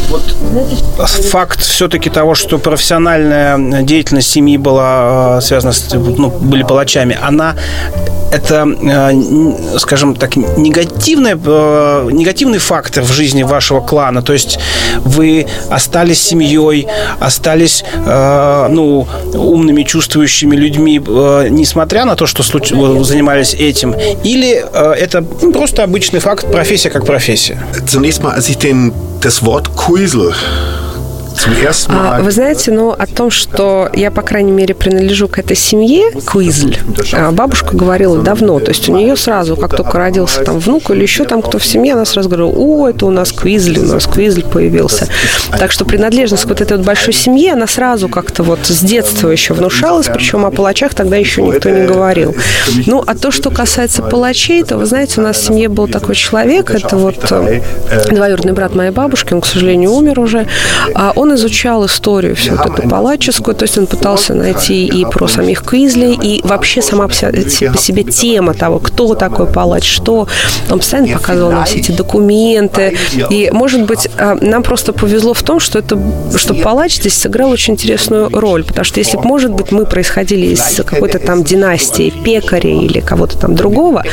Вот 0.08 0.22
факт 1.30 1.60
все-таки 1.60 2.10
того, 2.10 2.34
что 2.34 2.58
профессиональная 2.58 3.82
деятельность 3.82 4.30
семьи 4.30 4.58
была 4.58 5.40
связана 5.40 5.72
с, 5.72 5.92
ну, 5.92 6.28
были 6.28 6.62
палачами, 6.62 7.16
она 7.20 7.56
это, 8.30 8.66
скажем 9.78 10.14
так, 10.16 10.36
негативный, 10.36 11.34
негативный 11.34 12.58
фактор 12.58 13.04
в 13.04 13.12
жизни 13.12 13.42
вашего 13.42 13.80
клана. 13.80 14.22
То 14.22 14.32
есть 14.32 14.58
вы 15.04 15.46
остались 15.70 16.22
семьей, 16.22 16.88
остались 17.20 17.84
ну, 18.06 19.06
умными, 19.34 19.82
чувствующими 19.82 20.56
людьми, 20.56 20.98
несмотря 20.98 22.04
на 22.06 22.16
то, 22.16 22.26
что 22.26 22.42
занимались 22.42 23.54
этим, 23.54 23.94
или 24.24 24.64
это 24.96 25.22
просто 25.22 25.84
обычный 25.84 26.20
факт, 26.20 26.50
профессия 26.50 26.90
как 26.90 27.04
профессия? 27.04 27.62
Zunächst 27.86 28.22
mal, 28.22 28.34
als 28.34 28.48
das 29.22 29.44
Wort 29.44 29.76
Kuisel 29.76 30.34
вы 32.20 32.30
знаете, 32.30 32.70
ну, 32.72 32.90
о 32.90 33.06
том, 33.06 33.30
что 33.30 33.90
я, 33.94 34.10
по 34.10 34.22
крайней 34.22 34.52
мере, 34.52 34.74
принадлежу 34.74 35.28
к 35.28 35.38
этой 35.38 35.56
семье, 35.56 36.10
Куизль, 36.26 36.78
а, 37.12 37.30
бабушка 37.32 37.76
говорила 37.76 38.20
давно. 38.22 38.60
То 38.60 38.70
есть 38.70 38.88
у 38.88 38.96
нее 38.96 39.16
сразу, 39.16 39.56
как 39.56 39.76
только 39.76 39.98
родился 39.98 40.44
там 40.44 40.58
внук 40.58 40.90
или 40.90 41.02
еще 41.02 41.24
там 41.24 41.42
кто 41.42 41.58
в 41.58 41.64
семье, 41.64 41.94
она 41.94 42.04
сразу 42.04 42.28
говорила, 42.28 42.50
о, 42.50 42.88
это 42.88 43.06
у 43.06 43.10
нас 43.10 43.32
Куизль, 43.32 43.78
у 43.78 43.84
нас 43.84 44.06
Куизль 44.06 44.44
появился. 44.44 45.08
Так 45.58 45.72
что 45.72 45.84
принадлежность 45.84 46.44
к 46.44 46.48
вот 46.48 46.60
этой 46.60 46.76
вот 46.76 46.86
большой 46.86 47.14
семье, 47.14 47.52
она 47.52 47.66
сразу 47.66 48.08
как-то 48.08 48.42
вот 48.42 48.60
с 48.64 48.80
детства 48.80 49.28
еще 49.28 49.54
внушалась, 49.54 50.08
причем 50.12 50.44
о 50.44 50.50
палачах 50.50 50.94
тогда 50.94 51.16
еще 51.16 51.42
никто 51.42 51.70
не 51.70 51.86
говорил. 51.86 52.34
Ну, 52.86 53.02
а 53.06 53.14
то, 53.14 53.30
что 53.30 53.50
касается 53.50 54.02
палачей, 54.02 54.62
то, 54.64 54.76
вы 54.76 54.86
знаете, 54.86 55.20
у 55.20 55.24
нас 55.24 55.36
в 55.38 55.44
семье 55.44 55.68
был 55.68 55.88
такой 55.88 56.14
человек, 56.14 56.70
это 56.70 56.96
вот 56.96 57.30
э, 57.30 57.60
двоюродный 58.10 58.52
брат 58.52 58.74
моей 58.74 58.90
бабушки, 58.90 59.34
он, 59.34 59.40
к 59.40 59.46
сожалению, 59.46 59.92
умер 59.92 60.20
уже, 60.20 60.46
а 60.94 61.12
он 61.22 61.34
изучал 61.34 61.86
историю 61.86 62.34
всю 62.34 62.56
вот 62.56 62.66
эту 62.66 62.88
палаческую, 62.88 63.54
то 63.54 63.64
есть 63.64 63.78
он 63.78 63.86
пытался 63.86 64.34
найти 64.34 64.86
и 64.86 65.04
про 65.04 65.28
самих 65.28 65.62
Квизли, 65.62 66.18
и 66.20 66.40
вообще 66.42 66.82
сама 66.82 67.08
по 67.08 67.14
себе 67.14 68.02
тема 68.02 68.54
того, 68.54 68.78
кто 68.78 69.14
такой 69.14 69.46
палач, 69.46 69.88
что. 69.88 70.26
Он 70.70 70.78
постоянно 70.78 71.12
показывал 71.12 71.52
нам 71.52 71.64
все 71.64 71.78
эти 71.78 71.92
документы. 71.92 72.96
И, 73.30 73.50
может 73.52 73.82
быть, 73.86 74.08
а, 74.18 74.36
нам 74.40 74.62
просто 74.62 74.92
повезло 74.92 75.32
в 75.34 75.42
том, 75.42 75.60
что, 75.60 75.78
это, 75.78 75.98
что 76.36 76.54
палач 76.54 76.96
здесь 76.96 77.14
сыграл 77.14 77.50
очень 77.50 77.74
интересную 77.74 78.28
роль, 78.28 78.64
потому 78.64 78.84
что 78.84 79.00
если, 79.00 79.16
может 79.18 79.52
быть, 79.52 79.70
мы 79.70 79.86
происходили 79.86 80.46
из 80.46 80.82
какой-то 80.84 81.18
там 81.18 81.44
династии 81.44 82.12
пекарей 82.24 82.86
или 82.86 83.00
кого-то 83.00 83.38
там 83.38 83.54
другого, 83.54 84.04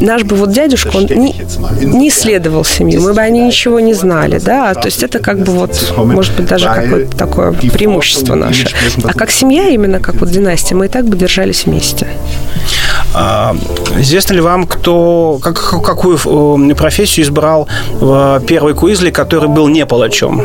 наш 0.00 0.22
бы 0.22 0.36
вот 0.36 0.52
дядюшка, 0.52 0.96
он 0.96 1.06
не, 1.06 1.34
не 1.82 2.08
исследовал 2.08 2.64
семью, 2.64 3.02
мы 3.02 3.12
бы 3.12 3.20
о 3.20 3.28
ней 3.28 3.46
ничего 3.46 3.80
не 3.80 3.94
знали, 3.94 4.38
да, 4.38 4.74
то 4.74 4.86
есть 4.86 5.02
это 5.02 5.18
как 5.18 5.40
бы 5.40 5.52
вот, 5.52 5.92
может 5.96 6.37
быть, 6.38 6.48
даже 6.48 6.66
какое-то 6.66 7.16
такое 7.16 7.52
преимущество 7.52 8.34
наше. 8.34 8.68
А 9.04 9.14
как 9.14 9.30
семья, 9.30 9.68
именно 9.68 10.00
как 10.00 10.16
вот 10.16 10.30
династия, 10.30 10.74
мы 10.74 10.86
и 10.86 10.88
так 10.88 11.06
бы 11.06 11.16
держались 11.16 11.66
вместе. 11.66 12.06
А, 13.14 13.56
известно 13.96 14.34
ли 14.34 14.40
вам, 14.40 14.66
кто, 14.66 15.38
как, 15.42 15.56
какую 15.82 16.18
э, 16.70 16.74
профессию 16.74 17.24
избрал 17.24 17.68
э, 18.00 18.40
первый 18.46 18.74
Куизли, 18.74 19.10
который 19.10 19.48
был 19.48 19.68
не 19.68 19.86
палачом? 19.86 20.42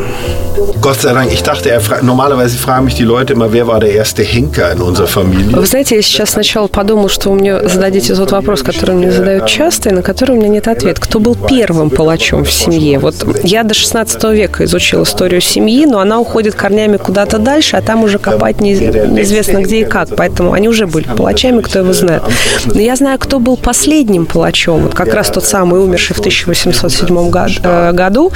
Gott 0.80 1.00
sei 1.00 1.14
Dank, 1.14 1.32
ich 1.32 1.42
dachte, 1.42 1.70
er 1.70 1.80
fra 1.80 2.02
normalerweise 2.02 2.58
fragen 2.58 2.84
mich 2.84 2.94
die 2.94 3.04
Leute 3.04 3.32
immer, 3.32 3.52
wer 3.52 3.66
war 3.66 3.80
der 3.80 3.92
erste 3.92 4.22
Henker 4.22 4.70
in 4.72 4.82
unserer 4.82 5.06
Familie. 5.06 5.56
Вы 5.56 5.66
знаете, 5.66 5.96
я 5.96 6.02
сейчас 6.02 6.30
сначала 6.30 6.66
подумал, 6.66 7.08
что 7.08 7.30
вы 7.30 7.36
мне 7.36 7.68
зададите 7.68 8.14
тот 8.14 8.32
вопрос, 8.32 8.62
который 8.62 8.94
мне 8.94 9.10
задают 9.10 9.46
часто, 9.46 9.88
и 9.88 9.92
на 9.92 10.02
который 10.02 10.36
у 10.36 10.38
меня 10.38 10.48
нет 10.48 10.68
ответа. 10.68 11.00
Кто 11.00 11.20
был 11.20 11.36
первым 11.36 11.88
палачом 11.90 12.44
в 12.44 12.52
семье? 12.52 12.98
Вот 12.98 13.14
я 13.44 13.62
до 13.62 13.72
16 13.72 14.24
века 14.24 14.64
изучил 14.64 15.04
историю 15.04 15.40
семьи, 15.40 15.86
но 15.86 16.00
она 16.00 16.20
уходит 16.20 16.54
корнями 16.54 16.98
куда-то 16.98 17.38
дальше, 17.38 17.76
а 17.76 17.82
там 17.82 18.04
уже 18.04 18.18
копать 18.18 18.60
не, 18.60 18.74
неизвестно 18.74 19.62
где 19.62 19.80
и 19.80 19.84
как. 19.84 20.14
Поэтому 20.16 20.52
они 20.52 20.68
уже 20.68 20.86
были 20.86 21.06
палачами, 21.06 21.62
кто 21.62 21.78
его 21.78 21.92
знает. 21.94 22.22
Но 22.66 22.80
я 22.80 22.96
знаю, 22.96 23.18
кто 23.18 23.38
был 23.38 23.56
последним 23.56 24.26
палачом. 24.26 24.82
Вот 24.82 24.94
как 24.94 25.12
раз 25.12 25.30
тот 25.30 25.44
самый 25.44 25.82
умерший 25.82 26.16
в 26.16 26.20
1807 26.20 27.30
э, 27.62 27.92
году, 27.92 28.32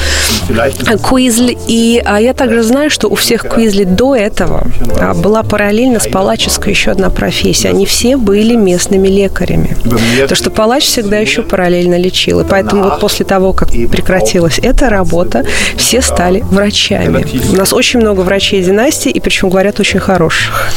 Куизль. 1.02 1.57
И 1.66 2.02
а 2.04 2.20
я 2.20 2.35
также 2.35 2.62
знаю, 2.62 2.90
что 2.90 3.09
у 3.09 3.14
всех 3.14 3.46
Куизли 3.46 3.85
до 3.85 4.14
этого 4.14 4.66
а, 5.00 5.14
была 5.14 5.42
параллельно 5.42 6.00
с 6.00 6.09
палаческой 6.09 6.72
еще 6.72 6.90
одна 6.90 7.11
профессия. 7.11 7.68
Они 7.68 7.87
все 7.87 8.16
были 8.16 8.54
местными 8.54 9.09
лекарями. 9.09 9.76
То, 10.28 10.35
что 10.35 10.50
палач 10.50 10.85
всегда 10.85 11.18
еще 11.18 11.42
параллельно 11.42 11.98
лечил. 11.98 12.40
И 12.40 12.44
поэтому 12.44 12.85
вот 12.85 13.00
после 13.00 13.24
того, 13.24 13.52
как 13.52 13.70
прекратилась 13.70 14.59
эта 14.59 14.88
работа, 14.88 15.44
все 15.76 16.02
стали 16.02 16.40
врачами. 16.40 17.26
У 17.52 17.57
нас 17.57 17.72
очень 17.72 18.00
много 18.00 18.20
врачей 18.20 18.62
династии, 18.62 19.11
и 19.11 19.20
причем 19.20 19.48
говорят 19.48 19.81
очень 19.81 20.00
хороших. 20.00 20.68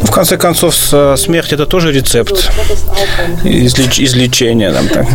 Ну, 0.00 0.06
в 0.06 0.10
конце 0.10 0.36
концов, 0.36 0.74
э, 0.92 1.16
смерть 1.16 1.52
это 1.52 1.66
тоже 1.66 1.92
рецепт 1.92 2.50
излеч, 3.44 4.00
излечения. 4.00 4.72
Там, 4.72 4.88
так. 4.88 5.06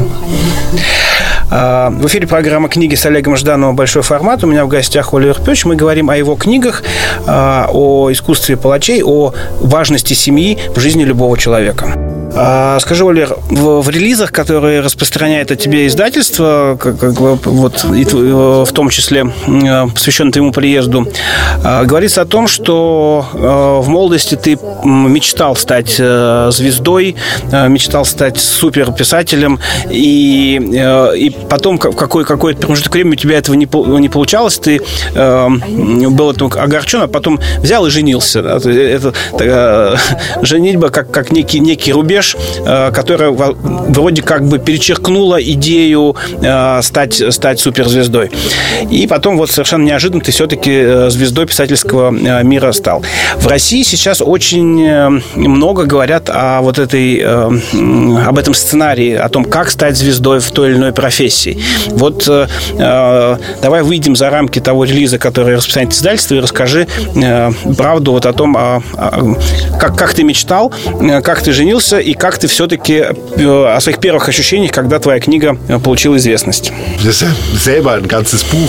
А, 1.52 1.90
в 1.90 2.08
эфире 2.08 2.28
программа 2.28 2.70
«Книги» 2.70 2.96
с 2.96 3.06
Олегом 3.06 3.36
Ждановым 3.38 3.76
«Большой 3.76 4.02
формат». 4.02 4.44
У 4.44 4.48
меня 4.48 4.66
в 4.66 4.68
гостях 4.68 5.14
Оливер 5.14 5.40
Пёч. 5.40 5.66
Мы 5.66 5.76
говорим 5.76 6.10
о 6.10 6.18
его 6.18 6.36
книгах, 6.36 6.84
а, 7.28 7.70
о 7.72 8.12
искусстве 8.12 8.58
палачей, 8.58 9.04
о 9.04 9.34
важности 9.60 10.14
семьи 10.14 10.58
в 10.76 10.80
жизни 10.80 11.04
любого 11.04 11.38
человека. 11.38 12.13
А, 12.36 12.80
скажи, 12.80 13.06
Оля, 13.06 13.28
в, 13.50 13.82
в 13.82 13.90
релизах, 13.90 14.32
которые 14.32 14.80
распространяет 14.80 15.52
о 15.52 15.56
тебе 15.56 15.86
издательство, 15.86 16.78
как, 16.80 17.00
как, 17.00 17.14
вот, 17.20 17.86
и, 17.94 18.06
в 18.06 18.72
том 18.74 18.90
числе 18.90 19.26
посвященное 19.94 20.32
твоему 20.32 20.52
приезду, 20.52 21.08
а, 21.64 21.84
говорится 21.84 22.22
о 22.22 22.26
том, 22.26 22.48
что 22.48 23.26
а, 23.34 23.82
в 23.82 23.90
молодости 23.90 24.36
ты 24.36 24.58
мечтал 24.84 25.56
стать 25.56 25.94
звездой, 25.94 27.16
мечтал 27.52 28.06
стать 28.06 28.40
суперписателем, 28.40 29.60
и, 29.90 30.60
и 31.16 31.30
потом 31.50 31.78
какой, 31.78 32.26
какой-то 32.26 32.62
промежуток 32.62 32.94
времени 32.94 33.14
у 33.14 33.18
тебя 33.18 33.38
этого 33.38 33.56
не, 33.56 33.68
не 34.00 34.10
получалось, 34.10 34.58
ты 34.58 34.82
был 35.14 36.32
этому 36.32 36.52
огорчен, 36.56 37.02
а 37.04 37.08
потом 37.08 37.40
взял 37.60 37.86
и 37.86 37.90
женился. 37.90 38.40
Это, 38.40 38.70
это 38.72 40.00
женитьба 40.42 40.90
как, 40.90 41.12
как 41.12 41.32
некий, 41.32 41.60
некий 41.60 41.94
рубеж, 41.94 42.23
рубеж, 42.24 42.36
э, 42.66 42.92
которая 42.92 43.32
вроде 43.32 44.22
как 44.22 44.46
бы 44.46 44.60
перечеркнула 44.60 45.42
идею 45.42 46.16
э, 46.42 46.80
стать, 46.82 47.22
стать 47.34 47.60
суперзвездой. 47.60 48.32
И 48.90 49.08
потом 49.08 49.38
вот 49.38 49.52
совершенно 49.52 49.84
неожиданно 49.84 50.22
ты 50.22 50.32
все-таки 50.32 50.72
э, 50.72 51.10
звездой 51.10 51.46
писательского 51.46 52.12
мира 52.12 52.72
стал. 52.72 53.04
В 53.38 53.48
России 53.48 53.84
сейчас 53.84 54.22
очень 54.22 55.22
много 55.36 55.84
говорят 55.84 56.30
о 56.30 56.62
вот 56.62 56.80
этой, 56.80 57.24
об 57.24 58.38
этом 58.38 58.54
сценарии, 58.54 59.14
о 59.14 59.30
том, 59.30 59.46
как 59.46 59.70
стать 59.70 59.98
звездой 59.98 60.40
в 60.40 60.52
той 60.52 60.70
или 60.70 60.78
иной 60.78 60.94
профессии. 60.94 61.62
Вот 61.90 62.30
давай 62.78 63.84
выйдем 63.84 64.16
за 64.16 64.30
рамки 64.30 64.60
того 64.60 64.84
релиза, 64.86 65.18
который 65.20 65.56
распространяет 65.56 65.94
издательство, 65.94 66.36
и 66.36 66.40
расскажи 66.40 66.88
правду 67.78 68.12
вот 68.12 68.26
о 68.26 68.34
том, 68.34 68.56
как, 69.80 69.98
как 69.98 70.14
ты 70.14 70.24
мечтал, 70.24 70.72
как 71.24 71.42
ты 71.42 71.52
женился 71.52 72.00
и 72.00 72.13
как 72.14 72.38
ты 72.38 72.48
все-таки 72.48 73.06
э, 73.38 73.66
о 73.76 73.80
своих 73.80 74.00
первых 74.00 74.28
ощущениях, 74.30 74.72
когда 74.72 75.00
твоя 75.00 75.20
книга 75.20 75.58
э, 75.68 75.80
получила 75.80 76.18
известность? 76.18 76.72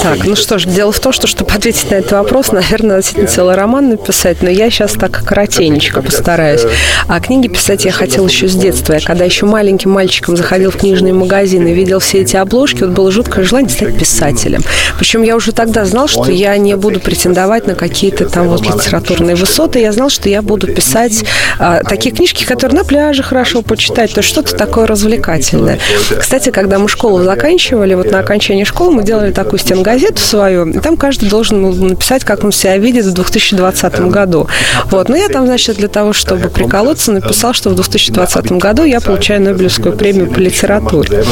Так, 0.03 0.25
ну 0.25 0.37
что 0.37 0.59
ж, 0.59 0.67
дело 0.67 0.93
в 0.93 1.01
том, 1.01 1.13
что, 1.13 1.27
чтобы 1.27 1.53
ответить 1.53 1.91
на 1.91 1.97
этот 1.97 2.13
вопрос, 2.13 2.53
наверное, 2.53 2.97
действительно 2.97 3.29
целый 3.29 3.55
роман 3.55 3.91
написать, 3.91 4.43
но 4.43 4.51
я 4.51 4.71
сейчас 4.71 4.93
так 4.93 5.25
коротенечко 5.25 6.03
постараюсь. 6.03 6.63
А 7.09 7.21
книги 7.21 7.49
писать 7.49 7.85
я 7.85 7.93
хотела 7.93 8.27
еще 8.27 8.49
с 8.49 8.55
детства. 8.55 8.95
Я 8.95 9.01
когда 9.01 9.25
еще 9.25 9.47
маленьким 9.47 9.91
мальчиком 9.91 10.37
заходил 10.37 10.71
в 10.71 10.77
книжные 10.77 11.13
магазины 11.13 11.69
и 11.69 11.75
видел 11.75 11.99
все 11.99 12.21
эти 12.21 12.37
обложки, 12.37 12.83
вот 12.83 12.91
было 12.91 13.11
жуткое 13.11 13.45
желание 13.45 13.71
стать 13.71 13.99
писателем. 13.99 14.63
Причем 14.99 15.23
я 15.23 15.37
уже 15.37 15.53
тогда 15.53 15.85
знал, 15.85 16.09
что 16.09 16.31
я 16.31 16.57
не 16.57 16.77
буду 16.77 17.01
претендовать 17.01 17.67
на 17.67 17.75
какие-то 17.75 18.29
там 18.29 18.49
вот 18.49 18.63
литературные 18.63 19.37
высоты. 19.37 19.81
Я 19.81 19.93
знал, 19.93 20.11
что 20.11 20.29
я 20.29 20.43
буду 20.43 20.67
писать 20.69 21.25
а, 21.59 21.83
такие 21.83 22.15
книжки, 22.15 22.45
которые 22.45 22.79
на 22.79 22.85
пляже 22.85 23.23
хорошо 23.35 23.63
почитать, 23.63 24.15
то 24.15 24.23
что-то 24.23 24.55
такое 24.55 24.87
развлекательное. 24.87 25.81
Кстати, 26.19 26.51
когда 26.51 26.79
мы 26.79 26.89
школу 26.89 27.23
заканчивали, 27.25 27.95
вот 27.95 28.13
на 28.13 28.21
окончании 28.21 28.63
школы 28.63 28.93
мы 28.93 29.03
делали 29.03 29.33
такую 29.33 29.59
стенгазету 29.59 30.23
свою, 30.23 30.69
и 30.69 30.79
там 30.79 30.97
каждый 30.97 31.29
должен 31.29 31.89
написать, 31.89 32.25
как 32.25 32.45
он 32.45 32.53
себя 32.53 32.77
видит 32.79 33.07
в 33.07 33.13
2020 33.13 34.01
году. 34.03 34.47
Вот. 34.87 35.09
Но 35.09 35.17
я 35.17 35.29
там, 35.29 35.47
значит, 35.47 35.79
для 35.79 35.89
того, 35.89 36.13
чтобы 36.13 36.49
приколоться, 36.49 37.11
написал, 37.11 37.55
что 37.55 37.71
в 37.71 37.75
2020 37.75 38.53
году 38.53 38.85
я 38.85 39.01
получаю 39.01 39.43
Нобелевскую 39.43 39.97
премию 39.97 40.31
по 40.31 40.39
литературе. 40.39 41.25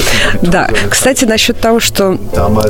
Да. 0.42 0.68
Кстати, 0.90 1.24
насчет 1.24 1.60
того, 1.60 1.78
что 1.78 2.18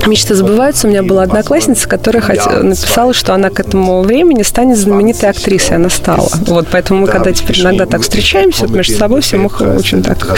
мечты 0.06 0.34
забываются, 0.34 0.86
у 0.86 0.90
меня 0.90 1.02
была 1.02 1.22
одноклассница, 1.22 1.88
которая 1.88 2.22
написала, 2.62 3.14
что 3.14 3.32
она 3.32 3.48
к 3.48 3.58
этому 3.60 4.02
времени 4.02 4.42
станет 4.42 4.76
знаменитой 4.76 5.30
актрисой. 5.30 5.76
Она 5.76 5.88
стала. 5.88 6.28
Вот, 6.46 6.68
поэтому 6.70 7.00
мы, 7.00 7.06
когда 7.06 7.32
теперь 7.32 7.62
иногда 7.62 7.86
так 7.86 8.02
встречаемся 8.02 8.66
между 8.66 8.94
собой, 8.94 9.21
удалось, 9.22 9.32
и 9.32 9.37
мы 9.37 9.76
очень 9.76 10.02
так 10.02 10.37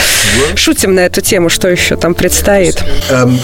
шутим 0.55 0.95
на 0.95 1.01
эту 1.01 1.21
тему, 1.21 1.49
что 1.49 1.67
еще 1.67 1.95
там 1.95 2.13
предстоит. 2.13 2.83
Ähm, 3.09 3.39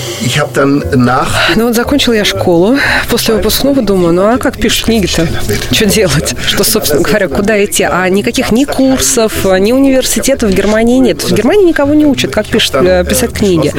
ну 1.55 1.65
вот 1.65 1.75
закончил 1.75 2.13
я 2.13 2.25
школу. 2.25 2.77
После 3.09 3.35
выпускного 3.35 3.81
думаю, 3.81 4.13
ну 4.13 4.23
а 4.33 4.37
как 4.37 4.57
пишут 4.57 4.85
книги-то? 4.85 5.27
Что 5.71 5.85
делать? 5.85 6.35
Что, 6.45 6.63
собственно 6.63 7.01
говоря, 7.01 7.27
куда 7.27 7.63
идти? 7.63 7.83
А 7.83 8.07
никаких 8.09 8.51
ни 8.51 8.65
курсов, 8.65 9.45
ни 9.59 9.71
университетов 9.71 10.51
в 10.51 10.53
Германии 10.53 10.99
нет. 10.99 11.23
В 11.23 11.33
Германии 11.33 11.67
никого 11.67 11.93
не 11.93 12.05
учат, 12.05 12.31
как 12.31 12.47
пишут, 12.47 12.75
э, 12.75 13.05
писать 13.07 13.31
книги. 13.31 13.73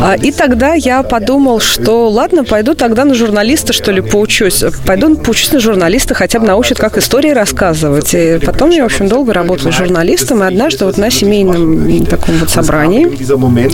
А, 0.00 0.14
и 0.16 0.32
тогда 0.32 0.74
я 0.74 1.02
подумал, 1.02 1.60
что 1.60 2.08
ладно, 2.08 2.44
пойду 2.44 2.74
тогда 2.74 3.04
на 3.04 3.14
журналиста, 3.14 3.72
что 3.72 3.92
ли, 3.92 4.00
поучусь. 4.00 4.64
Пойду 4.86 5.16
поучусь 5.16 5.52
на 5.52 5.60
журналиста, 5.60 6.14
хотя 6.14 6.38
бы 6.38 6.46
научат, 6.46 6.78
как 6.78 6.98
истории 6.98 7.30
рассказывать. 7.30 8.14
И 8.14 8.38
потом 8.44 8.70
я, 8.70 8.82
в 8.82 8.86
общем, 8.86 9.08
долго 9.08 9.32
работала 9.32 9.72
журналистом, 9.72 10.42
и 10.42 10.46
однажды 10.46 10.84
вот 10.84 10.93
на 10.96 11.10
семейном 11.10 12.06
таком 12.06 12.36
вот 12.38 12.50
собрании. 12.50 13.06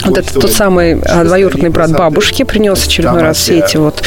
Вот 0.06 0.18
этот 0.18 0.40
тот 0.40 0.52
самый 0.52 1.00
а, 1.00 1.24
двоюродный 1.24 1.70
брат 1.70 1.92
бабушки 1.92 2.42
принес 2.42 2.86
очередной 2.86 3.22
раз 3.22 3.38
все 3.38 3.58
эти 3.58 3.76
вот 3.76 4.02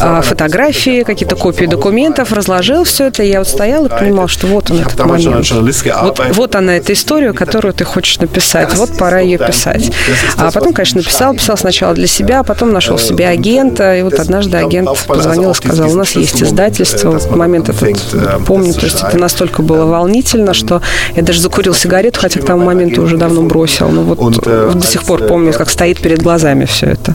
а, 0.00 0.20
фотографии, 0.22 1.02
какие-то 1.02 1.36
копии 1.36 1.66
документов, 1.66 2.32
разложил 2.32 2.84
все 2.84 3.06
это, 3.06 3.22
и 3.22 3.28
я 3.28 3.38
вот 3.38 3.48
стояла 3.48 3.86
и 3.86 3.88
понимал, 3.88 4.28
что 4.28 4.46
вот 4.46 4.70
он 4.70 4.80
этот 4.80 4.98
момент. 5.04 5.46
Вот, 6.02 6.20
вот 6.34 6.56
она, 6.56 6.76
эта 6.76 6.92
история, 6.92 7.32
которую 7.32 7.72
ты 7.72 7.84
хочешь 7.84 8.18
написать, 8.18 8.74
вот 8.74 8.96
пора 8.98 9.20
ее 9.20 9.38
писать. 9.38 9.92
А 10.36 10.50
потом, 10.50 10.72
конечно, 10.72 11.00
написал, 11.00 11.34
писал 11.34 11.56
сначала 11.56 11.94
для 11.94 12.06
себя, 12.06 12.40
а 12.40 12.44
потом 12.44 12.72
нашел 12.72 12.98
себе 12.98 13.28
агента, 13.28 13.96
и 13.96 14.02
вот 14.02 14.14
однажды 14.14 14.56
агент 14.56 14.88
позвонил 15.06 15.52
и 15.52 15.54
сказал, 15.54 15.90
у 15.90 15.94
нас 15.94 16.12
есть 16.12 16.42
издательство, 16.42 17.12
вот 17.12 17.30
момент 17.30 17.68
этот 17.68 17.86
помню, 18.46 18.74
то 18.74 18.86
есть 18.86 19.02
это 19.02 19.18
настолько 19.18 19.62
было 19.62 19.86
волнительно, 19.86 20.54
что 20.54 20.82
я 21.14 21.22
даже 21.22 21.40
закурил 21.40 21.74
сигарету, 21.74 22.20
хотя 22.20 22.40
к 22.46 22.48
тому 22.48 22.64
моменту 22.64 23.02
уже 23.02 23.16
давно 23.16 23.42
бросил, 23.42 23.88
но 23.88 24.02
вот 24.02 24.44
до 24.44 24.80
сих 24.80 25.02
пор 25.02 25.24
помню, 25.24 25.52
как 25.52 25.68
стоит 25.68 26.00
перед 26.00 26.22
глазами 26.22 26.64
все 26.64 26.86
это. 26.86 27.12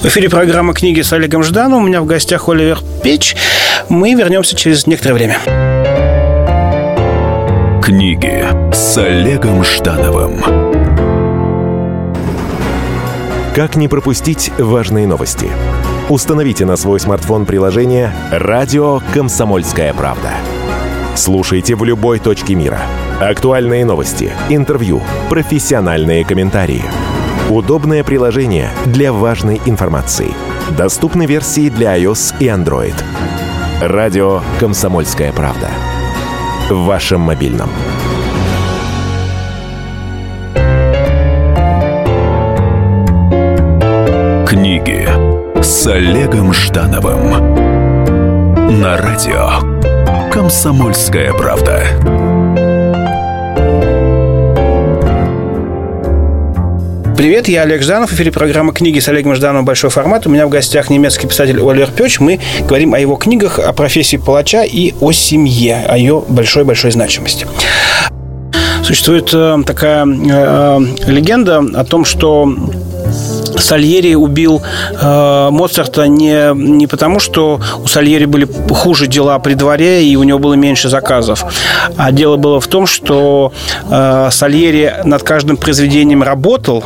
В 0.00 0.06
эфире 0.06 0.30
программа 0.30 0.72
«Книги» 0.72 1.02
с 1.02 1.12
Олегом 1.12 1.42
Ждановым. 1.42 1.84
У 1.84 1.86
меня 1.86 2.00
в 2.00 2.06
гостях 2.06 2.48
Оливер 2.48 2.78
Печь. 3.02 3.36
Мы 3.90 4.14
вернемся 4.14 4.56
через 4.56 4.86
некоторое 4.86 5.12
время. 5.12 5.36
Книги 7.82 8.46
с 8.72 8.96
Олегом 8.96 9.62
Ждановым. 9.64 10.42
Как 13.54 13.76
не 13.76 13.86
пропустить 13.86 14.50
важные 14.56 15.06
новости? 15.06 15.50
Установите 16.08 16.64
на 16.64 16.76
свой 16.76 17.00
смартфон 17.00 17.44
приложение 17.44 18.14
«Радио 18.30 19.02
Комсомольская 19.12 19.92
правда». 19.92 20.30
Слушайте 21.16 21.74
в 21.74 21.84
любой 21.84 22.18
точке 22.18 22.54
мира. 22.54 22.80
Актуальные 23.20 23.84
новости, 23.84 24.32
интервью, 24.48 25.02
профессиональные 25.28 26.24
комментарии– 26.24 26.82
Удобное 27.50 28.04
приложение 28.04 28.70
для 28.86 29.12
важной 29.12 29.60
информации. 29.66 30.32
Доступны 30.78 31.26
версии 31.26 31.68
для 31.68 31.98
iOS 31.98 32.32
и 32.38 32.46
Android. 32.46 32.94
Радио 33.82 34.40
«Комсомольская 34.60 35.32
правда». 35.32 35.68
В 36.70 36.84
вашем 36.84 37.22
мобильном. 37.22 37.68
Книги 44.46 45.08
с 45.60 45.88
Олегом 45.88 46.52
Ждановым. 46.52 47.32
На 48.80 48.96
радио 48.96 50.30
«Комсомольская 50.30 51.32
правда». 51.32 52.29
Привет, 57.20 57.48
я 57.48 57.64
Олег 57.64 57.82
Жданов. 57.82 58.10
В 58.10 58.14
эфире 58.14 58.32
программа 58.32 58.72
«Книги» 58.72 58.98
с 58.98 59.06
Олегом 59.06 59.34
Ждановым 59.34 59.66
«Большой 59.66 59.90
формат». 59.90 60.26
У 60.26 60.30
меня 60.30 60.46
в 60.46 60.48
гостях 60.48 60.88
немецкий 60.88 61.26
писатель 61.26 61.60
Оливер 61.60 61.90
Пёч. 61.90 62.18
Мы 62.18 62.40
говорим 62.62 62.94
о 62.94 62.98
его 62.98 63.16
книгах, 63.16 63.58
о 63.58 63.74
профессии 63.74 64.16
палача 64.16 64.62
и 64.62 64.94
о 65.02 65.12
семье, 65.12 65.84
о 65.86 65.98
ее 65.98 66.24
большой-большой 66.26 66.92
значимости. 66.92 67.46
Существует 68.82 69.28
э, 69.34 69.58
такая 69.66 70.06
э, 70.06 70.80
легенда 71.08 71.58
о 71.58 71.84
том, 71.84 72.06
что 72.06 72.56
Сальери 73.58 74.14
убил 74.14 74.62
э, 75.00 75.48
Моцарта 75.50 76.06
не, 76.06 76.54
не 76.54 76.86
потому, 76.86 77.20
что 77.20 77.60
у 77.82 77.86
Сальери 77.86 78.24
были 78.24 78.48
хуже 78.70 79.06
дела 79.06 79.38
при 79.38 79.54
дворе 79.54 80.04
и 80.04 80.16
у 80.16 80.22
него 80.22 80.38
было 80.38 80.54
меньше 80.54 80.88
заказов, 80.88 81.44
а 81.96 82.12
дело 82.12 82.36
было 82.36 82.60
в 82.60 82.66
том, 82.66 82.86
что 82.86 83.52
э, 83.90 84.28
Сальери 84.30 84.94
над 85.04 85.22
каждым 85.22 85.56
произведением 85.56 86.22
работал, 86.22 86.84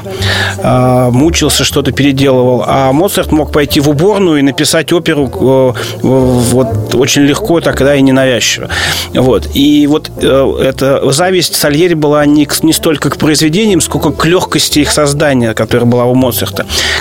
э, 0.58 1.08
мучился, 1.10 1.64
что-то 1.64 1.92
переделывал, 1.92 2.64
а 2.66 2.92
Моцарт 2.92 3.32
мог 3.32 3.52
пойти 3.52 3.80
в 3.80 3.88
уборную 3.88 4.38
и 4.38 4.42
написать 4.42 4.92
оперу 4.92 5.26
э, 5.26 5.72
вот 6.02 6.94
очень 6.94 7.22
легко, 7.22 7.60
тогда 7.60 7.94
и 7.94 8.02
ненавязчиво. 8.02 8.68
Вот. 9.14 9.48
И 9.54 9.86
вот 9.86 10.10
э, 10.20 10.54
эта 10.62 11.10
зависть 11.10 11.56
Сальери 11.56 11.94
была 11.94 12.26
не, 12.26 12.48
не 12.62 12.72
столько 12.72 13.10
к 13.10 13.16
произведениям, 13.16 13.80
сколько 13.80 14.10
к 14.10 14.24
легкости 14.26 14.80
их 14.80 14.90
создания, 14.90 15.54
которая 15.54 15.86
была 15.86 16.04
у 16.04 16.14
Моцарта. 16.14 16.53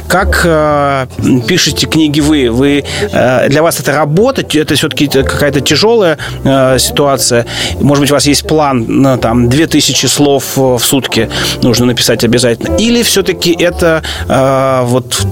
Как 0.07 0.41
э, 0.45 1.07
пишете 1.47 1.87
книги 1.87 2.19
вы? 2.19 2.49
вы 2.49 2.83
э, 3.11 3.49
для 3.49 3.61
вас 3.61 3.79
это 3.79 3.91
работа? 3.91 4.43
Это 4.53 4.75
все-таки 4.75 5.07
какая-то 5.07 5.61
тяжелая 5.61 6.17
э, 6.43 6.77
ситуация? 6.79 7.45
Может 7.79 8.01
быть, 8.01 8.11
у 8.11 8.13
вас 8.13 8.25
есть 8.27 8.47
план 8.47 8.85
на 8.87 9.17
там 9.17 9.49
2000 9.49 10.05
слов 10.05 10.55
в 10.55 10.79
сутки 10.79 11.29
нужно 11.61 11.85
написать 11.85 12.23
обязательно? 12.23 12.75
Или 12.77 13.03
все-таки 13.03 13.51
это 13.51 14.03
э, 14.27 14.81
вот 14.85 15.25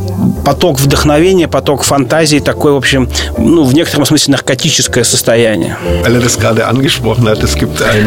поток 0.46 0.80
вдохновения, 0.80 1.48
поток 1.48 1.84
фантазии, 1.84 2.40
такое, 2.40 2.74
в 2.74 2.78
общем, 2.78 3.10
ну, 3.38 3.64
в 3.64 3.74
некотором 3.74 4.06
смысле 4.06 4.32
наркотическое 4.32 5.04
состояние? 5.04 5.78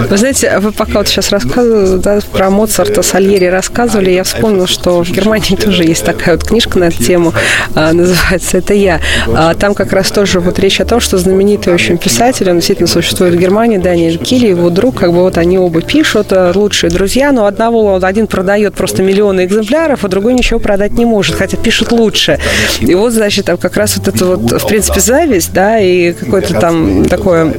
Вы 0.08 0.16
знаете, 0.16 0.58
вы 0.58 0.72
пока 0.72 0.98
вот 0.98 1.08
сейчас 1.08 1.30
рассказывали 1.30 1.98
да, 1.98 2.18
про 2.32 2.50
Моцарта, 2.50 3.02
Сальери 3.02 3.46
рассказывали, 3.46 4.10
я 4.10 4.24
вспомнила, 4.24 4.66
что 4.66 5.02
в 5.02 5.10
Германии 5.10 5.56
тоже 5.56 5.84
есть 5.84 6.03
такая 6.04 6.36
вот 6.36 6.44
книжка 6.44 6.78
на 6.78 6.84
эту 6.84 7.02
тему, 7.02 7.32
а, 7.74 7.92
называется 7.92 8.58
«Это 8.58 8.74
я». 8.74 9.00
А, 9.34 9.54
там 9.54 9.74
как 9.74 9.92
раз 9.92 10.10
тоже 10.10 10.40
вот 10.40 10.58
речь 10.58 10.80
о 10.80 10.84
том, 10.84 11.00
что 11.00 11.18
знаменитый 11.18 11.72
очень 11.72 11.98
писатель, 11.98 12.50
он 12.50 12.56
действительно 12.56 12.88
существует 12.88 13.34
в 13.34 13.38
Германии, 13.38 13.78
Даниэль 13.78 14.18
Килли, 14.18 14.48
его 14.48 14.70
друг, 14.70 14.96
как 14.96 15.12
бы 15.12 15.20
вот 15.20 15.38
они 15.38 15.58
оба 15.58 15.82
пишут, 15.82 16.28
а, 16.30 16.52
лучшие 16.54 16.90
друзья, 16.90 17.32
но 17.32 17.46
одного 17.46 17.98
один 18.02 18.26
продает 18.26 18.74
просто 18.74 19.02
миллионы 19.02 19.44
экземпляров, 19.44 20.04
а 20.04 20.08
другой 20.08 20.34
ничего 20.34 20.58
продать 20.58 20.92
не 20.92 21.04
может, 21.04 21.36
хотя 21.36 21.56
пишет 21.56 21.92
лучше. 21.92 22.38
И 22.80 22.94
вот, 22.94 23.12
значит, 23.12 23.46
там 23.46 23.56
как 23.56 23.76
раз 23.76 23.96
вот 23.96 24.08
это 24.08 24.26
вот, 24.26 24.62
в 24.62 24.66
принципе, 24.66 25.00
зависть, 25.00 25.52
да, 25.52 25.78
и 25.78 26.12
какое-то 26.12 26.54
там 26.60 27.04
такое 27.06 27.54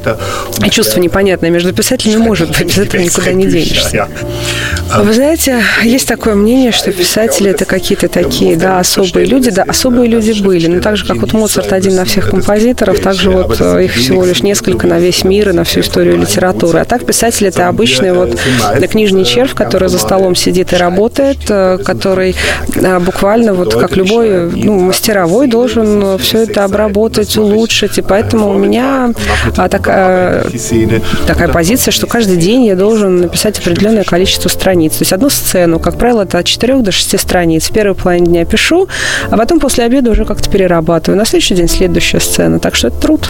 чувство 0.70 1.00
непонятное 1.00 1.50
между 1.50 1.74
писателями 1.74 2.26
может 2.26 2.50
быть, 2.50 2.68
без 2.68 2.78
этого 2.78 3.02
никуда 3.02 3.32
не 3.32 3.46
денешься. 3.46 4.08
Вы 4.98 5.14
знаете, 5.14 5.64
есть 5.84 6.08
такое 6.08 6.36
мнение, 6.36 6.72
что 6.72 6.92
писатели 6.92 7.52
это 7.52 7.66
какие-то 7.66 8.08
такие 8.08 8.35
такие, 8.36 8.58
да, 8.58 8.80
особые 8.80 9.26
люди, 9.26 9.50
да, 9.50 9.64
особые 9.64 10.10
люди 10.10 10.42
были. 10.42 10.68
Но 10.68 10.82
так 10.82 10.98
же, 10.98 11.06
как 11.06 11.18
вот 11.18 11.34
Моцарт 11.34 11.72
один 11.72 11.96
на 11.96 12.04
всех 12.04 12.32
композиторов, 12.32 13.00
также 13.00 13.30
вот 13.30 13.58
э, 13.62 13.86
их 13.86 13.94
всего 13.94 14.26
лишь 14.26 14.44
несколько 14.44 14.88
на 14.88 15.00
весь 15.00 15.24
мир 15.24 15.50
и 15.50 15.52
на 15.54 15.64
всю 15.64 15.80
историю 15.80 16.18
литературы. 16.18 16.80
А 16.80 16.86
так 16.86 17.06
писатель 17.06 17.48
это 17.48 17.70
обычный 17.70 18.12
вот 18.12 18.38
книжный 18.92 19.24
червь, 19.24 19.54
который 19.54 19.88
за 19.88 19.98
столом 20.00 20.36
сидит 20.36 20.74
и 20.74 20.76
работает, 20.76 21.38
э, 21.48 21.78
который 21.84 22.36
э, 22.76 23.00
буквально 23.00 23.54
вот 23.54 23.74
как 23.74 23.96
любой 23.96 24.52
ну, 24.52 24.80
мастеровой 24.80 25.48
должен 25.48 26.18
все 26.18 26.44
это 26.44 26.66
обработать, 26.66 27.38
улучшить. 27.38 27.98
И 27.98 28.02
поэтому 28.02 28.50
у 28.50 28.58
меня 28.58 29.14
такая, 29.56 30.46
такая 31.26 31.48
позиция, 31.48 31.92
что 31.94 32.06
каждый 32.06 32.36
день 32.36 32.66
я 32.66 32.76
должен 32.76 33.22
написать 33.22 33.60
определенное 33.60 34.04
количество 34.04 34.50
страниц. 34.50 34.98
То 34.98 35.04
есть 35.04 35.14
одну 35.14 35.30
сцену, 35.30 35.80
как 35.80 35.98
правило, 35.98 36.24
это 36.24 36.40
от 36.40 36.46
4 36.46 36.80
до 36.80 36.92
6 36.92 37.18
страниц. 37.18 37.70
В 37.70 37.74
первой 37.74 37.96
половине 37.96 38.25
дня 38.26 38.46
пишу, 38.46 38.88
а 39.30 39.38
потом 39.38 39.60
после 39.60 39.84
обеда 39.86 40.12
уже 40.12 40.26
как-то 40.26 40.50
перерабатываю. 40.50 41.18
На 41.18 41.26
следующий 41.26 41.56
день 41.56 41.68
следующая 41.68 42.20
сцена. 42.20 42.60
Так 42.60 42.76
что 42.76 42.88
это 42.88 42.98
труд. 42.98 43.30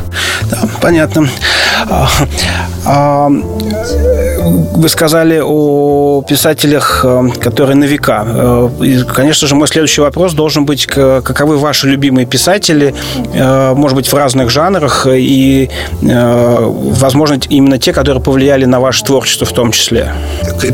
Да, 0.49 0.57
понятно. 0.81 1.27
А, 1.89 2.07
а, 2.85 3.29
вы 3.29 4.89
сказали 4.89 5.41
о 5.43 6.23
писателях, 6.27 7.01
э, 7.03 7.29
которые 7.39 7.75
на 7.75 7.85
века. 7.85 8.25
Э, 8.27 8.69
и, 8.81 9.03
конечно 9.03 9.47
же, 9.47 9.55
мой 9.55 9.67
следующий 9.67 10.01
вопрос 10.01 10.33
должен 10.33 10.65
быть, 10.65 10.85
каковы 10.85 11.57
ваши 11.57 11.87
любимые 11.87 12.25
писатели, 12.25 12.93
э, 13.33 13.73
может 13.75 13.95
быть, 13.95 14.07
в 14.07 14.13
разных 14.13 14.49
жанрах, 14.49 15.07
и, 15.09 15.69
возможно, 16.01 17.39
именно 17.49 17.77
те, 17.77 17.93
которые 17.93 18.21
повлияли 18.21 18.65
на 18.65 18.79
ваше 18.79 19.03
творчество 19.03 19.45
в 19.45 19.53
том 19.53 19.71
числе. 19.71 20.11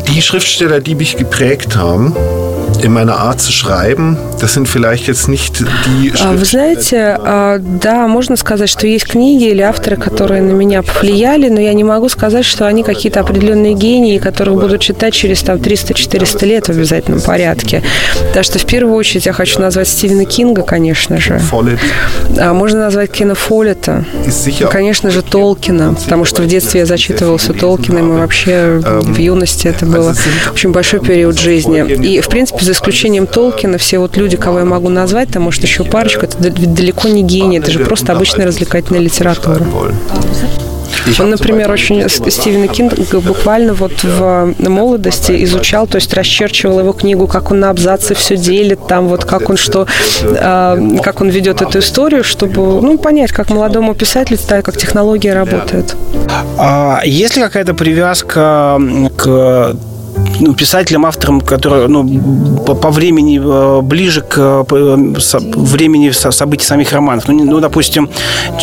Die 0.07 0.21
Schriftsteller, 0.21 0.79
die 0.79 0.95
mich 0.95 1.17
geprägt 1.17 1.75
haben, 1.75 2.13
in 2.83 2.93
meiner 2.93 3.17
Art 3.17 3.39
zu 3.41 3.51
schreiben, 3.51 4.17
das 4.39 4.53
sind 4.53 4.67
vielleicht 4.67 5.07
jetzt 5.07 5.27
nicht 5.27 5.59
die 5.59 6.11
А, 6.19 6.33
Вы 6.33 6.45
знаете, 6.45 7.17
а, 7.19 7.59
да, 7.59 8.07
можно 8.07 8.35
сказать, 8.35 8.69
что 8.69 8.87
есть 8.87 9.07
книги 9.07 9.45
или 9.45 9.61
авторы, 9.61 9.97
которые 9.97 10.41
на 10.41 10.51
меня 10.51 10.81
повлияли, 10.81 11.49
но 11.49 11.59
я 11.59 11.73
не 11.73 11.83
могу 11.83 12.09
сказать, 12.09 12.45
что 12.45 12.67
они 12.67 12.83
какие-то 12.83 13.19
определенные 13.19 13.73
гении, 13.73 14.17
которых 14.17 14.55
буду 14.55 14.77
читать 14.77 15.13
через 15.13 15.41
там 15.41 15.57
300-400 15.57 16.45
лет 16.45 16.67
в 16.67 16.69
обязательном 16.69 17.21
порядке. 17.21 17.83
Так 18.33 18.43
что 18.43 18.59
в 18.59 18.65
первую 18.65 18.95
очередь 18.95 19.25
я 19.25 19.33
хочу 19.33 19.59
назвать 19.59 19.87
Стивена 19.87 20.25
Кинга, 20.25 20.63
конечно 20.63 21.17
же. 21.19 21.39
А 22.37 22.53
Можно 22.53 22.79
назвать 22.81 23.11
Кена 23.11 23.35
Фоллета. 23.35 24.05
Конечно 24.71 25.11
же, 25.11 25.21
Толкина, 25.21 25.93
потому 25.93 26.25
что 26.25 26.41
в 26.41 26.47
детстве 26.47 26.81
я 26.81 26.85
зачитывался 26.85 27.53
Толкиным, 27.53 28.15
и 28.15 28.19
вообще 28.19 28.81
в 28.81 29.17
юности 29.17 29.67
это 29.67 29.85
было 29.85 30.15
очень 30.53 30.71
большой 30.71 30.99
период 30.99 31.39
жизни. 31.39 31.81
И, 32.05 32.21
в 32.21 32.27
принципе, 32.27 32.70
за 32.71 32.77
исключением 32.77 33.27
Толкина, 33.27 33.77
все 33.77 33.99
вот 33.99 34.15
люди, 34.17 34.37
кого 34.37 34.59
я 34.59 34.65
могу 34.65 34.87
назвать, 34.89 35.29
там, 35.29 35.43
может, 35.43 35.63
еще 35.63 35.83
парочку, 35.83 36.25
это 36.25 36.37
далеко 36.39 37.09
не 37.09 37.21
гений, 37.21 37.59
это 37.59 37.69
же 37.69 37.79
просто 37.79 38.13
обычная 38.13 38.45
развлекательная 38.45 39.01
литература. 39.01 39.65
Он, 41.19 41.29
например, 41.29 41.71
очень 41.71 42.07
С- 42.07 42.21
Стивена 42.29 42.67
Кинга 42.67 43.19
буквально 43.19 43.73
вот 43.73 44.03
в 44.03 44.53
молодости 44.59 45.43
изучал, 45.43 45.87
то 45.87 45.95
есть 45.95 46.13
расчерчивал 46.13 46.79
его 46.79 46.93
книгу, 46.93 47.27
как 47.27 47.51
он 47.51 47.59
на 47.59 47.69
абзацы 47.69 48.13
все 48.13 48.37
делит, 48.37 48.87
там 48.87 49.07
вот 49.07 49.25
как 49.25 49.49
он 49.49 49.57
что, 49.57 49.87
а, 50.23 50.77
как 51.03 51.21
он 51.21 51.29
ведет 51.29 51.61
эту 51.61 51.79
историю, 51.79 52.23
чтобы, 52.23 52.81
ну, 52.81 52.97
понять, 52.97 53.31
как 53.31 53.49
молодому 53.49 53.95
писателю, 53.95 54.37
так 54.47 54.65
как 54.65 54.77
технология 54.77 55.33
работает. 55.33 55.95
А 56.57 57.01
есть 57.03 57.35
ли 57.35 57.41
какая-то 57.41 57.73
привязка 57.73 58.79
к 59.17 59.75
ну, 60.39 60.53
писателям, 60.53 61.05
авторам, 61.05 61.41
которые 61.41 61.87
ну, 61.87 62.59
по, 62.65 62.73
по 62.75 62.89
времени 62.89 63.39
э, 63.39 63.81
ближе 63.81 64.21
к 64.21 64.37
э, 64.37 64.63
по- 64.67 65.19
со- 65.19 65.39
времени 65.39 66.11
со- 66.11 66.31
событий 66.31 66.65
самих 66.65 66.91
романов. 66.93 67.27
Ну, 67.27 67.43
ну, 67.45 67.59
допустим, 67.59 68.09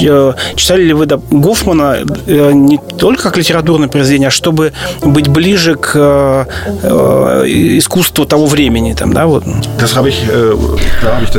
э, 0.00 0.32
читали 0.56 0.82
ли 0.84 0.92
вы 0.92 1.06
Гофмана 1.06 1.98
э, 2.26 2.52
не 2.52 2.78
только 2.98 3.22
как 3.24 3.36
литературное 3.36 3.88
произведение, 3.88 4.28
а 4.28 4.30
чтобы 4.30 4.72
быть 5.02 5.28
ближе 5.28 5.74
к 5.76 5.92
э, 5.94 6.44
э, 6.82 7.44
искусству 7.78 8.24
того 8.24 8.46
времени, 8.46 8.94
там, 8.94 9.12
да, 9.12 9.26
вот. 9.26 9.44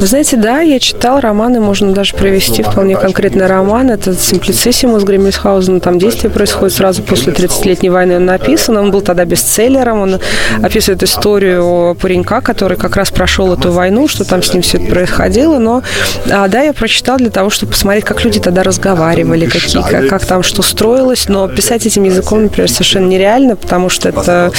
Вы 0.01 0.07
знаете, 0.07 0.37
да, 0.37 0.61
я 0.61 0.79
читал 0.79 1.19
романы, 1.19 1.59
можно 1.59 1.91
даже 1.93 2.15
привести 2.15 2.63
вполне 2.63 2.95
конкретный 2.95 3.47
роман. 3.47 3.89
Это 3.89 4.13
«Симплициссимус» 4.13 5.03
Гремельсхаузена. 5.03 5.79
Там 5.79 5.99
действие 5.99 6.29
происходит 6.31 6.75
сразу 6.75 7.03
после 7.03 7.33
30-летней 7.33 7.89
войны. 7.89 8.17
Он 8.17 8.25
написан, 8.25 8.77
он 8.77 8.91
был 8.91 9.01
тогда 9.01 9.25
бестселлером. 9.25 10.01
Он 10.01 10.18
описывает 10.61 11.03
историю 11.03 11.95
паренька, 12.01 12.41
который 12.41 12.77
как 12.77 12.95
раз 12.95 13.11
прошел 13.11 13.53
эту 13.53 13.71
войну, 13.71 14.07
что 14.07 14.23
там 14.23 14.43
с 14.43 14.53
ним 14.53 14.61
все 14.61 14.77
это 14.77 14.87
происходило. 14.89 15.59
Но, 15.59 15.83
а, 16.31 16.47
да, 16.47 16.61
я 16.61 16.73
прочитал 16.73 17.17
для 17.17 17.29
того, 17.29 17.49
чтобы 17.49 17.73
посмотреть, 17.73 18.05
как 18.05 18.23
люди 18.23 18.39
тогда 18.39 18.63
разговаривали, 18.63 19.45
какие, 19.45 19.81
как, 19.83 20.07
как 20.07 20.25
там 20.25 20.43
что 20.43 20.61
строилось. 20.61 21.29
Но 21.29 21.47
писать 21.47 21.85
этим 21.85 22.03
языком, 22.03 22.43
например, 22.43 22.69
совершенно 22.69 23.07
нереально, 23.07 23.55
потому 23.55 23.89
что 23.89 24.09
это 24.09 24.51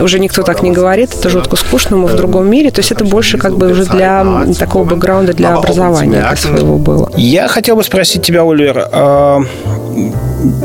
уже 0.00 0.18
никто 0.18 0.42
так 0.42 0.62
не 0.62 0.70
говорит, 0.70 1.14
это 1.14 1.30
жутко 1.30 1.56
скучно, 1.56 1.96
мы 1.96 2.08
в 2.08 2.16
другом 2.16 2.48
мире. 2.50 2.70
То 2.70 2.80
есть 2.80 2.92
это 2.92 3.04
больше 3.04 3.38
как 3.38 3.56
бы 3.56 3.70
уже 3.70 3.84
для 3.84 4.24
такого 4.58 4.84
бэкграунда, 4.84 5.32
для 5.32 5.54
образования 5.54 6.34
своего 6.36 6.78
было. 6.78 7.10
Я 7.16 7.48
хотел 7.48 7.76
бы 7.76 7.84
спросить 7.84 8.22
тебя, 8.22 8.42
Оливер, 8.42 8.88
э, 8.90 9.38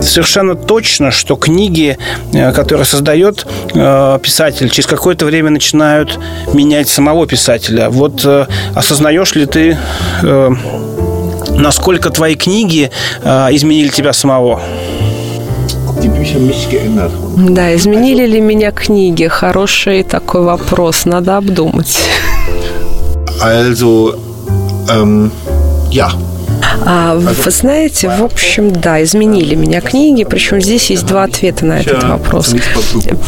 совершенно 0.02 0.56
точно, 0.56 1.12
что 1.12 1.36
книги, 1.36 1.98
э, 2.34 2.52
которые 2.52 2.86
создает 2.86 3.46
э, 3.74 4.20
писатель, 4.22 4.70
через 4.70 4.88
какое-то 4.88 5.26
время 5.26 5.50
начинают 5.50 6.20
менять 6.54 6.88
самого 6.90 7.28
писателя. 7.28 7.90
Вот 7.90 8.26
э, 8.26 8.46
осознаешь 8.76 9.36
ли 9.36 9.46
ты, 9.46 9.78
насколько 11.58 12.10
твои 12.10 12.36
книги 12.36 12.92
э, 13.24 13.48
изменили 13.52 13.90
тебя 13.90 14.14
самого? 14.14 14.62
Да, 17.38 17.76
изменили 17.76 18.26
ли 18.28 18.42
меня 18.42 18.72
книги? 18.72 19.28
Хороший 19.28 20.04
такой 20.04 20.42
вопрос, 20.42 21.06
надо 21.06 21.38
обдумать. 21.38 21.98
Also, 23.42 24.16
ähm, 24.90 25.32
ja, 25.92 26.12
А, 26.86 27.16
вы 27.16 27.52
знаете, 27.52 28.10
в 28.10 28.24
общем, 28.24 28.72
да, 28.72 29.02
изменили 29.04 29.56
меня 29.56 29.82
книги, 29.82 30.24
причем 30.24 30.62
здесь 30.62 30.90
есть 30.90 31.06
два 31.06 31.24
ответа 31.24 31.66
на 31.66 31.80
этот 31.80 32.04
вопрос. 32.04 32.56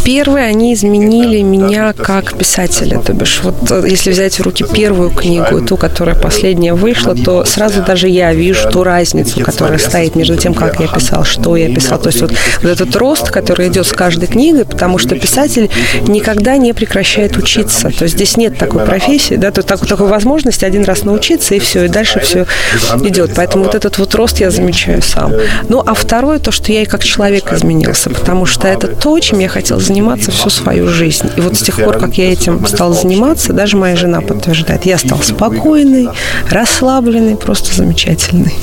Первый, 0.03 0.47
они 0.47 0.73
изменили 0.73 1.41
меня 1.41 1.93
как 1.93 2.37
писателя, 2.37 2.99
то 2.99 3.13
бишь, 3.13 3.41
вот 3.43 3.55
э, 3.71 3.85
если 3.87 4.11
взять 4.11 4.39
в 4.39 4.43
руки 4.43 4.65
первую 4.71 5.09
книгу, 5.11 5.61
ту, 5.61 5.77
которая 5.77 6.15
последняя 6.15 6.73
вышла, 6.73 7.15
то 7.15 7.45
сразу 7.45 7.81
даже 7.81 8.07
я 8.07 8.33
вижу 8.33 8.69
ту 8.69 8.83
разницу, 8.83 9.39
которая 9.41 9.79
стоит 9.79 10.15
между 10.15 10.35
тем, 10.35 10.53
как 10.53 10.79
я 10.79 10.87
писал, 10.87 11.23
что 11.23 11.55
я 11.55 11.73
писал. 11.73 11.99
То 11.99 12.09
есть 12.09 12.21
вот, 12.21 12.33
вот 12.61 12.69
этот 12.71 12.95
рост, 12.95 13.29
который 13.31 13.67
идет 13.69 13.87
с 13.87 13.93
каждой 13.93 14.27
книгой, 14.27 14.65
потому 14.65 14.97
что 14.97 15.15
писатель 15.15 15.69
никогда 16.07 16.57
не 16.57 16.73
прекращает 16.73 17.37
учиться. 17.37 17.89
То 17.89 18.03
есть 18.03 18.15
здесь 18.15 18.37
нет 18.37 18.57
такой 18.57 18.83
профессии, 18.85 19.35
да, 19.35 19.51
то 19.51 19.59
есть 19.59 19.67
так- 19.67 19.85
такой 19.85 20.07
возможности 20.07 20.65
один 20.65 20.83
раз 20.83 21.03
научиться, 21.03 21.55
и 21.55 21.59
все, 21.59 21.85
и 21.85 21.87
дальше 21.87 22.19
все 22.19 22.45
идет. 23.03 23.34
Поэтому 23.35 23.65
вот 23.65 23.75
этот 23.75 23.97
вот 23.97 24.15
рост 24.15 24.39
я 24.39 24.51
замечаю 24.51 25.01
сам. 25.01 25.31
Ну, 25.69 25.83
а 25.85 25.93
второе, 25.93 26.39
то, 26.39 26.51
что 26.51 26.71
я 26.71 26.83
и 26.83 26.85
как 26.85 27.03
человек 27.03 27.51
изменился, 27.51 28.09
потому 28.09 28.45
что 28.45 28.67
это 28.67 28.87
то, 28.87 29.19
чем 29.19 29.39
я 29.39 29.49
хотела 29.49 29.79
заниматься 29.79 30.31
всю 30.31 30.49
свою 30.49 30.87
жизнь. 30.87 31.29
И 31.35 31.41
вот 31.41 31.55
с 31.55 31.61
тех 31.61 31.75
пор, 31.83 31.97
как 31.97 32.17
я 32.17 32.31
этим 32.31 32.65
стала 32.65 32.93
заниматься, 32.93 33.53
даже 33.53 33.77
моя 33.77 33.95
жена 33.95 34.21
подтверждает, 34.21 34.85
я 34.85 34.97
стал 34.97 35.19
спокойный, 35.21 36.09
расслабленный, 36.49 37.35
просто 37.35 37.75
замечательный. 37.75 38.53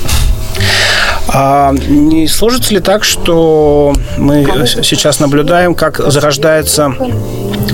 А 1.27 1.73
не 1.87 2.27
сложится 2.27 2.73
ли 2.73 2.79
так, 2.79 3.03
что 3.03 3.93
мы 4.17 4.45
сейчас 4.83 5.19
наблюдаем, 5.19 5.73
как 5.73 5.99
зарождается 6.11 6.93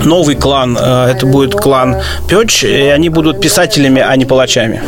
новый 0.04 0.36
клан? 0.36 0.78
Э, 0.80 1.08
Это 1.12 1.26
будет 1.26 1.56
клан 1.56 1.98
Пёч, 2.28 2.64
и 2.64 2.88
они 2.96 3.10
будут 3.10 3.42
писателями, 3.42 4.02
а 4.02 4.16
не 4.16 4.26
палачами. 4.26 4.82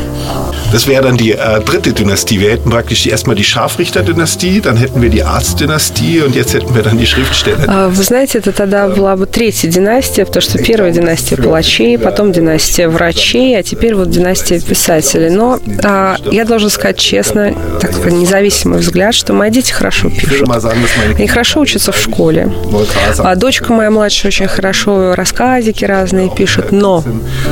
Das 0.72 0.88
wäre 0.88 1.04
dann 1.04 1.18
die 1.18 1.34
äh, 1.34 1.60
dritte 1.60 1.92
Dynastie. 1.92 2.40
Wir 2.40 2.52
hätten 2.52 2.70
praktisch 2.70 3.06
erstmal 3.06 3.36
die 3.36 3.44
Scharfrichter-Dynastie, 3.44 4.62
dann 4.62 4.78
hätten 4.78 5.02
wir 5.02 5.10
die 5.10 5.22
Arzt-Dynastie 5.22 6.22
und 6.22 6.34
jetzt 6.34 6.54
hätten 6.54 6.74
wir 6.74 6.82
dann 6.82 6.98
die 6.98 7.06
Schriftsteller. 7.06 7.66
А, 7.68 7.90
Вы 7.90 8.04
знаете, 8.04 8.38
это 8.38 8.54
тогда 8.54 8.88
была 8.88 9.18
бы 9.18 9.26
третья 9.26 9.68
династия, 9.70 10.26
потому 10.26 10.42
что 10.42 10.60
первая 10.60 10.94
династия 10.94 11.36
палачей, 11.36 11.98
потом 12.00 12.32
династия 12.32 12.88
врачей, 12.88 13.60
а 13.60 13.64
теперь 13.64 13.96
вот 13.96 14.12
династия 14.12 14.62
писателей. 14.62 15.30
Но 15.30 15.60
а, 15.84 16.16
я 16.32 16.46
должна 16.46 16.70
сказать 16.70 16.98
честно, 16.98 17.54
так 17.82 17.92
сказать, 17.92 18.14
независимый 18.52 18.80
взгляд, 18.80 19.14
что 19.14 19.34
мои 19.34 19.50
дети 19.50 19.72
хорошо 19.72 20.10
пишут. 20.10 20.50
Они 21.18 21.28
хорошо 21.28 21.62
учатся 21.62 21.92
в 21.92 21.98
школе. 21.98 22.52
А 23.20 23.36
дочка 23.36 23.74
моя 23.74 23.90
младшая 23.90 24.30
очень 24.30 24.48
хорошо 24.48 25.16
рассказики 25.16 25.86
разные 25.86 26.30
пишет, 26.30 26.72
но 26.72 27.04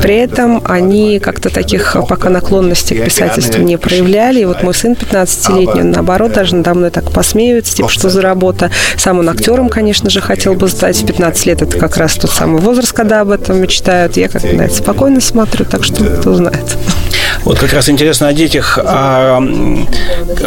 при 0.02 0.16
этом 0.16 0.62
они 0.66 1.20
как-то 1.20 1.50
таких 1.50 1.95
пока 2.08 2.30
наклонностей 2.30 2.97
к 2.97 3.06
писательству 3.06 3.62
не 3.62 3.78
проявляли. 3.78 4.41
И 4.41 4.45
вот 4.45 4.64
мой 4.64 4.74
сын 4.74 4.93
15-летний, 4.93 5.82
он 5.82 5.91
наоборот 5.91 6.34
даже 6.34 6.56
надо 6.56 6.74
мной 6.74 6.89
так 6.91 7.12
посмеивается, 7.12 7.76
типа, 7.76 7.89
что 7.89 8.10
за 8.10 8.22
работа. 8.22 8.72
Сам 8.97 9.20
он 9.20 9.30
актером, 9.30 9.70
конечно 9.70 10.10
же, 10.10 10.22
хотел 10.22 10.54
бы 10.56 10.68
стать. 10.68 11.02
В 11.02 11.06
15 11.06 11.45
лет 11.45 11.62
это 11.62 11.78
как 11.78 11.97
раз 11.97 12.16
тот 12.16 12.32
самый 12.32 12.62
возраст, 12.62 12.93
когда 12.93 13.22
об 13.22 13.32
этом 13.32 13.62
мечтают. 13.62 14.18
Я 14.18 14.28
как 14.28 14.43
на 14.43 14.64
это 14.64 14.76
спокойно 14.76 15.22
смотрю, 15.22 15.66
так 15.66 15.84
что 15.84 16.04
кто 16.04 16.34
знает. 16.34 16.78
Вот 17.44 17.58
как 17.60 17.74
раз 17.74 17.90
интересно 17.90 18.28
о 18.28 18.34
детях. 18.34 18.78
А, 18.84 19.42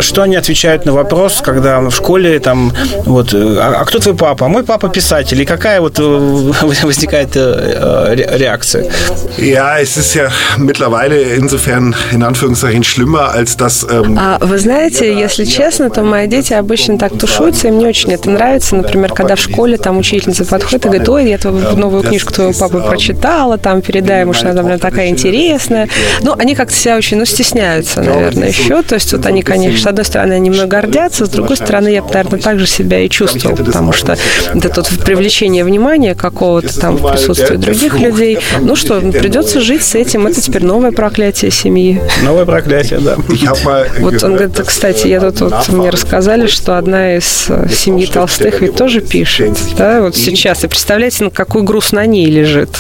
что 0.01 0.23
они 0.23 0.37
отвечают 0.37 0.85
на 0.87 0.93
вопрос, 0.93 1.41
когда 1.43 1.81
в 1.81 1.91
школе 1.91 2.39
там 2.39 2.73
вот, 3.05 3.33
э, 3.35 3.57
а, 3.59 3.81
а 3.81 3.85
кто 3.85 3.99
твой 3.99 4.15
папа? 4.15 4.49
Мой 4.49 4.63
папа 4.63 4.89
писатель. 4.89 5.41
И 5.41 5.45
какая 5.45 5.81
вот 5.81 5.99
э, 5.99 6.03
возникает 6.83 7.31
э, 7.35 8.15
ре- 8.15 8.31
реакция? 8.39 8.91
Ja, 9.39 9.79
es 9.81 9.97
ist 9.97 10.15
ja 10.15 10.29
mittlerweile 10.59 11.21
insofern 11.37 11.95
in 12.13 12.23
Anführungszeichen 12.23 12.85
schlimmer, 12.85 13.33
als 13.33 13.57
dass 13.57 13.87
ähm, 13.91 14.19
А 14.19 14.39
вы 14.41 14.59
знаете, 14.59 15.13
если 15.13 15.45
честно, 15.45 15.91
то 15.91 16.03
мои 16.03 16.27
дети 16.29 16.53
обычно 16.53 16.99
так 16.99 17.19
тушуются, 17.19 17.69
им 17.69 17.79
не 17.79 17.87
очень 17.87 18.13
это 18.13 18.31
нравится. 18.31 18.77
Например, 18.77 19.13
когда 19.13 19.35
в 19.37 19.41
школе 19.41 19.77
там 19.79 19.99
учительница 19.99 20.45
подходит 20.45 20.85
и 20.85 20.89
говорит, 20.89 21.09
ой, 21.09 21.31
я 21.31 21.39
твою 21.39 21.77
новую 21.77 22.03
книжку 22.03 22.33
твоего 22.33 22.53
папы 22.53 22.81
прочитала, 22.81 23.59
там 23.59 23.81
передай 23.83 24.21
ему, 24.21 24.33
что 24.35 24.51
она 24.51 24.63
там 24.63 24.79
такая 24.79 25.09
интересная. 25.09 25.89
Ну, 26.21 26.35
они 26.39 26.55
как-то 26.55 26.75
себя 26.83 26.97
очень, 26.97 27.19
ну, 27.19 27.25
стесняются, 27.25 28.03
наверное, 28.03 28.49
еще. 28.49 28.83
То 28.83 28.97
есть 28.97 29.13
вот 29.13 29.27
они, 29.27 29.43
конечно, 29.43 29.81
с 29.81 29.87
одной 29.87 30.05
стороны, 30.05 30.35
они 30.35 30.49
немного 30.49 30.69
гордятся, 30.69 31.27
с 31.27 31.29
другой 31.29 31.57
стороны, 31.57 31.89
я, 31.89 32.03
наверное, 32.03 32.41
так 32.41 32.59
же 32.59 32.67
себя 32.67 33.01
и 33.01 33.09
чувствовал, 33.09 33.57
потому 33.57 33.93
что 33.93 34.17
это 34.55 34.83
тут 34.83 35.05
привлечение 35.05 35.65
внимания 35.65 36.15
какого-то 36.15 36.79
там 36.79 36.97
в 36.97 37.11
присутствии 37.11 37.57
других 37.57 37.99
людей. 37.99 38.39
Ну 38.61 38.77
что, 38.77 39.01
придется 39.01 39.61
жить 39.61 39.83
с 39.83 39.95
этим. 39.95 40.27
Это 40.27 40.41
теперь 40.41 40.65
новое 40.65 40.93
проклятие 40.93 41.51
семьи. 41.51 42.01
Новое 42.23 42.45
проклятие, 42.45 43.01
да. 43.01 43.17
Вот 44.01 44.23
он 44.23 44.35
говорит, 44.35 44.61
кстати, 44.67 45.07
я 45.07 45.21
тут 45.21 45.41
вот 45.41 45.69
мне 45.69 45.91
рассказали, 45.91 46.47
что 46.47 46.79
одна 46.79 47.17
из 47.17 47.47
э, 47.49 47.69
семьи 47.71 48.07
Толстых 48.07 48.61
ведь 48.61 48.77
тоже 48.77 49.01
пишет, 49.01 49.59
да, 49.77 50.01
вот 50.01 50.17
сейчас. 50.17 50.65
И 50.65 50.69
представляете, 50.69 51.25
на 51.25 51.31
какой 51.31 51.63
груз 51.63 51.93
на 51.93 52.07
ней 52.07 52.27
лежит. 52.27 52.71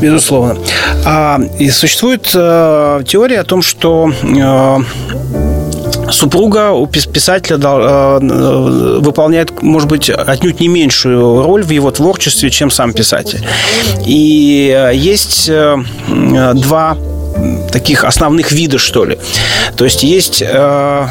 Безусловно. 0.00 0.56
А, 1.04 1.40
и 1.58 1.70
существует 1.70 2.30
э, 2.34 3.02
теория 3.06 3.40
о 3.40 3.44
том, 3.44 3.62
что 3.62 4.10
э, 4.22 4.78
супруга 6.12 6.72
у 6.72 6.86
писателя 6.86 7.58
э, 7.58 8.98
выполняет, 9.00 9.62
может 9.62 9.88
быть, 9.88 10.10
отнюдь 10.10 10.60
не 10.60 10.68
меньшую 10.68 11.42
роль 11.42 11.62
в 11.62 11.70
его 11.70 11.90
творчестве, 11.90 12.50
чем 12.50 12.70
сам 12.70 12.92
писатель. 12.92 13.44
И 14.06 14.74
э, 14.76 14.94
есть 14.94 15.48
э, 15.48 15.76
два 16.54 16.96
таких 17.72 18.04
основных 18.04 18.52
вида, 18.52 18.78
что 18.78 19.04
ли. 19.04 19.18
То 19.76 19.84
есть 19.84 20.02
есть 20.02 20.42
э, 20.42 21.08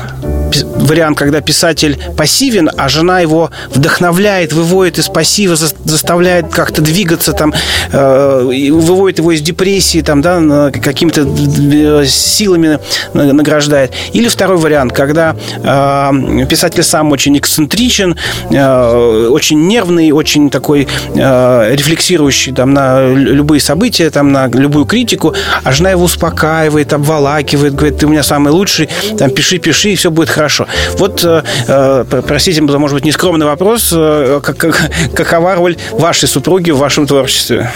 вариант, 0.80 1.18
когда 1.18 1.42
писатель 1.42 2.00
пассивен, 2.18 2.70
а 2.76 2.90
жена 2.90 3.20
его 3.20 3.52
вдохновляет, 3.74 4.54
выводит 4.54 4.98
из 4.98 5.08
пассива, 5.08 5.56
заставляет 5.56 6.52
как-то 6.52 6.82
двигаться, 6.82 7.34
там, 7.34 7.54
э, 7.92 8.70
выводит 8.72 9.20
его 9.20 9.32
из 9.32 9.42
депрессии, 9.42 10.02
там, 10.02 10.22
да, 10.22 10.72
какими-то 10.72 11.22
э, 11.22 12.06
силами 12.06 12.80
награждает. 13.14 13.94
Или 14.14 14.28
второй 14.28 14.58
вариант, 14.58 14.94
когда 14.94 15.36
э, 15.64 16.46
писатель 16.50 16.84
сам 16.84 17.12
очень 17.12 17.38
эксцентричен, 17.38 18.16
очень 18.50 19.68
нервный, 19.68 20.12
очень 20.12 20.50
такой 20.50 20.88
рефлексирующий 21.14 22.54
там, 22.54 22.74
на 22.74 23.10
любые 23.14 23.60
события, 23.60 24.10
там, 24.10 24.32
на 24.32 24.48
любую 24.48 24.86
критику, 24.86 25.34
а 25.64 25.72
жена 25.72 25.92
его 25.92 26.04
успокаивает, 26.04 26.94
обволакивает, 26.94 27.76
говорит, 27.76 28.00
ты 28.00 28.06
у 28.06 28.10
меня 28.10 28.24
самый 28.24 28.52
лучший, 28.52 28.90
там, 29.18 29.30
пиши, 29.32 29.58
пиши, 29.58 29.92
и 29.92 29.96
все 29.96 30.12
будет 30.12 30.30
хорошо. 30.30 30.68
Вот, 30.98 31.24
э, 31.24 31.44
э 31.68 32.22
простите, 32.28 32.62
может 32.62 32.96
быть, 32.96 33.06
нескромный 33.06 33.46
вопрос, 33.46 33.92
э, 33.94 34.40
как, 34.44 34.58
как, 34.58 34.92
какова 35.14 35.56
роль 35.56 35.78
вашей 35.92 36.28
супруги 36.28 36.72
в 36.72 36.78
вашем 36.78 37.08
творчестве? 37.08 37.72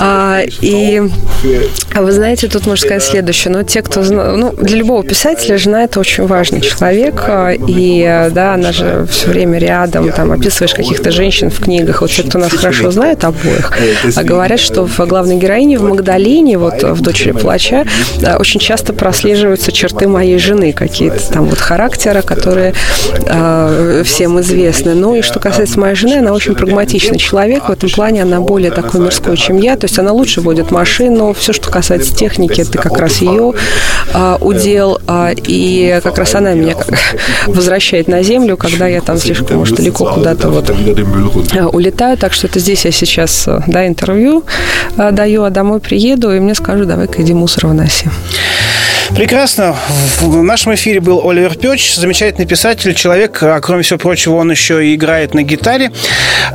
А, 0.00 0.40
и 0.60 1.02
а 1.94 2.02
вы 2.02 2.12
знаете, 2.12 2.48
тут 2.48 2.66
можно 2.66 2.86
сказать 2.86 3.02
следующее. 3.02 3.52
Но 3.52 3.62
те, 3.62 3.82
кто 3.82 4.02
ну, 4.02 4.52
для 4.52 4.76
любого 4.76 5.04
писателя 5.04 5.58
жена 5.58 5.84
это 5.84 6.00
очень 6.00 6.26
важный 6.26 6.60
человек, 6.60 7.22
а, 7.26 7.52
и 7.52 8.30
да, 8.32 8.54
она 8.54 8.72
же 8.72 9.06
все 9.10 9.28
время 9.28 9.58
рядом, 9.58 10.10
там 10.12 10.32
описываешь 10.32 10.74
каких-то 10.74 11.10
женщин 11.10 11.50
в 11.50 11.60
книгах. 11.60 12.00
Вот 12.00 12.10
те, 12.10 12.22
кто 12.22 12.38
нас 12.38 12.52
хорошо 12.52 12.90
знает 12.90 13.24
обоих, 13.24 13.72
а 14.16 14.22
говорят, 14.22 14.60
что 14.60 14.86
в 14.86 14.98
главной 15.06 15.36
героине 15.36 15.78
в 15.78 15.82
Магдалине, 15.82 16.58
вот 16.58 16.82
в 16.82 17.00
«Дочери 17.00 17.32
плача», 17.32 17.84
очень 18.38 18.60
часто 18.60 18.92
прослеживаются 18.92 19.72
черты 19.72 20.08
моей 20.08 20.38
жены, 20.38 20.72
какие-то 20.94 21.32
там 21.32 21.46
вот 21.46 21.58
характера, 21.58 22.22
которые 22.22 22.72
э, 23.26 24.02
всем 24.04 24.40
известны. 24.40 24.94
Ну 24.94 25.16
и 25.16 25.22
что 25.22 25.40
касается 25.40 25.80
моей 25.80 25.96
жены, 25.96 26.18
она 26.18 26.32
очень 26.32 26.54
прагматичный 26.54 27.18
человек. 27.18 27.68
В 27.68 27.72
этом 27.72 27.90
плане 27.90 28.22
она 28.22 28.40
более 28.40 28.70
такой 28.70 29.00
мирской, 29.00 29.36
чем 29.36 29.58
я. 29.58 29.76
То 29.76 29.86
есть 29.86 29.98
она 29.98 30.12
лучше 30.12 30.40
водит 30.40 30.70
машину. 30.70 31.34
Все, 31.34 31.52
что 31.52 31.68
касается 31.68 32.14
техники, 32.14 32.60
это 32.60 32.78
как 32.78 32.96
раз 32.96 33.20
ее 33.22 33.54
э, 34.14 34.36
удел. 34.40 35.00
Э, 35.08 35.34
и 35.34 35.98
как 36.04 36.16
раз 36.18 36.36
она 36.36 36.52
меня 36.54 36.76
возвращает 37.48 38.06
на 38.06 38.22
землю, 38.22 38.56
когда 38.56 38.86
я 38.86 39.00
там 39.00 39.16
слишком, 39.18 39.58
может, 39.58 39.76
далеко 39.76 40.06
куда-то 40.06 40.48
вот 40.48 40.70
улетаю. 41.72 42.16
Так 42.16 42.32
что 42.32 42.46
это 42.46 42.60
здесь 42.60 42.84
я 42.84 42.92
сейчас, 42.92 43.48
да, 43.66 43.84
интервью 43.88 44.44
даю, 44.96 45.42
а 45.42 45.50
домой 45.50 45.80
приеду, 45.80 46.32
и 46.32 46.38
мне 46.38 46.54
скажут, 46.54 46.86
давай-ка 46.86 47.20
иди 47.20 47.34
мусор 47.34 47.66
выноси. 47.66 48.08
Прекрасно. 49.14 49.76
В 50.20 50.42
нашем 50.42 50.74
эфире 50.74 51.00
был 51.00 51.28
Оливер 51.28 51.56
Пёч, 51.56 51.94
замечательный 51.94 52.46
писатель, 52.46 52.94
человек, 52.94 53.38
а 53.42 53.60
кроме 53.60 53.82
всего 53.82 53.98
прочего, 53.98 54.34
он 54.34 54.50
еще 54.50 54.84
и 54.84 54.94
играет 54.96 55.34
на 55.34 55.42
гитаре. 55.42 55.92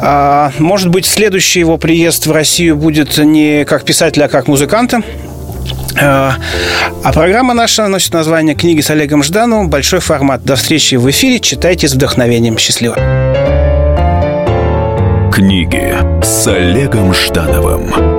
А, 0.02 0.52
может 0.60 0.90
быть, 0.90 1.06
следующий 1.06 1.62
его 1.62 1.78
приезд 1.78 2.28
в 2.28 2.32
Россию 2.34 2.76
будет 2.76 3.18
не 3.18 3.64
как 3.64 3.86
писателя, 3.86 4.26
а 4.26 4.28
как 4.28 4.48
музыканта. 4.48 5.02
А, 6.02 6.36
а 7.04 7.14
программа 7.14 7.54
наша 7.54 7.88
носит 7.88 8.14
название 8.14 8.56
«Книги 8.56 8.82
с 8.82 8.90
Олегом 8.90 9.24
Ждановым». 9.24 9.70
Большой 9.70 10.02
формат. 10.02 10.44
До 10.44 10.58
встречи 10.58 10.96
в 10.96 11.10
эфире. 11.10 11.40
Читайте 11.40 11.88
с 11.88 11.94
вдохновением. 11.94 12.58
Счастливо. 12.58 12.96
Книги 15.32 15.96
с 16.22 16.46
Олегом 16.48 17.14
Ждановым. 17.14 18.19